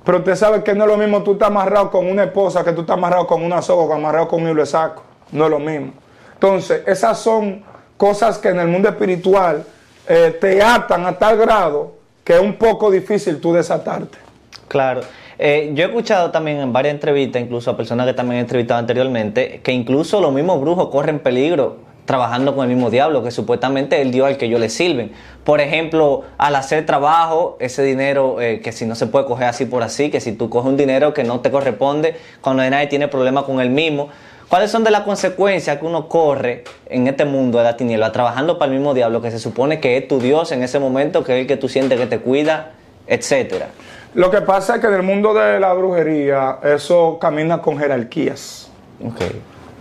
Pero 0.04 0.18
usted 0.18 0.34
sabe 0.34 0.62
que 0.62 0.74
no 0.74 0.84
es 0.84 0.90
lo 0.90 0.96
mismo 0.96 1.22
tú 1.22 1.32
estás 1.32 1.48
amarrado 1.48 1.90
con 1.90 2.06
una 2.06 2.24
esposa 2.24 2.64
que 2.64 2.72
tú 2.72 2.82
estás 2.82 2.98
amarrado 2.98 3.26
con 3.26 3.42
una 3.42 3.62
soga, 3.62 3.94
amarrado 3.94 4.28
con 4.28 4.42
un 4.42 4.50
hilo 4.50 4.60
de 4.60 4.66
saco. 4.66 5.02
No 5.30 5.44
es 5.44 5.50
lo 5.50 5.58
mismo. 5.58 5.92
Entonces, 6.34 6.82
esas 6.86 7.18
son 7.18 7.62
cosas 7.96 8.36
que 8.38 8.48
en 8.48 8.60
el 8.60 8.68
mundo 8.68 8.88
espiritual 8.88 9.64
eh, 10.08 10.36
te 10.38 10.60
atan 10.60 11.06
a 11.06 11.16
tal 11.16 11.38
grado 11.38 11.94
que 12.24 12.34
es 12.34 12.40
un 12.40 12.56
poco 12.56 12.90
difícil 12.90 13.40
tú 13.40 13.52
desatarte. 13.52 14.21
Claro. 14.68 15.02
Eh, 15.38 15.72
yo 15.74 15.84
he 15.84 15.86
escuchado 15.86 16.30
también 16.30 16.58
en 16.58 16.72
varias 16.72 16.94
entrevistas, 16.94 17.42
incluso 17.42 17.70
a 17.70 17.76
personas 17.76 18.06
que 18.06 18.14
también 18.14 18.38
he 18.38 18.40
entrevistado 18.40 18.78
anteriormente, 18.78 19.60
que 19.62 19.72
incluso 19.72 20.20
los 20.20 20.32
mismos 20.32 20.60
brujos 20.60 20.88
corren 20.88 21.18
peligro 21.18 21.78
trabajando 22.04 22.54
con 22.54 22.68
el 22.68 22.74
mismo 22.74 22.90
diablo, 22.90 23.22
que 23.22 23.30
supuestamente 23.30 23.96
es 23.96 24.02
el 24.02 24.10
Dios 24.10 24.26
al 24.26 24.36
que 24.36 24.46
ellos 24.46 24.60
le 24.60 24.68
sirven. 24.68 25.12
Por 25.44 25.60
ejemplo, 25.60 26.22
al 26.38 26.56
hacer 26.56 26.84
trabajo, 26.84 27.56
ese 27.60 27.82
dinero 27.82 28.40
eh, 28.40 28.60
que 28.60 28.72
si 28.72 28.86
no 28.86 28.94
se 28.94 29.06
puede 29.06 29.24
coger 29.24 29.46
así 29.48 29.66
por 29.66 29.82
así, 29.82 30.10
que 30.10 30.20
si 30.20 30.32
tú 30.32 30.50
coges 30.50 30.68
un 30.68 30.76
dinero 30.76 31.14
que 31.14 31.24
no 31.24 31.40
te 31.40 31.50
corresponde, 31.50 32.16
cuando 32.40 32.68
nadie 32.68 32.88
tiene 32.88 33.08
problema 33.08 33.44
con 33.44 33.60
el 33.60 33.70
mismo, 33.70 34.08
¿cuáles 34.48 34.70
son 34.70 34.84
de 34.84 34.90
las 34.90 35.02
consecuencias 35.02 35.78
que 35.78 35.86
uno 35.86 36.08
corre 36.08 36.64
en 36.86 37.06
este 37.06 37.24
mundo 37.24 37.58
de 37.58 37.64
la 37.64 37.76
tiniebla, 37.76 38.10
trabajando 38.10 38.58
para 38.58 38.72
el 38.72 38.78
mismo 38.78 38.94
diablo, 38.94 39.22
que 39.22 39.30
se 39.30 39.38
supone 39.38 39.80
que 39.80 39.96
es 39.96 40.08
tu 40.08 40.18
Dios 40.18 40.50
en 40.52 40.62
ese 40.62 40.78
momento, 40.78 41.22
que 41.22 41.34
es 41.34 41.40
el 41.42 41.46
que 41.46 41.56
tú 41.56 41.68
sientes 41.68 41.98
que 42.00 42.06
te 42.06 42.18
cuida, 42.18 42.72
etcétera? 43.06 43.68
Lo 44.14 44.30
que 44.30 44.42
pasa 44.42 44.74
es 44.74 44.80
que 44.80 44.88
en 44.88 44.94
el 44.94 45.02
mundo 45.02 45.32
de 45.32 45.58
la 45.58 45.72
brujería 45.72 46.58
eso 46.62 47.18
camina 47.20 47.62
con 47.62 47.78
jerarquías. 47.78 48.70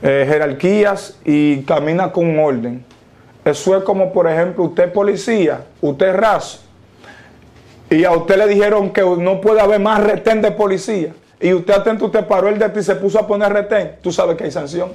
Eh, 0.01 0.25
jerarquías 0.27 1.17
y 1.25 1.63
camina 1.63 2.11
con 2.11 2.25
un 2.27 2.39
orden. 2.39 2.85
Eso 3.43 3.75
es 3.75 3.83
como, 3.83 4.13
por 4.13 4.27
ejemplo, 4.27 4.65
usted 4.65 4.85
es 4.85 4.91
policía, 4.91 5.65
usted 5.81 6.09
es 6.09 6.15
raso, 6.15 6.59
y 7.89 8.03
a 8.03 8.11
usted 8.11 8.37
le 8.37 8.47
dijeron 8.47 8.91
que 8.91 9.01
no 9.01 9.41
puede 9.41 9.59
haber 9.59 9.79
más 9.79 10.01
retén 10.03 10.41
de 10.41 10.51
policía, 10.51 11.11
y 11.39 11.51
usted 11.53 11.73
atento, 11.73 12.05
usted 12.05 12.25
paró 12.25 12.49
el 12.49 12.59
de 12.59 12.69
ti 12.69 12.79
y 12.79 12.83
se 12.83 12.95
puso 12.95 13.19
a 13.19 13.27
poner 13.27 13.51
retén, 13.51 13.95
tú 14.01 14.11
sabes 14.11 14.37
que 14.37 14.43
hay 14.43 14.51
sanción. 14.51 14.91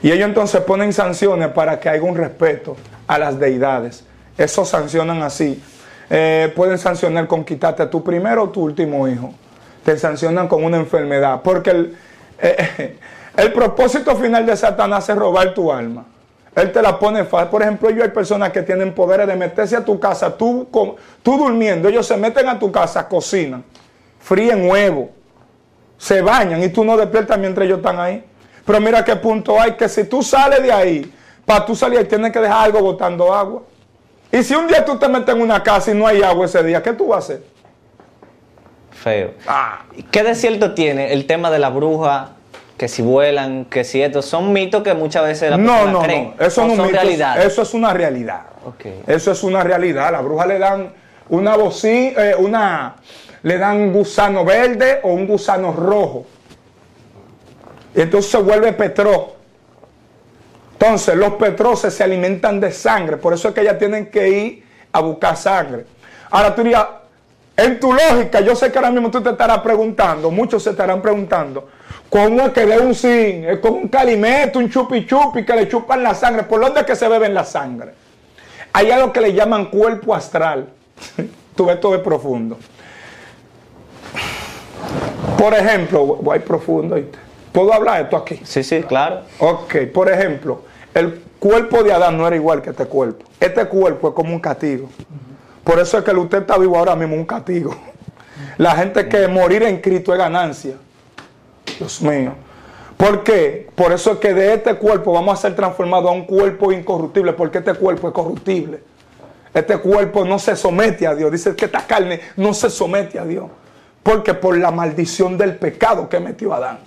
Y 0.00 0.10
ellos 0.10 0.28
entonces 0.28 0.60
ponen 0.62 0.92
sanciones 0.92 1.48
para 1.48 1.78
que 1.78 1.88
haya 1.88 2.02
un 2.02 2.16
respeto 2.16 2.76
a 3.06 3.18
las 3.18 3.38
deidades. 3.38 4.04
Eso 4.38 4.64
sancionan 4.64 5.22
así. 5.22 5.62
Eh, 6.14 6.52
pueden 6.54 6.76
sancionar 6.76 7.26
con 7.26 7.42
quitarte 7.42 7.82
a 7.82 7.88
tu 7.88 8.04
primero 8.04 8.42
o 8.42 8.48
tu 8.50 8.60
último 8.60 9.08
hijo. 9.08 9.32
Te 9.82 9.96
sancionan 9.96 10.46
con 10.46 10.62
una 10.62 10.76
enfermedad. 10.76 11.40
Porque 11.42 11.70
el, 11.70 11.96
eh, 12.38 12.98
el 13.34 13.50
propósito 13.54 14.14
final 14.16 14.44
de 14.44 14.54
Satanás 14.54 15.08
es 15.08 15.16
robar 15.16 15.54
tu 15.54 15.72
alma. 15.72 16.04
Él 16.54 16.70
te 16.70 16.82
la 16.82 16.98
pone 16.98 17.24
fácil. 17.24 17.48
Por 17.48 17.62
ejemplo, 17.62 17.88
yo 17.88 18.02
hay 18.02 18.10
personas 18.10 18.52
que 18.52 18.60
tienen 18.60 18.92
poderes 18.92 19.26
de 19.26 19.36
meterse 19.36 19.74
a 19.74 19.82
tu 19.82 19.98
casa, 19.98 20.36
tú, 20.36 20.68
tú 21.22 21.38
durmiendo, 21.38 21.88
ellos 21.88 22.06
se 22.06 22.18
meten 22.18 22.46
a 22.46 22.58
tu 22.58 22.70
casa, 22.70 23.08
cocinan, 23.08 23.64
fríen 24.20 24.68
huevo, 24.68 25.12
se 25.96 26.20
bañan 26.20 26.62
y 26.62 26.68
tú 26.68 26.84
no 26.84 26.94
despiertas 26.98 27.38
mientras 27.38 27.64
ellos 27.64 27.78
están 27.78 27.98
ahí. 27.98 28.22
Pero 28.66 28.80
mira 28.82 29.02
qué 29.02 29.16
punto 29.16 29.58
hay, 29.58 29.72
que 29.72 29.88
si 29.88 30.04
tú 30.04 30.22
sales 30.22 30.62
de 30.62 30.70
ahí, 30.70 31.10
para 31.46 31.64
tú 31.64 31.74
salir 31.74 32.06
tienes 32.06 32.30
que 32.32 32.38
dejar 32.38 32.66
algo 32.66 32.82
botando 32.82 33.34
agua. 33.34 33.62
Y 34.32 34.42
si 34.42 34.54
un 34.54 34.66
día 34.66 34.82
tú 34.82 34.98
te 34.98 35.06
metes 35.08 35.34
en 35.34 35.42
una 35.42 35.62
casa 35.62 35.90
y 35.90 35.94
no 35.94 36.06
hay 36.06 36.22
agua 36.22 36.46
ese 36.46 36.62
día, 36.64 36.82
¿qué 36.82 36.94
tú 36.94 37.08
vas 37.08 37.16
a 37.16 37.34
hacer? 37.34 37.42
Feo. 38.90 39.32
Ah, 39.46 39.82
¿Qué 40.10 40.22
de 40.22 40.34
cierto 40.34 40.72
tiene 40.72 41.12
el 41.12 41.26
tema 41.26 41.50
de 41.50 41.58
la 41.58 41.68
bruja? 41.68 42.30
Que 42.78 42.88
si 42.88 43.02
vuelan, 43.02 43.66
que 43.66 43.84
si 43.84 44.02
esto, 44.02 44.22
son 44.22 44.52
mitos 44.52 44.82
que 44.82 44.94
muchas 44.94 45.24
veces 45.24 45.50
la 45.50 45.58
no, 45.58 45.86
no, 45.86 46.00
creen. 46.00 46.34
no, 46.38 46.46
eso 46.46 46.62
no 46.62 46.70
es 46.72 46.76
son 46.76 46.80
un 46.80 46.86
mito, 46.86 47.00
realidades. 47.00 47.44
Eso 47.44 47.62
es 47.62 47.74
una 47.74 47.92
realidad. 47.92 48.40
Ok. 48.64 48.86
Eso 49.06 49.32
es 49.32 49.42
una 49.44 49.62
realidad. 49.62 50.08
A 50.08 50.12
la 50.12 50.20
bruja 50.22 50.46
le 50.46 50.58
dan 50.58 50.92
una 51.28 51.56
bocina, 51.56 52.30
eh, 52.30 52.34
una, 52.34 52.96
le 53.42 53.58
dan 53.58 53.76
un 53.76 53.92
gusano 53.92 54.44
verde 54.44 55.00
o 55.02 55.12
un 55.12 55.26
gusano 55.26 55.72
rojo. 55.72 56.26
Y 57.94 58.00
entonces 58.00 58.30
se 58.30 58.38
vuelve 58.38 58.72
petro. 58.72 59.41
Entonces 60.82 61.14
los 61.14 61.34
petroces 61.34 61.94
se 61.94 62.02
alimentan 62.02 62.58
de 62.58 62.72
sangre. 62.72 63.16
Por 63.16 63.32
eso 63.32 63.46
es 63.46 63.54
que 63.54 63.60
ellas 63.60 63.78
tienen 63.78 64.06
que 64.06 64.28
ir 64.28 64.64
a 64.90 64.98
buscar 64.98 65.36
sangre. 65.36 65.86
Ahora 66.28 66.52
tú 66.56 66.64
dirías, 66.64 66.84
en 67.56 67.78
tu 67.78 67.92
lógica, 67.92 68.40
yo 68.40 68.56
sé 68.56 68.72
que 68.72 68.78
ahora 68.78 68.90
mismo 68.90 69.08
tú 69.08 69.22
te 69.22 69.30
estarás 69.30 69.60
preguntando, 69.60 70.28
muchos 70.32 70.60
se 70.60 70.70
estarán 70.70 71.00
preguntando, 71.00 71.68
¿cómo 72.10 72.42
es 72.42 72.52
que 72.52 72.66
de 72.66 72.78
un 72.80 72.96
sin? 72.96 73.44
Es 73.44 73.60
como 73.60 73.76
un 73.76 73.86
calimete, 73.86 74.58
un 74.58 74.68
chupi 74.68 75.06
chupi 75.06 75.44
que 75.44 75.54
le 75.54 75.68
chupan 75.68 76.02
la 76.02 76.16
sangre. 76.16 76.42
¿Por 76.42 76.60
dónde 76.60 76.80
es 76.80 76.86
que 76.86 76.96
se 76.96 77.06
beben 77.06 77.32
la 77.32 77.44
sangre? 77.44 77.92
Hay 78.72 78.90
algo 78.90 79.12
que 79.12 79.20
le 79.20 79.32
llaman 79.34 79.66
cuerpo 79.66 80.16
astral. 80.16 80.66
Tú 81.54 81.66
ves 81.66 81.78
todo 81.78 81.94
es 81.94 82.00
profundo. 82.00 82.58
Por 85.38 85.54
ejemplo, 85.54 86.04
voy 86.04 86.40
profundo. 86.40 86.96
¿oíste? 86.96 87.20
¿Puedo 87.52 87.72
hablar 87.72 87.98
de 87.98 88.02
esto 88.02 88.16
aquí? 88.16 88.40
Sí, 88.42 88.64
sí, 88.64 88.82
claro. 88.82 89.20
Ok, 89.38 89.76
por 89.92 90.10
ejemplo, 90.10 90.71
el 90.94 91.20
cuerpo 91.38 91.82
de 91.82 91.92
Adán 91.92 92.18
no 92.18 92.26
era 92.26 92.36
igual 92.36 92.62
que 92.62 92.70
este 92.70 92.86
cuerpo. 92.86 93.24
Este 93.40 93.64
cuerpo 93.66 94.08
es 94.08 94.14
como 94.14 94.32
un 94.34 94.40
castigo. 94.40 94.88
Por 95.64 95.78
eso 95.78 95.98
es 95.98 96.04
que 96.04 96.10
usted 96.12 96.38
está 96.38 96.58
vivo 96.58 96.76
ahora 96.76 96.96
mismo, 96.96 97.14
un 97.14 97.24
castigo. 97.24 97.74
La 98.58 98.76
gente 98.76 99.08
que 99.08 99.26
morir 99.28 99.62
en 99.62 99.80
Cristo 99.80 100.12
es 100.12 100.18
ganancia. 100.18 100.74
Dios 101.78 102.02
mío. 102.02 102.32
¿Por 102.96 103.24
qué? 103.24 103.68
Por 103.74 103.92
eso 103.92 104.12
es 104.12 104.18
que 104.18 104.34
de 104.34 104.54
este 104.54 104.74
cuerpo 104.74 105.12
vamos 105.12 105.38
a 105.38 105.42
ser 105.42 105.56
transformados 105.56 106.10
a 106.10 106.14
un 106.14 106.24
cuerpo 106.24 106.70
incorruptible, 106.70 107.32
porque 107.32 107.58
este 107.58 107.74
cuerpo 107.74 108.08
es 108.08 108.14
corruptible. 108.14 108.80
Este 109.54 109.76
cuerpo 109.78 110.24
no 110.24 110.38
se 110.38 110.56
somete 110.56 111.06
a 111.06 111.14
Dios. 111.14 111.30
Dice 111.30 111.54
que 111.56 111.64
esta 111.66 111.86
carne 111.86 112.20
no 112.36 112.54
se 112.54 112.70
somete 112.70 113.18
a 113.18 113.24
Dios. 113.24 113.46
Porque 114.02 114.34
por 114.34 114.56
la 114.56 114.70
maldición 114.70 115.36
del 115.36 115.56
pecado 115.56 116.08
que 116.08 116.20
metió 116.20 116.54
Adán. 116.54 116.78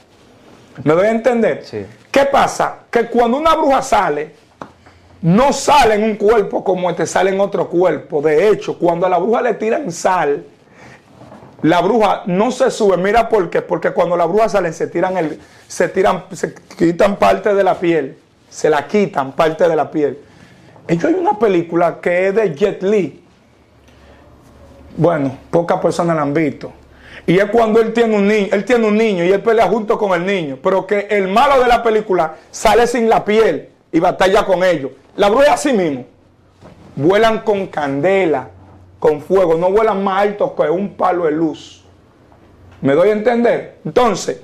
¿Me 0.83 0.93
doy 0.93 1.07
a 1.07 1.11
entender? 1.11 1.63
Sí. 1.63 1.85
¿Qué 2.16 2.24
pasa? 2.24 2.78
Que 2.89 3.07
cuando 3.07 3.36
una 3.36 3.57
bruja 3.57 3.82
sale, 3.82 4.32
no 5.22 5.51
sale 5.51 5.95
en 5.95 6.03
un 6.03 6.16
cuerpo 6.16 6.63
como 6.63 6.89
este, 6.89 7.05
sale 7.05 7.32
en 7.32 7.41
otro 7.41 7.68
cuerpo. 7.68 8.22
De 8.22 8.47
hecho, 8.47 8.80
cuando 8.80 9.05
a 9.05 9.09
la 9.09 9.18
bruja 9.18 9.41
le 9.41 9.55
tiran 9.55 9.91
sal, 9.91 10.45
la 11.61 11.82
bruja 11.82 12.24
no 12.28 12.51
se 12.51 12.72
sube. 12.72 12.95
Mira 12.95 13.28
por 13.28 13.49
qué. 13.49 13.61
Porque 13.61 13.91
cuando 13.91 14.16
la 14.16 14.24
bruja 14.28 14.47
sale, 14.47 14.72
se 14.72 14.88
tiran 14.88 15.38
se 15.68 15.89
tiran, 15.89 16.24
se 16.32 16.55
quitan 16.78 17.18
parte 17.18 17.53
de 17.53 17.63
la 17.66 17.78
piel. 17.78 18.18
Se 18.49 18.70
la 18.70 18.88
quitan 18.88 19.34
parte 19.34 19.68
de 19.68 19.76
la 19.76 19.91
piel. 19.91 20.18
Ellos 20.88 21.03
hay 21.03 21.16
una 21.16 21.38
película 21.38 21.99
que 21.99 22.30
es 22.30 22.36
de 22.36 22.55
Jet 22.55 22.82
Li. 22.82 23.26
Bueno, 24.95 25.38
pocas 25.51 25.82
personas 25.82 26.16
la 26.16 26.22
han 26.22 26.34
visto. 26.34 26.72
Y 27.28 27.39
es 27.39 27.45
cuando 27.45 27.82
él 27.82 27.91
tiene 27.93 28.15
un 28.15 28.28
niño, 28.28 28.49
él 28.51 28.65
tiene 28.65 28.88
un 28.88 28.97
niño 28.97 29.23
y 29.23 29.32
él 29.32 29.41
pelea 29.41 29.67
junto 29.67 29.97
con 29.97 30.13
el 30.13 30.26
niño. 30.26 30.59
Pero 30.61 30.86
que 30.86 31.07
el 31.09 31.28
malo 31.28 31.59
de 31.61 31.67
la 31.67 31.82
película 31.82 32.36
sale 32.51 32.86
sin 32.86 33.09
la 33.09 33.26
piel 33.26 33.69
y 33.91 33.99
batalla 33.99 34.45
con 34.45 34.63
ellos. 34.63 34.91
La 35.15 35.30
bruja 35.30 35.53
así 35.53 35.73
mismo. 35.73 36.05
Vuelan 36.95 37.39
con 37.39 37.67
candela, 37.67 38.49
con 38.99 39.21
fuego. 39.21 39.55
No 39.55 39.71
vuelan 39.71 40.03
más 40.03 40.21
alto 40.21 40.55
que 40.55 40.69
un 40.69 40.95
palo 40.95 41.26
de 41.26 41.32
luz. 41.32 41.84
¿Me 42.82 42.93
doy 42.93 43.09
a 43.09 43.13
entender? 43.13 43.78
Entonces, 43.84 44.39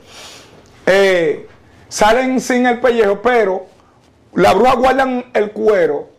eh, 0.86 1.48
salen 1.88 2.42
sin 2.42 2.66
el 2.66 2.80
pellejo, 2.80 3.22
pero 3.22 3.68
la 4.34 4.54
bruja 4.54 4.76
guardan 4.76 5.26
el 5.34 5.52
cuero 5.52 6.10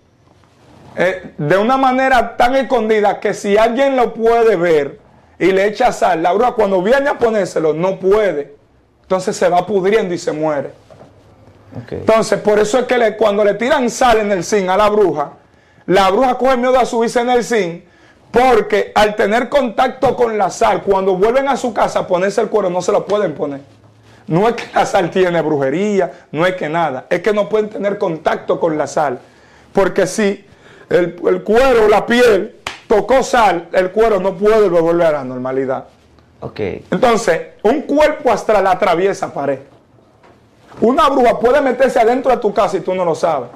eh, 0.95 1.33
de 1.39 1.57
una 1.57 1.77
manera 1.77 2.37
tan 2.37 2.55
escondida 2.55 3.19
que 3.19 3.35
si 3.35 3.57
alguien 3.57 3.97
lo 3.97 4.13
puede 4.15 4.57
ver 4.57 5.02
y 5.43 5.53
le 5.53 5.67
echa 5.67 5.93
sal, 5.93 6.23
la 6.23 6.33
bruja 6.33 6.53
cuando 6.53 6.81
viene 6.83 7.09
a 7.11 7.19
ponérselo 7.19 7.73
no 7.75 7.99
puede. 7.99 8.55
Entonces 9.03 9.37
se 9.37 9.49
va 9.49 9.67
pudriendo 9.67 10.15
y 10.15 10.19
se 10.19 10.33
muere. 10.33 10.71
Entonces, 11.97 12.39
por 12.41 12.59
eso 12.59 12.79
es 12.79 12.85
que 12.85 12.97
le- 12.99 13.17
cuando 13.17 13.45
le 13.45 13.55
tiran 13.55 13.89
sal 13.91 14.19
en 14.19 14.31
el 14.31 14.45
zinc 14.45 14.69
a 14.69 14.77
la 14.77 14.89
bruja, 14.89 15.33
la 15.87 16.11
bruja 16.11 16.37
coge 16.39 16.57
miedo 16.57 16.79
a 16.79 16.85
subirse 16.87 17.21
en 17.21 17.31
el 17.31 17.43
zinc, 17.45 17.83
porque 18.31 18.93
al 18.95 19.17
tener 19.17 19.49
contacto 19.49 20.15
con 20.17 20.39
la 20.39 20.49
sal, 20.51 20.83
cuando 20.83 21.17
vuelven 21.17 21.49
a 21.49 21.57
su 21.57 21.75
casa 21.75 22.01
a 22.01 22.07
ponerse 22.07 22.41
el 22.41 22.49
cuero, 22.49 22.71
no 22.71 22.81
se 22.81 22.93
lo 22.93 23.05
pueden 23.05 23.35
poner. 23.35 23.61
No 24.29 24.49
es 24.49 24.55
que 24.55 24.65
la 24.75 24.87
sal 24.87 25.11
tiene 25.11 25.41
brujería, 25.43 26.11
no 26.31 26.47
es 26.47 26.55
que 26.55 26.69
nada, 26.69 27.07
es 27.11 27.21
que 27.21 27.33
no 27.33 27.49
pueden 27.49 27.69
tener 27.69 27.99
contacto 27.99 28.61
con 28.61 28.79
la 28.79 28.87
sal. 28.87 29.19
Porque 29.73 30.07
si 30.07 30.45
el, 30.89 31.17
el 31.27 31.43
cuero, 31.43 31.89
la 31.89 32.07
piel, 32.07 32.57
tocó 32.93 33.23
sal, 33.23 33.69
el 33.73 33.91
cuero 33.91 34.21
no 34.21 34.35
puede 34.35 34.69
volver 34.69 35.07
a 35.07 35.13
la 35.13 35.25
normalidad. 35.25 35.85
Ok. 36.41 36.61
Entonces, 36.91 37.41
un 37.63 37.83
cuerpo 37.83 38.31
astral 38.31 38.67
atraviesa 38.67 39.33
pared. 39.33 39.61
Una 40.79 41.09
bruja 41.09 41.39
puede 41.39 41.63
meterse 41.63 41.99
adentro 41.99 42.31
de 42.31 42.37
tu 42.37 42.53
casa 42.53 42.77
y 42.77 42.81
tú 42.81 42.95
no 42.95 43.03
lo 43.05 43.15
sabes. 43.15 43.49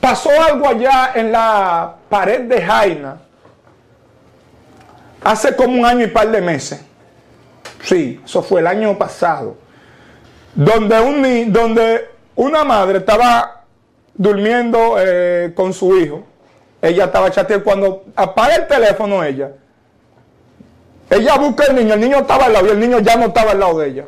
Pasó 0.00 0.30
algo 0.30 0.66
allá 0.66 1.12
en 1.14 1.30
la 1.30 1.94
pared 2.08 2.40
de 2.42 2.60
Jaina 2.60 3.18
hace 5.22 5.54
como 5.54 5.78
un 5.78 5.86
año 5.86 6.04
y 6.04 6.08
par 6.08 6.28
de 6.30 6.40
meses. 6.40 6.84
Sí, 7.80 8.20
eso 8.24 8.42
fue 8.42 8.60
el 8.60 8.66
año 8.66 8.98
pasado. 8.98 9.56
Donde, 10.52 11.00
un, 11.00 11.52
donde 11.52 12.08
una 12.34 12.64
madre 12.64 12.98
estaba 12.98 13.62
durmiendo 14.14 14.96
eh, 14.98 15.52
con 15.54 15.72
su 15.72 15.96
hijo. 15.96 16.24
Ella 16.84 17.04
estaba 17.04 17.30
chateando. 17.30 17.64
Cuando 17.64 18.04
apaga 18.14 18.56
el 18.56 18.66
teléfono 18.66 19.24
ella, 19.24 19.52
ella 21.08 21.36
busca 21.36 21.64
el 21.64 21.76
niño, 21.76 21.94
el 21.94 22.00
niño 22.00 22.18
estaba 22.18 22.44
al 22.44 22.52
lado 22.52 22.66
y 22.66 22.70
el 22.70 22.80
niño 22.80 22.98
ya 22.98 23.16
no 23.16 23.26
estaba 23.26 23.52
al 23.52 23.60
lado 23.60 23.78
de 23.78 23.88
ella. 23.88 24.04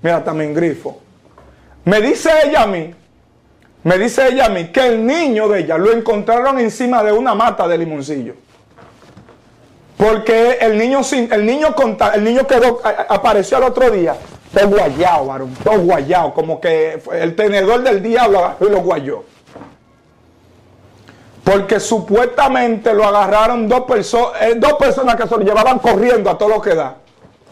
Mira, 0.00 0.22
también 0.22 0.54
grifo. 0.54 1.00
Me 1.84 2.00
dice 2.00 2.30
ella 2.44 2.62
a 2.62 2.66
mí, 2.68 2.94
me 3.82 3.98
dice 3.98 4.28
ella 4.28 4.46
a 4.46 4.48
mí 4.48 4.68
que 4.68 4.86
el 4.86 5.04
niño 5.04 5.48
de 5.48 5.60
ella 5.60 5.76
lo 5.76 5.92
encontraron 5.92 6.60
encima 6.60 7.02
de 7.02 7.10
una 7.10 7.34
mata 7.34 7.66
de 7.66 7.78
limoncillo. 7.78 8.34
Porque 9.96 10.58
el 10.60 10.78
niño, 10.78 11.00
el 11.10 11.44
niño, 11.44 11.74
el 12.14 12.24
niño 12.24 12.46
quedó, 12.46 12.80
apareció 13.08 13.56
al 13.56 13.64
otro 13.64 13.90
día, 13.90 14.14
todo 14.54 14.68
guayado, 14.68 15.26
varón, 15.26 15.52
todo 15.64 15.80
guayado, 15.80 16.32
como 16.32 16.60
que 16.60 17.02
el 17.12 17.34
tenedor 17.34 17.82
del 17.82 18.00
diablo 18.00 18.54
lo 18.60 18.80
guayó. 18.82 19.24
Porque 21.44 21.80
supuestamente 21.80 22.94
lo 22.94 23.04
agarraron 23.04 23.68
dos, 23.68 23.80
perso- 23.80 24.32
eh, 24.40 24.54
dos 24.56 24.74
personas 24.74 25.16
que 25.16 25.24
se 25.26 25.36
lo 25.36 25.40
llevaban 25.42 25.78
corriendo 25.80 26.30
a 26.30 26.38
todo 26.38 26.48
lo 26.50 26.60
que 26.62 26.74
da 26.74 26.96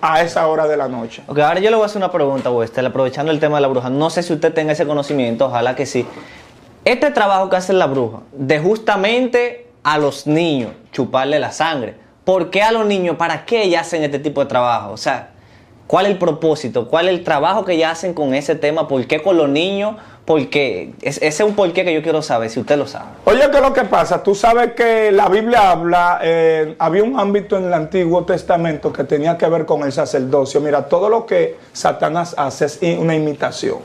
a 0.00 0.22
esa 0.22 0.46
hora 0.46 0.66
de 0.66 0.76
la 0.76 0.88
noche. 0.88 1.22
Ok, 1.26 1.38
ahora 1.40 1.60
yo 1.60 1.68
le 1.70 1.76
voy 1.76 1.82
a 1.82 1.86
hacer 1.86 1.98
una 1.98 2.10
pregunta, 2.12 2.50
Wester, 2.50 2.86
aprovechando 2.86 3.32
el 3.32 3.40
tema 3.40 3.56
de 3.56 3.62
la 3.62 3.68
bruja. 3.68 3.90
No 3.90 4.08
sé 4.08 4.22
si 4.22 4.32
usted 4.32 4.54
tenga 4.54 4.72
ese 4.72 4.86
conocimiento, 4.86 5.46
ojalá 5.46 5.74
que 5.74 5.84
sí. 5.86 6.06
Este 6.84 7.10
trabajo 7.10 7.50
que 7.50 7.56
hace 7.56 7.72
la 7.72 7.86
bruja, 7.86 8.20
de 8.32 8.58
justamente 8.60 9.66
a 9.82 9.98
los 9.98 10.26
niños 10.26 10.70
chuparle 10.92 11.38
la 11.38 11.52
sangre. 11.52 11.96
¿Por 12.24 12.50
qué 12.50 12.62
a 12.62 12.70
los 12.72 12.86
niños? 12.86 13.16
¿Para 13.16 13.44
qué 13.44 13.64
ellas 13.64 13.86
hacen 13.88 14.02
este 14.04 14.18
tipo 14.20 14.40
de 14.40 14.46
trabajo? 14.46 14.92
O 14.92 14.96
sea, 14.96 15.30
¿cuál 15.90 16.06
es 16.06 16.12
el 16.12 16.18
propósito? 16.18 16.86
¿Cuál 16.86 17.08
es 17.08 17.14
el 17.18 17.24
trabajo 17.24 17.64
que 17.64 17.72
ellas 17.72 17.90
hacen 17.98 18.14
con 18.14 18.32
ese 18.32 18.54
tema? 18.54 18.86
¿Por 18.86 19.04
qué 19.08 19.20
con 19.20 19.36
los 19.36 19.48
niños? 19.48 19.96
¿Por 20.24 20.48
qué? 20.48 20.92
Es- 21.02 21.16
ese 21.16 21.26
es 21.26 21.40
un 21.40 21.56
porqué 21.56 21.84
que 21.84 21.92
yo 21.92 22.00
quiero 22.00 22.22
saber, 22.22 22.48
si 22.48 22.60
usted 22.60 22.78
lo 22.78 22.86
sabe. 22.86 23.06
Oye, 23.24 23.40
¿qué 23.50 23.56
es 23.56 23.62
lo 23.62 23.72
que 23.72 23.82
pasa? 23.82 24.22
Tú 24.22 24.36
sabes 24.36 24.74
que 24.74 25.10
la 25.10 25.28
Biblia 25.28 25.72
habla, 25.72 26.20
eh, 26.22 26.76
había 26.78 27.02
un 27.02 27.18
ámbito 27.18 27.56
en 27.58 27.64
el 27.64 27.74
Antiguo 27.74 28.24
Testamento 28.24 28.92
que 28.92 29.02
tenía 29.02 29.36
que 29.36 29.46
ver 29.48 29.66
con 29.66 29.82
el 29.82 29.90
sacerdocio. 29.90 30.60
Mira, 30.60 30.86
todo 30.88 31.08
lo 31.08 31.26
que 31.26 31.56
Satanás 31.72 32.36
hace 32.38 32.66
es 32.66 32.78
una 32.96 33.16
imitación. 33.16 33.78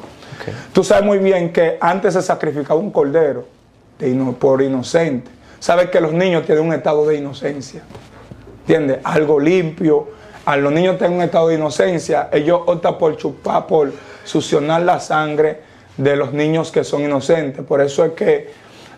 Tú 0.74 0.84
sabes 0.84 1.04
muy 1.04 1.18
bien 1.18 1.52
que 1.52 1.78
antes 1.82 2.14
se 2.14 2.22
sacrificaba 2.22 2.80
un 2.80 2.92
cordero 2.92 3.48
por 4.40 4.62
inocente. 4.62 5.32
Sabes 5.60 5.90
que 5.90 6.00
los 6.00 6.14
niños 6.14 6.46
tienen 6.46 6.68
un 6.68 6.74
estado 6.74 7.08
de 7.08 7.16
inocencia. 7.16 7.82
¿Entiendes? 8.60 9.00
Algo 9.04 9.40
limpio. 9.40 10.10
A 10.46 10.58
los 10.58 10.72
niños 10.72 10.98
tienen 10.98 11.18
un 11.18 11.24
estado 11.24 11.48
de 11.48 11.56
inocencia. 11.56 12.30
Ellos 12.32 12.62
optan 12.66 12.98
por 12.98 13.18
chupar, 13.18 13.66
por 13.66 13.92
succionar 14.24 14.82
la 14.82 15.00
sangre 15.00 15.62
de 15.98 16.16
los 16.16 16.34
niños 16.34 16.72
que 16.72 16.84
son 16.84 17.02
inocentes. 17.04 17.66
Por 17.66 17.82
eso 17.82 18.06
es 18.06 18.12
que 18.14 18.50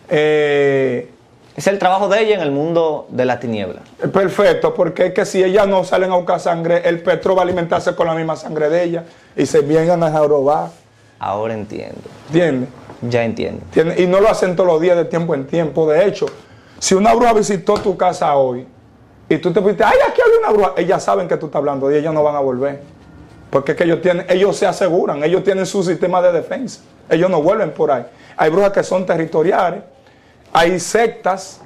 eh, 0.08 1.10
Es 1.56 1.66
el 1.66 1.78
trabajo 1.78 2.08
de 2.08 2.22
ella 2.22 2.36
en 2.36 2.40
el 2.42 2.50
mundo 2.52 3.06
de 3.10 3.24
la 3.24 3.40
tiniebla. 3.40 3.80
perfecto, 4.12 4.74
porque 4.74 5.06
es 5.06 5.12
que 5.12 5.24
si 5.24 5.42
ellas 5.42 5.66
no 5.66 5.82
salen 5.84 6.12
a 6.12 6.16
buscar 6.16 6.38
sangre, 6.38 6.82
el 6.88 7.00
petro 7.00 7.34
va 7.34 7.42
a 7.42 7.44
alimentarse 7.44 7.94
con 7.96 8.06
la 8.06 8.14
misma 8.14 8.36
sangre 8.36 8.68
de 8.68 8.84
ella 8.84 9.04
y 9.34 9.44
se 9.46 9.60
vienen 9.62 10.02
a 10.02 10.10
robar. 10.20 10.68
Ahora 11.18 11.54
entiendo. 11.54 12.02
¿Entiendes? 12.28 12.68
Ya 13.02 13.24
entiendo. 13.24 13.62
¿Entiendes? 13.64 14.00
Y 14.00 14.06
no 14.06 14.20
lo 14.20 14.28
hacen 14.28 14.54
todos 14.54 14.68
los 14.68 14.80
días 14.80 14.96
de 14.96 15.04
tiempo 15.04 15.34
en 15.34 15.46
tiempo. 15.46 15.90
De 15.90 16.06
hecho, 16.06 16.26
si 16.78 16.94
una 16.94 17.12
bruja 17.14 17.32
visitó 17.32 17.74
tu 17.74 17.96
casa 17.96 18.36
hoy 18.36 18.66
y 19.28 19.38
tú 19.38 19.52
te 19.52 19.60
fuiste, 19.60 19.84
ay, 19.84 19.96
aquí 20.08 20.20
hay 20.24 20.38
una 20.38 20.50
bruja, 20.50 20.72
ellas 20.76 21.02
saben 21.04 21.28
que 21.28 21.36
tú 21.36 21.46
estás 21.46 21.58
hablando 21.58 21.90
y 21.92 21.96
ellas 21.96 22.14
no 22.14 22.22
van 22.22 22.36
a 22.36 22.40
volver. 22.40 22.80
Porque 23.50 23.72
es 23.72 23.78
que 23.78 23.84
ellos, 23.84 24.00
tienen, 24.02 24.26
ellos 24.28 24.56
se 24.56 24.66
aseguran, 24.66 25.22
ellos 25.24 25.42
tienen 25.42 25.64
su 25.66 25.82
sistema 25.82 26.20
de 26.20 26.32
defensa. 26.32 26.80
Ellos 27.08 27.30
no 27.30 27.40
vuelven 27.42 27.70
por 27.70 27.90
ahí. 27.90 28.04
Hay 28.36 28.50
brujas 28.50 28.72
que 28.72 28.82
son 28.82 29.06
territoriales, 29.06 29.82
hay 30.52 30.78
sectas, 30.80 31.60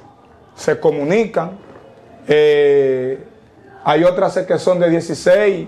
se 0.55 0.79
comunican. 0.79 1.51
eh, 2.27 3.19
hay 3.85 4.03
otras 4.05 4.37
que 4.39 4.57
son 4.59 4.79
de 4.79 4.89
16, 4.89 5.67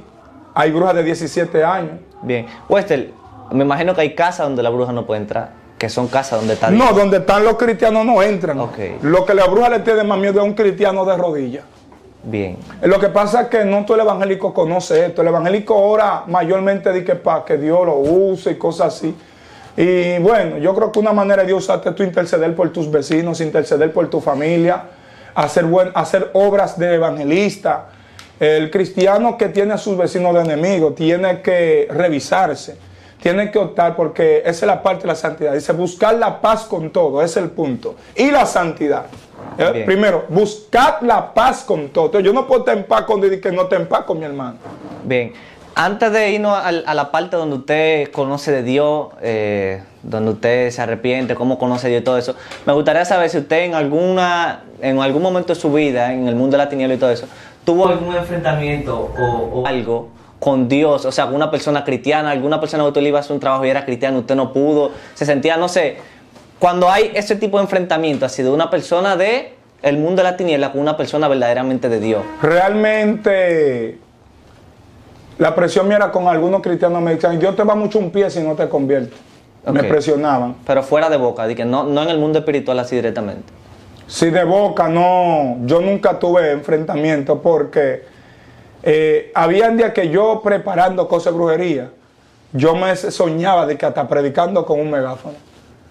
hay 0.54 0.72
brujas 0.72 0.96
de 0.96 1.04
17 1.04 1.64
años. 1.66 2.00
Bien. 2.22 2.48
Wester, 2.70 3.10
me 3.52 3.66
imagino 3.66 3.94
que 3.94 4.02
hay 4.02 4.16
casas 4.16 4.48
donde 4.48 4.64
la 4.64 4.70
bruja 4.70 4.94
no 4.94 5.06
puede 5.06 5.20
entrar, 5.22 5.52
que 5.78 5.90
son 5.90 6.08
casas 6.08 6.40
donde 6.40 6.54
está 6.54 6.70
No, 6.72 6.94
donde 6.94 7.18
están 7.18 7.44
los 7.44 7.58
cristianos 7.58 8.06
no 8.06 8.24
entran. 8.24 8.58
Ok. 8.62 8.78
Lo 9.02 9.26
que 9.26 9.34
la 9.34 9.46
bruja 9.48 9.68
le 9.70 9.80
tiene 9.80 10.04
más 10.06 10.18
miedo 10.18 10.40
es 10.40 10.46
un 10.46 10.54
cristiano 10.54 11.04
de 11.04 11.18
rodillas. 11.18 11.66
Bien. 12.26 12.58
Lo 12.82 13.00
que 13.00 13.10
pasa 13.10 13.42
es 13.42 13.48
que 13.50 13.66
no 13.66 13.86
todo 13.86 13.96
el 13.98 14.02
evangélico 14.02 14.52
conoce 14.54 15.06
esto. 15.06 15.22
El 15.22 15.28
evangélico 15.28 15.76
ora 15.76 16.24
mayormente 16.26 16.92
de 16.92 17.04
que 17.04 17.16
para 17.16 17.46
que 17.46 17.58
Dios 17.58 17.86
lo 17.86 17.98
use 17.98 18.52
y 18.52 18.56
cosas 18.56 18.96
así. 18.96 19.16
Y 19.78 20.18
bueno, 20.20 20.58
yo 20.58 20.74
creo 20.74 20.92
que 20.92 21.00
una 21.00 21.14
manera 21.14 21.44
de 21.44 21.48
Dios 21.48 21.64
usarte 21.64 21.92
tú 21.92 22.02
interceder 22.02 22.56
por 22.56 22.72
tus 22.72 22.90
vecinos, 22.90 23.42
interceder 23.42 23.94
por 23.94 24.10
tu 24.10 24.22
familia, 24.22 24.86
hacer, 25.36 25.66
buen, 25.66 25.92
hacer 25.94 26.32
obras 26.34 26.80
de 26.80 26.96
evangelista. 26.96 27.90
El 28.40 28.72
cristiano 28.72 29.38
que 29.38 29.50
tiene 29.50 29.74
a 29.74 29.78
sus 29.78 29.96
vecinos 29.96 30.34
de 30.34 30.42
enemigos 30.42 30.96
tiene 30.96 31.42
que 31.42 31.88
revisarse, 31.92 32.78
tiene 33.22 33.52
que 33.52 33.60
optar 33.60 33.96
porque 33.96 34.40
esa 34.40 34.50
es 34.50 34.64
la 34.64 34.82
parte 34.82 35.04
de 35.04 35.08
la 35.10 35.16
santidad. 35.16 35.54
Dice 35.54 35.74
buscar 35.74 36.16
la 36.16 36.42
paz 36.42 36.64
con 36.64 36.90
todo, 36.90 37.22
ese 37.22 37.40
es 37.40 37.46
el 37.46 37.52
punto. 37.52 37.96
Y 38.16 38.32
la 38.32 38.46
santidad. 38.46 39.06
Eh. 39.58 39.84
Primero, 39.86 40.26
buscar 40.30 41.00
la 41.02 41.34
paz 41.34 41.64
con 41.64 41.90
todo. 41.90 42.20
Yo 42.20 42.34
no 42.34 42.48
puedo 42.48 42.62
estar 42.62 42.78
en 42.78 42.86
paz 42.86 43.04
con 43.04 43.22
Dios 43.22 43.34
y 43.34 43.42
que 43.42 43.52
no 43.52 43.64
esté 43.64 43.76
en 43.76 43.88
paz 43.88 44.04
con 44.06 44.20
mi 44.20 44.26
hermano. 44.26 44.58
Bien. 45.04 45.34
Antes 45.78 46.12
de 46.14 46.32
irnos 46.32 46.58
a, 46.58 46.72
la 46.72 47.12
parte 47.12 47.36
donde 47.36 47.58
usted 47.58 48.12
conoce 48.12 48.50
de 48.50 48.64
Dios, 48.64 49.10
eh, 49.22 49.84
donde 50.04 50.32
usted 50.32 50.70
se 50.70 50.82
arrepiente, 50.82 51.36
cómo 51.36 51.60
conoce 51.60 51.88
a 51.88 51.90
Dios 51.90 52.02
y 52.02 52.04
todo 52.06 52.18
eso, 52.18 52.34
me 52.66 52.72
gustaría 52.72 53.04
saber 53.04 53.30
si 53.30 53.40
usted 53.40 53.66
en 53.66 53.74
alguna, 53.74 54.62
en 54.82 55.00
algún 55.02 55.22
momento 55.22 55.54
de 55.54 55.60
su 55.60 55.74
vida, 55.74 56.14
en 56.14 56.30
el 56.30 56.36
mundo 56.36 56.56
de 56.56 56.64
la 56.64 56.70
tiniebla 56.70 56.96
y 56.96 56.98
todo 56.98 57.10
eso, 57.10 57.28
tuvo 57.66 57.90
algún 57.90 58.16
enfrentamiento 58.16 59.12
o, 59.20 59.62
o 59.62 59.68
algo 59.68 60.12
con 60.40 60.70
Dios, 60.70 61.04
o 61.04 61.12
sea, 61.12 61.26
con 61.26 61.36
una 61.36 61.52
persona 61.52 61.84
cristiana, 61.84 62.32
alguna 62.32 62.60
persona 62.62 62.84
que 62.84 62.90
usted 62.90 63.02
le 63.02 63.10
iba 63.10 63.20
a 63.20 63.22
hacer 63.22 63.34
un 63.34 63.40
trabajo 63.40 63.66
y 63.66 63.70
era 63.70 63.84
cristiano, 63.84 64.20
usted 64.20 64.36
no 64.36 64.54
pudo, 64.54 64.92
se 65.14 65.26
sentía, 65.26 65.58
no 65.58 65.68
sé, 65.68 65.98
cuando 66.60 66.90
hay 66.90 67.12
ese 67.14 67.36
tipo 67.36 67.58
de 67.58 67.64
enfrentamiento 67.64 68.26
así 68.26 68.44
de 68.44 68.50
una 68.50 68.70
persona 68.70 69.16
de 69.16 69.54
el 69.82 69.98
mundo 69.98 70.18
de 70.18 70.24
la 70.24 70.38
tiniebla 70.38 70.72
con 70.72 70.82
una 70.82 70.98
persona 70.98 71.28
verdaderamente 71.28 71.90
de 71.90 72.00
Dios. 72.00 72.24
Realmente, 72.42 74.00
la 75.38 75.54
presión 75.54 75.88
mía 75.88 75.98
era 75.98 76.12
con 76.12 76.28
algunos 76.28 76.62
cristianos 76.62 77.02
me 77.02 77.16
decían, 77.16 77.38
Dios 77.40 77.56
te 77.56 77.64
va 77.64 77.76
mucho 77.76 78.00
un 78.00 78.10
pie 78.10 78.30
si 78.30 78.42
no 78.42 78.56
te 78.56 78.68
conviertes. 78.68 79.20
Me 79.72 79.84
presionaban. 79.84 80.56
Pero 80.66 80.84
fuera 80.84 81.10
de 81.10 81.18
boca, 81.18 81.48
de 81.48 81.56
que 81.56 81.66
no, 81.66 81.84
no 81.84 82.04
en 82.04 82.10
el 82.10 82.20
mundo 82.20 82.40
espiritual 82.40 82.80
así 82.80 82.96
directamente. 82.96 83.52
Si 84.08 84.30
de 84.30 84.44
boca 84.44 84.88
no, 84.88 85.58
yo 85.66 85.82
nunca 85.82 86.20
tuve 86.20 86.52
enfrentamiento 86.52 87.42
porque 87.42 88.04
eh, 88.84 89.32
había 89.34 89.70
días 89.70 89.94
que 89.94 90.10
yo 90.10 90.42
preparando 90.44 91.08
cosas 91.08 91.34
de 91.34 91.40
brujería, 91.40 91.92
yo 92.54 92.76
me 92.76 92.96
soñaba 92.96 93.66
de 93.66 93.78
que 93.78 93.86
hasta 93.86 94.08
predicando 94.08 94.66
con 94.66 94.80
un 94.80 94.92
megáfono, 94.92 95.36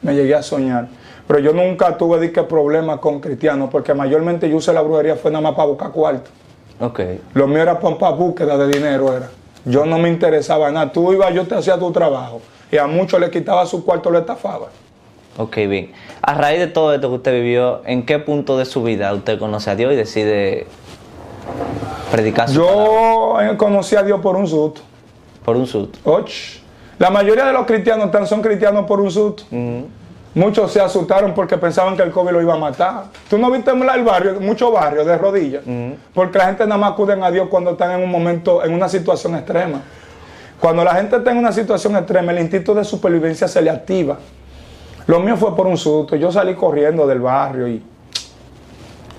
me 0.05 0.15
llegué 0.15 0.35
a 0.35 0.43
soñar. 0.43 0.87
Pero 1.27 1.41
yo 1.41 1.53
nunca 1.53 1.97
tuve 1.97 2.21
de 2.21 2.31
que 2.31 2.43
problemas 2.43 2.99
con 3.01 3.19
cristianos 3.19 3.71
porque 3.73 3.95
mayormente 3.95 4.49
yo 4.49 4.57
usé 4.57 4.73
la 4.73 4.83
brujería 4.83 5.17
fue 5.17 5.31
nada 5.31 5.43
más 5.43 5.55
para 5.55 5.69
buscar 5.69 5.91
cuarto. 5.91 6.31
Ok. 6.81 7.01
Lo 7.33 7.47
mío 7.47 7.63
era 7.63 7.81
para 7.81 8.11
búsqueda 8.11 8.57
de 8.59 8.69
dinero, 8.69 9.17
era. 9.17 9.31
Yo 9.65 9.87
no 9.87 9.99
me 9.99 10.11
interesaba 10.11 10.71
nada. 10.71 10.93
Tú 10.93 11.13
ibas, 11.13 11.33
yo 11.35 11.47
te 11.47 11.55
hacía 11.55 11.79
tu 11.79 11.91
trabajo. 11.91 12.43
Y 12.71 12.77
a 12.77 12.87
muchos 12.87 13.19
le 13.19 13.31
quitaba 13.31 13.65
su 13.65 13.85
cuarto, 13.85 14.11
le 14.11 14.19
estafaba. 14.19 14.69
Ok, 15.39 15.57
bien. 15.57 15.93
A 16.21 16.35
raíz 16.35 16.61
de 16.61 16.67
todo 16.67 16.93
esto 16.93 17.09
que 17.09 17.15
usted 17.17 17.33
vivió, 17.33 17.81
¿en 17.87 18.05
qué 18.05 18.19
punto 18.19 18.59
de 18.59 18.67
su 18.67 18.83
vida 18.83 19.13
usted 19.15 19.39
conoce 19.39 19.71
a 19.71 19.77
Dios 19.77 19.93
y 19.93 19.97
decide 19.97 20.67
predicar 22.11 22.49
su? 22.49 22.57
Yo 22.57 23.41
eh, 23.41 23.57
conocí 23.57 23.97
a 23.97 24.03
Dios 24.03 24.21
por 24.21 24.37
un 24.37 24.47
susto. 24.47 24.83
por 25.45 25.57
un 25.57 25.67
susto? 25.67 25.99
Och. 26.05 26.64
La 26.99 27.11
mayoría 27.11 27.45
de 27.45 27.53
los 27.53 27.67
cristianos 27.67 28.11
tan 28.11 28.27
son 28.27 28.41
cristianos 28.41 28.87
por 28.87 29.01
un 29.01 29.11
susto. 29.11 29.45
Muchos 30.35 30.73
se 30.73 30.81
asustaron 30.81 31.33
porque 31.33 31.57
pensaban 31.59 31.97
que 31.97 32.03
el 32.03 32.11
COVID 32.11 32.33
lo 32.33 32.43
iba 32.43 32.55
a 32.55 32.59
matar. 32.59 33.05
Tú 33.31 33.39
no 33.39 33.51
viste 33.51 33.71
el 33.71 34.05
barrio, 34.05 34.41
muchos 34.41 34.73
barrios 34.73 35.07
de 35.07 35.17
rodillas, 35.17 35.63
porque 36.13 36.39
la 36.39 36.47
gente 36.47 36.65
nada 36.65 36.79
más 36.79 36.93
acuden 36.93 37.23
a 37.23 37.31
Dios 37.31 37.49
cuando 37.49 37.73
están 37.73 37.93
en 37.93 38.05
un 38.05 38.11
momento, 38.11 38.65
en 38.65 38.75
una 38.75 38.89
situación 38.89 39.37
extrema. 39.37 39.81
Cuando 40.61 40.83
la 40.83 40.95
gente 40.95 41.17
está 41.17 41.31
en 41.31 41.39
una 41.39 41.53
situación 41.53 41.95
extrema, 41.97 42.33
el 42.33 42.41
instinto 42.41 42.75
de 42.75 42.85
supervivencia 42.85 43.47
se 43.47 43.61
le 43.63 43.71
activa. 43.71 44.19
Lo 45.07 45.21
mío 45.21 45.37
fue 45.37 45.55
por 45.55 45.67
un 45.67 45.77
susto. 45.77 46.17
Yo 46.17 46.33
salí 46.33 46.55
corriendo 46.55 47.07
del 47.07 47.21
barrio 47.21 47.69
y 47.69 47.83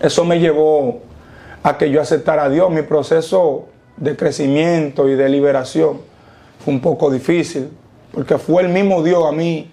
eso 0.01 0.25
me 0.25 0.39
llevó 0.39 1.01
a 1.61 1.77
que 1.77 1.89
yo 1.91 2.01
aceptara 2.01 2.45
a 2.45 2.49
Dios. 2.49 2.69
Mi 2.71 2.81
proceso 2.81 3.67
de 3.95 4.15
crecimiento 4.17 5.07
y 5.07 5.15
de 5.15 5.29
liberación 5.29 6.14
un 6.65 6.79
poco 6.79 7.09
difícil, 7.09 7.69
porque 8.11 8.37
fue 8.37 8.63
el 8.63 8.69
mismo 8.69 9.03
Dios 9.03 9.23
a 9.27 9.31
mí. 9.31 9.71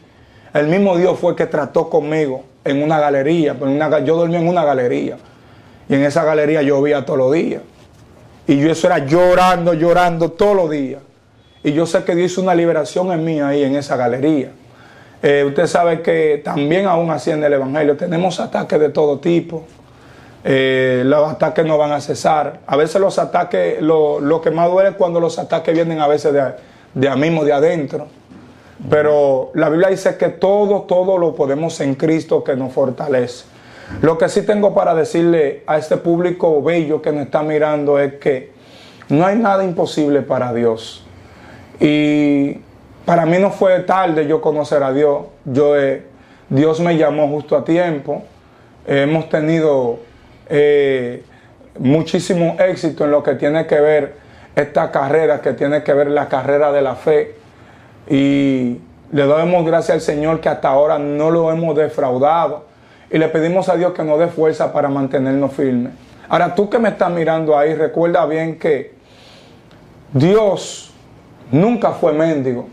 El 0.53 0.67
mismo 0.67 0.97
Dios 0.97 1.19
fue 1.19 1.31
el 1.31 1.37
que 1.37 1.47
trató 1.47 1.89
conmigo 1.89 2.45
en 2.65 2.83
una 2.83 2.99
galería. 2.99 3.57
en 3.61 3.69
una 3.69 4.01
yo 4.01 4.17
dormía 4.17 4.41
en 4.41 4.49
una 4.49 4.65
galería. 4.65 5.17
Y 5.89 5.95
en 5.95 6.05
esa 6.05 6.25
galería 6.25 6.63
llovía 6.63 7.05
todos 7.05 7.19
los 7.19 7.33
días. 7.33 7.63
Y 8.47 8.59
yo 8.59 8.71
eso 8.71 8.87
era 8.87 8.99
llorando, 8.99 9.75
llorando 9.75 10.33
todos 10.33 10.57
los 10.57 10.71
días. 10.71 11.01
Y 11.65 11.73
yo 11.73 11.87
sé 11.87 12.03
que 12.05 12.15
Dios 12.15 12.33
hizo 12.33 12.43
una 12.43 12.55
liberación 12.55 13.13
en 13.13 13.25
mí 13.25 13.41
ahí 13.41 13.63
en 13.63 13.77
esa 13.77 13.97
galería. 13.97 14.51
Eh, 15.23 15.45
usted 15.47 15.67
sabe 15.69 16.03
que 16.03 16.43
también 16.45 16.87
aún 16.87 17.11
así 17.11 17.31
en 17.31 17.45
el 17.45 17.53
Evangelio 17.53 17.97
tenemos 17.97 18.41
ataques 18.41 18.81
de 18.81 18.89
todo 18.89 19.21
tipo. 19.21 19.65
Eh, 20.45 21.03
los 21.07 21.31
ataques 21.31 21.65
no 21.65 21.79
van 21.79 21.93
a 21.93 22.01
cesar. 22.01 22.61
A 22.67 22.77
veces 22.77 23.01
los 23.01 23.21
ataques, 23.21 23.81
lo, 23.81 24.19
lo 24.19 24.41
que 24.41 24.51
más 24.51 24.69
duele 24.69 24.91
es 24.91 24.97
cuando 24.97 25.21
los 25.21 25.39
ataques 25.39 25.73
vienen 25.73 26.01
a 26.01 26.09
veces 26.09 26.33
de, 26.33 26.53
de 26.95 27.09
a 27.09 27.17
mismo, 27.17 27.45
de 27.45 27.53
adentro. 27.53 28.07
Pero 28.91 29.51
la 29.55 29.69
Biblia 29.69 29.89
dice 29.89 30.17
que 30.17 30.29
todo, 30.29 30.83
todo 30.83 31.19
lo 31.19 31.35
podemos 31.35 31.81
en 31.81 31.95
Cristo 31.95 32.43
que 32.43 32.57
nos 32.57 32.73
fortalece. 32.73 33.45
Lo 34.01 34.19
que 34.19 34.29
sí 34.29 34.43
tengo 34.43 34.75
para 34.75 34.95
decirle 34.95 35.63
a 35.67 35.77
este 35.77 35.97
público 35.97 36.63
bello 36.63 37.03
que 37.03 37.13
nos 37.13 37.27
está 37.27 37.43
mirando 37.43 37.99
es 37.99 38.15
que 38.15 38.51
no 39.09 39.27
hay 39.27 39.37
nada 39.37 39.63
imposible 39.65 40.23
para 40.23 40.53
Dios. 40.53 41.05
Y 41.79 42.59
para 43.05 43.27
mí 43.27 43.39
no 43.39 43.51
fue 43.51 43.81
tarde 43.81 44.27
yo 44.27 44.41
conocer 44.41 44.83
a 44.83 44.93
Dios. 44.93 45.25
Yo, 45.45 45.79
eh, 45.79 46.03
Dios 46.49 46.81
me 46.81 46.97
llamó 46.97 47.29
justo 47.29 47.57
a 47.57 47.65
tiempo. 47.65 48.23
hemos 48.87 49.29
tenido 49.29 49.99
eh, 50.49 51.23
muchísimo 51.79 52.57
éxito 52.59 53.05
en 53.05 53.11
lo 53.11 53.23
que 53.23 53.35
tiene 53.35 53.67
que 53.67 53.81
ver 53.81 54.22
esta 54.55 54.91
carrera, 54.91 55.41
que 55.41 55.53
tiene 55.53 55.83
que 55.83 55.95
ver 55.95 56.11
la 56.11 56.29
carrera 56.29 56.73
de 56.73 56.83
la 56.83 56.95
fe. 56.95 57.37
Y 58.09 58.79
le 59.13 59.27
damos 59.27 59.65
gracias 59.65 59.95
al 59.95 60.01
Señor 60.01 60.41
que 60.41 60.49
hasta 60.49 60.69
ahora 60.69 60.99
no 60.99 61.31
lo 61.31 61.51
hemos 61.51 61.77
defraudado. 61.77 62.65
Y 63.11 63.19
le 63.19 63.29
pedimos 63.29 63.69
a 63.69 63.77
Dios 63.77 63.93
que 63.93 64.03
nos 64.03 64.19
dé 64.19 64.29
fuerza 64.29 64.73
para 64.73 64.89
mantenernos 64.89 65.53
firmes. 65.53 65.93
Ahora, 66.29 66.55
tú 66.55 66.71
que 66.71 66.79
me 66.79 66.89
estás 66.89 67.11
mirando 67.11 67.57
ahí, 67.57 67.75
recuerda 67.75 68.25
bien 68.25 68.59
que 68.59 68.95
Dios 70.13 70.93
nunca 71.51 71.93
fue 71.93 72.13
mendigo. 72.13 72.69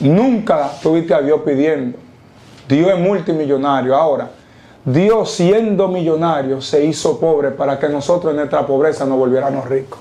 Nunca 0.00 0.70
tuviste 0.82 1.14
a 1.14 1.20
Dios 1.20 1.40
pidiendo. 1.44 1.98
Dios 2.68 2.90
es 2.90 2.98
multimillonario. 2.98 3.94
Ahora, 3.94 4.28
Dios 4.84 5.30
siendo 5.32 5.88
millonario 5.88 6.60
se 6.60 6.84
hizo 6.84 7.18
pobre 7.18 7.50
para 7.50 7.78
que 7.78 7.88
nosotros 7.88 8.32
en 8.32 8.36
nuestra 8.36 8.66
pobreza 8.66 9.06
nos 9.06 9.16
volviéramos 9.16 9.66
ricos. 9.66 9.98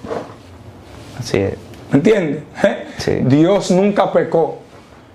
Así 1.19 1.37
es. 1.37 1.53
¿Me 1.91 1.97
entiendes? 1.97 2.43
¿Eh? 2.63 2.87
Sí. 2.97 3.11
Dios 3.23 3.69
nunca 3.69 4.11
pecó, 4.11 4.59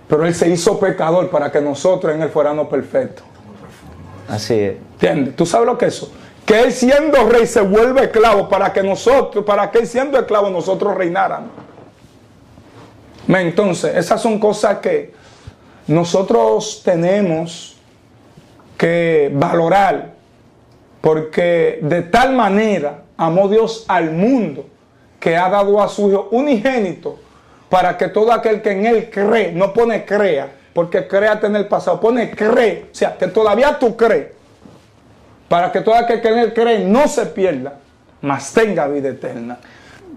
pero 0.06 0.24
Él 0.24 0.34
se 0.34 0.48
hizo 0.48 0.78
pecador 0.78 1.28
para 1.28 1.50
que 1.50 1.60
nosotros 1.60 2.14
en 2.14 2.22
Él 2.22 2.28
fuéramos 2.28 2.68
perfectos. 2.68 3.24
Así 4.28 4.54
es. 4.54 4.76
¿Entiendes? 4.92 5.34
¿Tú 5.34 5.44
sabes 5.44 5.66
lo 5.66 5.76
que 5.76 5.86
es 5.86 5.96
eso? 5.96 6.12
Que 6.46 6.60
Él 6.60 6.72
siendo 6.72 7.28
rey 7.28 7.46
se 7.46 7.60
vuelve 7.62 8.04
esclavo 8.04 8.48
para 8.48 8.72
que 8.72 8.82
nosotros, 8.82 9.44
para 9.44 9.70
que 9.70 9.78
Él 9.78 9.86
siendo 9.86 10.18
esclavo 10.18 10.50
nosotros 10.50 10.94
reináramos. 10.94 11.50
Me, 13.26 13.42
Entonces, 13.42 13.96
esas 13.96 14.22
son 14.22 14.38
cosas 14.38 14.78
que 14.78 15.12
nosotros 15.88 16.82
tenemos 16.84 17.76
que 18.76 19.30
valorar, 19.34 20.12
porque 21.00 21.80
de 21.82 22.02
tal 22.02 22.34
manera 22.34 23.02
amó 23.16 23.48
Dios 23.48 23.84
al 23.88 24.12
mundo 24.12 24.67
que 25.18 25.36
ha 25.36 25.48
dado 25.48 25.82
a 25.82 25.88
su 25.88 26.10
Hijo 26.10 26.28
unigénito 26.30 27.18
para 27.68 27.96
que 27.96 28.08
todo 28.08 28.32
aquel 28.32 28.62
que 28.62 28.70
en 28.70 28.86
Él 28.86 29.10
cree, 29.10 29.52
no 29.52 29.72
pone 29.72 30.04
crea, 30.04 30.52
porque 30.78 31.08
créate 31.08 31.48
en 31.48 31.56
el 31.56 31.66
pasado. 31.66 31.98
Pone 31.98 32.30
cree, 32.30 32.86
o 32.92 32.94
sea, 32.94 33.18
que 33.18 33.26
todavía 33.26 33.78
tú 33.80 33.96
crees. 33.96 34.28
Para 35.48 35.72
que 35.72 35.80
todo 35.80 35.96
aquel 35.96 36.20
que 36.20 36.28
en 36.28 36.38
él 36.38 36.54
cree 36.54 36.84
no 36.84 37.08
se 37.08 37.26
pierda, 37.26 37.80
mas 38.20 38.52
tenga 38.52 38.86
vida 38.86 39.08
eterna. 39.08 39.58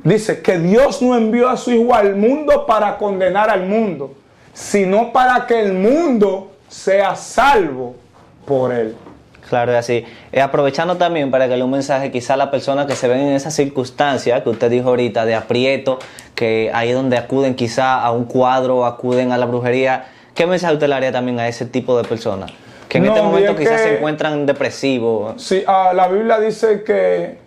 Dice 0.03 0.41
que 0.43 0.59
Dios 0.59 1.01
no 1.01 1.17
envió 1.17 1.49
a 1.49 1.57
su 1.57 1.71
Hijo 1.71 1.95
al 1.95 2.15
mundo 2.15 2.67
para 2.67 2.97
condenar 2.97 3.49
al 3.49 3.65
mundo, 3.65 4.13
sino 4.53 5.11
para 5.11 5.47
que 5.47 5.61
el 5.61 5.73
mundo 5.73 6.51
sea 6.67 7.15
salvo 7.15 7.95
por 8.45 8.71
él. 8.71 8.95
Claro, 9.51 9.73
es 9.73 9.79
así. 9.79 10.05
Eh, 10.31 10.39
aprovechando 10.39 10.95
también 10.95 11.29
para 11.29 11.49
que 11.49 11.57
le 11.57 11.63
un 11.65 11.71
mensaje 11.71 12.09
quizá 12.09 12.35
a 12.35 12.37
las 12.37 12.47
personas 12.47 12.85
que 12.85 12.95
se 12.95 13.09
ven 13.09 13.19
en 13.19 13.33
esa 13.33 13.51
circunstancia 13.51 14.41
que 14.45 14.49
usted 14.49 14.71
dijo 14.71 14.87
ahorita 14.87 15.25
de 15.25 15.35
aprieto, 15.35 15.99
que 16.35 16.71
ahí 16.73 16.87
es 16.91 16.95
donde 16.95 17.17
acuden 17.17 17.53
quizá 17.53 18.01
a 18.01 18.11
un 18.11 18.23
cuadro, 18.23 18.85
acuden 18.85 19.33
a 19.33 19.37
la 19.37 19.45
brujería. 19.45 20.05
¿Qué 20.33 20.47
mensaje 20.47 20.75
usted 20.75 20.87
le 20.87 20.95
haría 20.95 21.11
también 21.11 21.37
a 21.37 21.49
ese 21.49 21.65
tipo 21.65 21.97
de 21.97 22.07
personas? 22.07 22.49
Que 22.87 22.99
en 22.99 23.03
No, 23.03 23.09
este 23.09 23.25
momento 23.25 23.51
es 23.51 23.59
quizás 23.59 23.81
se 23.81 23.97
encuentran 23.97 24.45
depresivos. 24.45 25.33
Sí, 25.43 25.65
ah, 25.67 25.91
la 25.93 26.07
Biblia 26.07 26.39
dice 26.39 26.83
que, 26.83 27.37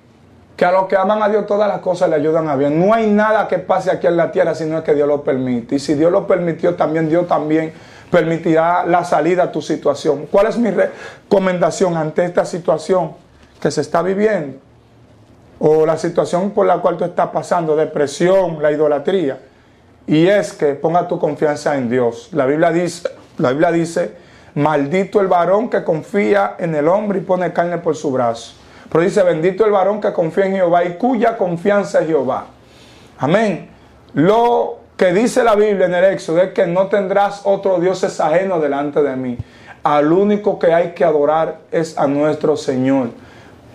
que 0.59 0.65
a 0.67 0.73
los 0.73 0.85
que 0.89 0.97
aman 0.99 1.23
a 1.23 1.31
Dios 1.31 1.47
todas 1.47 1.69
las 1.69 1.79
cosas 1.79 2.11
le 2.11 2.17
ayudan 2.17 2.51
a 2.51 2.57
bien. 2.57 2.87
No 2.87 2.93
hay 2.93 3.07
nada 3.07 3.49
que 3.49 3.59
pase 3.59 3.91
aquí 3.91 4.09
en 4.09 4.19
la 4.19 4.31
tierra 4.31 4.55
si 4.55 4.67
no 4.67 4.77
es 4.77 4.85
que 4.85 4.95
Dios 4.95 5.09
lo 5.09 5.23
permite. 5.25 5.77
Y 5.77 5.79
si 5.79 5.95
Dios 5.95 6.13
lo 6.13 6.27
permitió, 6.27 6.75
también 6.75 7.09
Dios 7.09 7.27
también 7.27 7.73
permitirá 8.15 8.87
la 8.87 9.03
salida 9.03 9.43
a 9.43 9.51
tu 9.51 9.61
situación. 9.61 10.29
¿Cuál 10.31 10.47
es 10.47 10.57
mi 10.57 10.71
recomendación 10.71 11.97
ante 11.97 12.25
esta 12.25 12.45
situación 12.45 13.11
que 13.61 13.73
se 13.73 13.81
está 13.81 14.03
viviendo? 14.03 14.59
O 15.59 15.85
la 15.85 15.97
situación 15.99 16.53
por 16.53 16.65
la 16.65 16.79
cual 16.79 16.97
tú 16.97 17.05
estás 17.05 17.31
pasando, 17.31 17.75
depresión, 17.75 18.63
la 18.63 18.71
idolatría. 18.71 19.41
Y 20.07 20.29
es 20.29 20.53
que 20.53 20.75
ponga 20.75 21.09
tu 21.09 21.19
confianza 21.19 21.77
en 21.77 21.91
Dios. 21.91 22.29
La 22.31 22.47
Biblia 22.47 22.71
dice, 22.71 23.09
la 23.39 23.51
Biblia 23.51 23.73
dice, 23.73 24.15
maldito 24.55 25.21
el 25.21 25.27
varón 25.27 25.69
que 25.69 25.83
confía 25.83 26.55
en 26.61 26.77
el 26.77 26.87
hombre 26.87 27.19
y 27.19 27.23
pone 27.23 27.53
carne 27.53 27.79
por 27.79 27.97
su 27.97 28.13
brazo. 28.13 28.55
Pero 28.93 29.03
dice, 29.03 29.25
bendito 29.25 29.65
el 29.65 29.73
varón 29.73 30.01
que 30.01 30.13
confía 30.13 30.47
en 30.47 30.53
Jehová 30.53 30.85
y 30.85 30.95
cuya 30.99 31.37
confianza 31.37 32.03
es 32.03 32.07
Jehová. 32.07 32.47
Amén. 33.19 33.71
Lo 34.13 34.84
que 34.97 35.13
dice 35.13 35.43
la 35.43 35.55
Biblia 35.55 35.87
en 35.87 35.95
el 35.95 36.05
Éxodo 36.05 36.43
es 36.43 36.53
que 36.53 36.67
no 36.67 36.87
tendrás 36.87 37.43
otro 37.45 37.79
dioses 37.79 38.21
ajeno 38.21 38.61
delante 38.61 39.03
de 39.03 39.17
mí. 39.17 39.39
Al 39.83 40.13
único 40.13 40.59
que 40.59 40.73
hay 40.73 40.93
que 40.93 41.05
adorar 41.05 41.59
es 41.71 41.99
a 41.99 42.07
nuestro 42.07 42.57
Señor. 42.57 43.09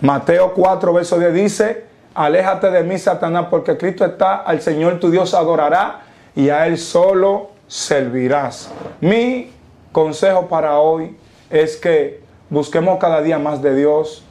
Mateo 0.01 0.53
4, 0.53 0.93
verso 0.93 1.20
10 1.20 1.34
dice, 1.34 1.84
aléjate 2.13 2.72
de 2.72 2.84
mí, 2.84 2.97
Satanás, 2.97 3.47
porque 3.49 3.78
Cristo 3.78 4.05
está, 4.05 4.38
al 4.38 4.61
Señor 4.61 4.99
tu 4.99 5.11
Dios 5.11 5.34
adorará 5.34 6.01
y 6.36 6.49
a 6.49 6.67
Él 6.67 6.78
solo 6.78 7.49
servirás. 7.67 8.72
Mi 9.01 9.51
consejo 9.91 10.47
para 10.47 10.80
hoy 10.80 11.17
es 11.49 11.78
que 11.78 12.22
busquemos 12.49 12.97
cada 12.99 13.22
día 13.22 13.39
más 13.39 13.61
de 13.61 13.76
Dios. 13.76 14.24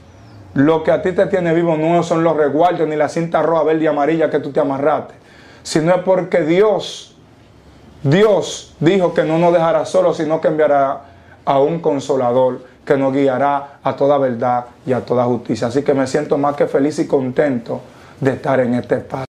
Lo 0.54 0.82
que 0.82 0.90
a 0.90 1.02
ti 1.02 1.12
te 1.12 1.26
tiene 1.26 1.52
vivo 1.54 1.76
no 1.76 2.02
son 2.02 2.24
los 2.24 2.36
resguardos 2.36 2.88
ni 2.88 2.96
la 2.96 3.08
cinta 3.08 3.42
roja, 3.42 3.64
verde 3.64 3.84
y 3.84 3.86
amarilla 3.86 4.30
que 4.30 4.40
tú 4.40 4.50
te 4.50 4.60
amarraste, 4.60 5.14
sino 5.62 5.94
es 5.94 6.02
porque 6.02 6.42
Dios, 6.42 7.14
Dios 8.02 8.74
dijo 8.80 9.14
que 9.14 9.24
no 9.24 9.38
nos 9.38 9.52
dejará 9.52 9.84
solos, 9.84 10.16
sino 10.16 10.40
que 10.40 10.48
enviará 10.48 11.02
a 11.44 11.60
un 11.60 11.80
consolador 11.80 12.60
que 12.84 12.96
nos 12.96 13.12
guiará 13.12 13.80
a 13.82 13.96
toda 13.96 14.16
verdad 14.18 14.66
y 14.86 14.92
a 14.92 15.00
toda 15.00 15.24
justicia. 15.24 15.66
Así 15.66 15.82
que 15.82 15.94
me 15.94 16.06
siento 16.06 16.38
más 16.38 16.56
que 16.56 16.66
feliz 16.66 16.98
y 16.98 17.06
contento 17.06 17.80
de 18.20 18.32
estar 18.32 18.60
en 18.60 18.74
este 18.74 18.96
espacio. 18.96 19.26